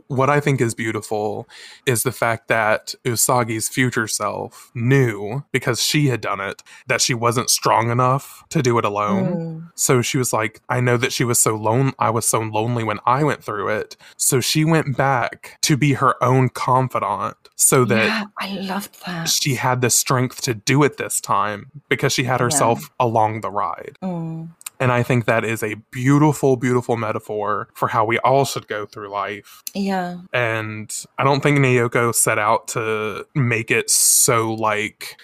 [0.08, 1.48] what I think is beautiful,
[1.86, 7.14] is the fact that Usagi's future self knew because she had done it that she
[7.14, 9.26] wasn't strong enough to do it alone.
[9.36, 12.40] Mm, So she was like, I know that she was so lone I was so
[12.42, 13.96] lonely when I went through it.
[14.18, 19.30] So she went back to be her own confidant so that yeah, I loved that.
[19.30, 23.52] she had the strength to do it this time because she had herself along the
[23.52, 23.98] ride.
[24.04, 24.50] Mm,
[24.80, 28.86] And I think that is a beautiful, beautiful metaphor for how we all should go
[28.86, 29.64] through life.
[29.74, 30.18] yeah.
[30.34, 35.16] And I don't think Naoko set out to make it so like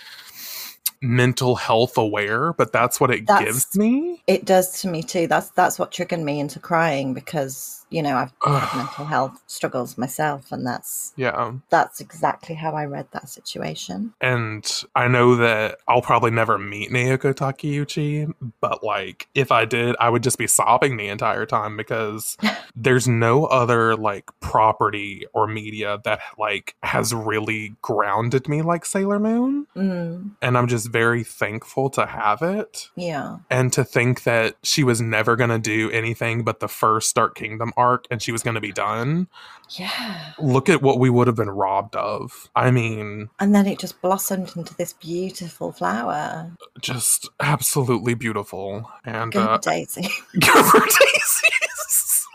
[1.02, 4.22] mental health aware, but that's what it That's- gives me.
[4.28, 5.28] It does to me too.
[5.28, 9.98] That's that's what triggered me into crying because you know I've had mental health struggles
[9.98, 11.54] myself, and that's Yeah.
[11.70, 14.14] that's exactly how I read that situation.
[14.22, 19.96] And I know that I'll probably never meet Naoko Takeuchi, but like if I did,
[20.00, 22.38] I would just be sobbing the entire time because
[22.76, 29.20] there's no other like property or media that like has really grounded me like Sailor
[29.20, 29.68] Moon.
[29.76, 32.90] Mm, And I'm just very thankful to have it.
[32.96, 37.16] yeah, And to think that she was never going to do anything but the first
[37.16, 39.28] Dark Kingdom arc and she was going to be done.
[39.72, 40.34] yeah.
[40.38, 42.50] Look at what we would have been robbed of.
[42.56, 46.52] I mean, And then it just blossomed into this beautiful flower.
[46.82, 50.10] just absolutely beautiful and Good uh Daisy.
[50.40, 52.28] gerber daisies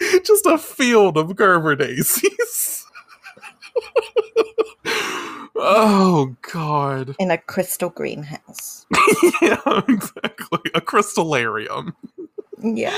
[0.24, 2.84] just a field of gerber daisies
[5.56, 8.86] oh god in a crystal greenhouse.
[9.40, 11.92] yeah exactly a crystallarium
[12.60, 12.96] Yeah.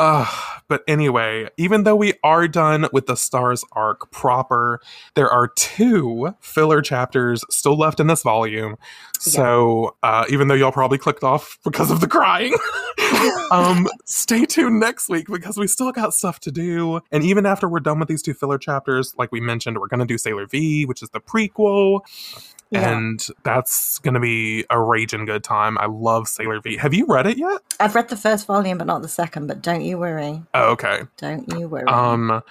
[0.00, 0.24] Uh,
[0.66, 4.80] but anyway, even though we are done with the Stars arc proper,
[5.14, 8.76] there are two filler chapters still left in this volume.
[9.18, 12.54] So, uh, even though y'all probably clicked off because of the crying,
[13.52, 17.00] um, stay tuned next week because we still got stuff to do.
[17.12, 20.00] And even after we're done with these two filler chapters, like we mentioned, we're going
[20.00, 22.00] to do Sailor V, which is the prequel.
[22.70, 22.90] Yeah.
[22.96, 25.76] and that's going to be a raging good time.
[25.78, 26.76] I love Sailor V.
[26.76, 27.60] Have you read it yet?
[27.80, 29.48] I've read the first volume, but not the second.
[29.48, 30.42] But don't you worry.
[30.54, 31.02] Oh, okay.
[31.16, 31.86] Don't you worry.
[31.86, 32.42] Um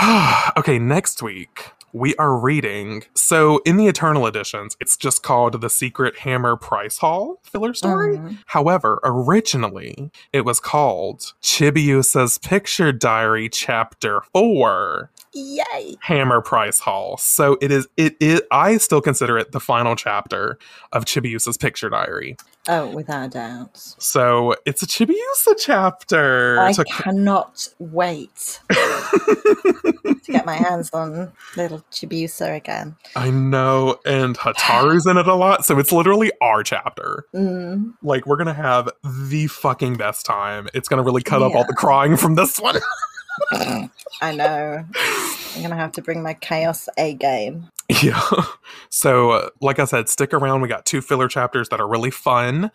[0.56, 3.02] okay, next week we are reading.
[3.14, 8.18] So in the Eternal editions, it's just called The Secret Hammer Price Hall filler story.
[8.18, 8.38] Mhm.
[8.46, 15.96] However, originally it was called Chibiusa's Picture Diary Chapter 4 Yay!
[16.00, 17.16] Hammer Price Hall.
[17.18, 20.58] So it is it is I still consider it the final chapter
[20.92, 22.36] of Chibiusa's Picture Diary.
[22.68, 23.78] Oh, without a doubt.
[23.98, 26.60] So it's a Chibiusa chapter.
[26.60, 32.96] I to- cannot wait to get my hands on little Chibiusa again.
[33.16, 37.24] I know, and Hotaru's in it a lot, so it's literally our chapter.
[37.34, 37.94] Mm.
[38.02, 38.90] Like, we're gonna have
[39.30, 40.68] the fucking best time.
[40.74, 42.76] It's gonna really cut up all the crying from this one.
[44.20, 44.84] I know.
[45.56, 47.68] I'm gonna have to bring my chaos A game.
[48.02, 48.20] yeah.
[48.90, 50.62] So, uh, like I said, stick around.
[50.62, 52.70] We got two filler chapters that are really fun.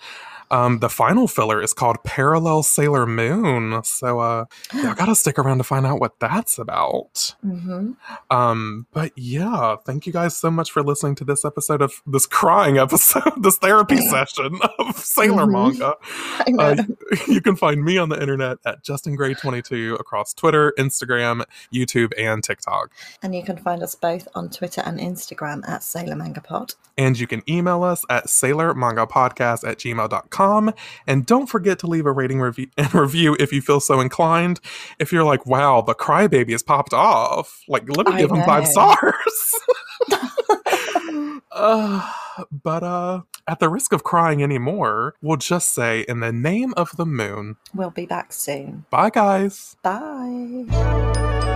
[0.52, 3.84] Um, the final filler is called Parallel Sailor Moon.
[3.84, 7.36] So, uh, y'all gotta stick around to find out what that's about.
[7.42, 7.92] hmm
[8.30, 12.26] Um, but yeah, thank you guys so much for listening to this episode of this
[12.26, 15.52] crying episode, this therapy session of Sailor Mhm.
[15.52, 15.96] Manga.
[16.60, 16.84] Uh,
[17.28, 21.44] you can find me on the internet at Justin Gray 22 across Twitter, Instagram,
[21.74, 22.92] YouTube, and TikTok.
[23.22, 26.74] and you can find us both on Twitter and Instagram at Sailor Manga Pod.
[26.98, 30.43] And you can email us at sailormangapodcast at gmail.com.
[31.08, 34.60] And don't forget to leave a rating review and review if you feel so inclined.
[35.00, 38.44] If you're like, wow, the crybaby has popped off, like, let me I give him
[38.44, 39.56] five stars.
[41.52, 42.12] uh,
[42.64, 46.96] but uh, at the risk of crying anymore, we'll just say, in the name of
[46.98, 48.86] the moon, We'll be back soon.
[48.90, 49.76] bye, guys.
[49.84, 51.52] Bye.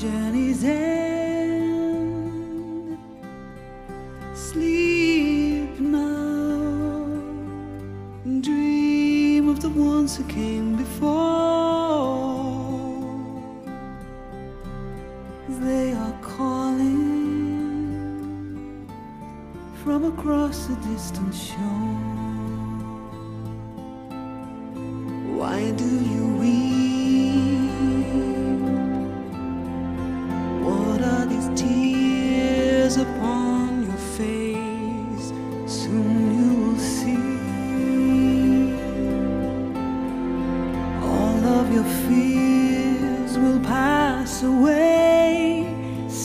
[0.00, 1.98] Journey's end.
[4.34, 7.04] Sleep now.
[8.40, 11.10] Dream of the ones who came before.
[15.60, 16.96] They are calling
[19.84, 21.89] from across a distant shore.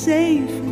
[0.05, 0.64] Safe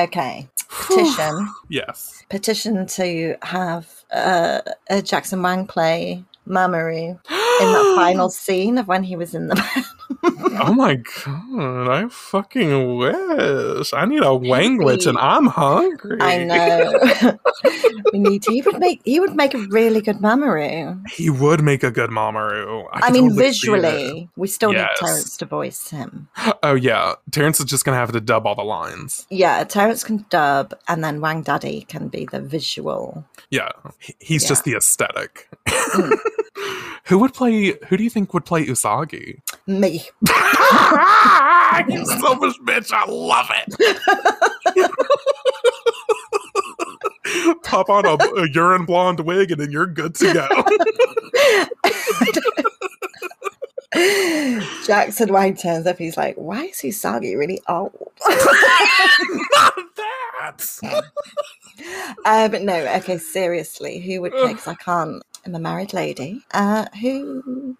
[0.00, 0.48] Okay.
[0.70, 1.48] Petition.
[1.68, 2.24] Yes.
[2.28, 9.02] Petition to have uh, a Jackson Wang play Mamoru in that final scene of when
[9.02, 9.84] he was in the bed.
[10.62, 13.92] oh my god, I fucking wish.
[13.92, 16.18] I need a wanglet, and I'm hungry.
[16.20, 17.38] I know.
[18.12, 18.52] we need to.
[18.52, 19.00] He would make.
[19.04, 21.00] He would make a really good Mamoru.
[21.08, 22.86] He would make a good Mamoru.
[22.92, 24.88] I, can mean, totally visually, we still Yes.
[25.00, 26.28] need Terrence to voice him.
[26.62, 29.26] Oh yeah, Terrence is just gonna have to dub all the lines.
[29.30, 33.24] Yeah, Terrence can dub, and then Wang Daddy can be the visual.
[33.50, 33.70] Yeah,
[34.18, 34.48] he's Yeah.
[34.48, 35.48] just the aesthetic.
[35.68, 36.18] Mm.
[37.04, 37.74] who would play?
[37.88, 39.40] Who do you think would play Usagi?
[39.66, 40.04] Me.
[41.88, 42.92] you selfish bitch!
[42.92, 43.74] I love it.
[47.62, 50.48] Pop on a, a urine blonde wig, and then you're good to go.
[54.86, 55.98] Jackson Wang turns up.
[55.98, 57.92] He's like, "Why is Usagi really old?"
[58.28, 60.64] Not that.
[62.24, 64.48] Uh, but no, okay, seriously, who would play?
[64.48, 65.22] Because I can't.
[65.46, 66.42] I'm a married lady.
[66.52, 67.76] Uh, who?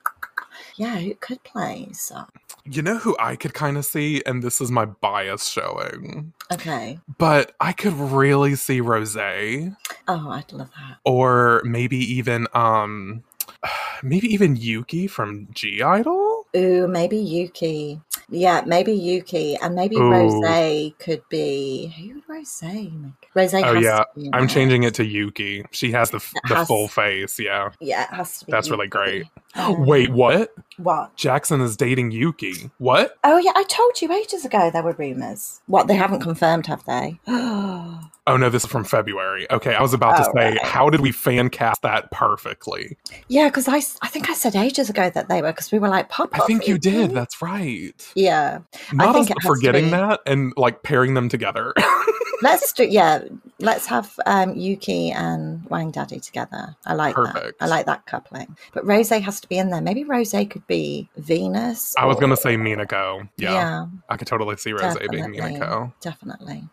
[0.76, 1.88] Yeah, who could play?
[1.92, 2.24] So
[2.64, 6.98] You know who I could kind of see, and this is my bias showing, okay.
[7.18, 9.74] but I could really see Rose, Oh,
[10.08, 10.98] I'd love that.
[11.04, 13.24] or maybe even um,
[14.02, 16.44] maybe even Yuki from (G)I-DLE.
[16.56, 18.00] Ooh, maybe Yuki.
[18.28, 20.10] Yeah, maybe Yuki, and maybe Ooh.
[20.10, 21.94] Rose could be.
[21.98, 23.12] Who would Rose make?
[23.34, 25.64] Rose Oh, has yeah, to I'm changing it to Yuki.
[25.70, 27.38] She has the f- the has- full face.
[27.38, 28.52] Yeah, Yeah, it has to be.
[28.52, 29.26] That's really great.
[29.54, 30.54] Um, Wait, what?
[30.76, 31.14] what?
[31.16, 32.70] Jackson is dating Yuki.
[32.78, 33.16] What?
[33.24, 35.60] Oh yeah, I told you ages ago there were rumors.
[35.66, 37.18] What they haven't confirmed, have they?
[38.26, 39.50] Oh no, this is from February.
[39.50, 40.62] Okay, I was about to Oh, say, right.
[40.62, 42.96] how did we fan cast that perfectly?
[43.26, 45.88] yeah, because I, I think I said ages ago that they were because we were
[45.88, 46.30] like pop.
[46.32, 47.10] I think you did.
[47.12, 47.92] That's right.
[48.14, 48.60] Yeah,
[48.92, 51.74] Not think has to forgetting that and like pairing them together.
[52.42, 52.84] let's do.
[52.84, 53.24] Yeah,
[53.58, 56.74] let's have um, Yuki and Wang Daddy together.
[56.86, 57.54] I like that.
[57.60, 58.56] I like that coupling.
[58.72, 59.80] But Rose has to be in there.
[59.80, 61.94] Maybe Rose could be Venus.
[61.96, 63.28] I was or- gonna say Minako.
[63.36, 65.24] Yeah, yeah, I could totally see Rose being.
[65.24, 65.92] Minako.
[66.00, 66.64] definitely.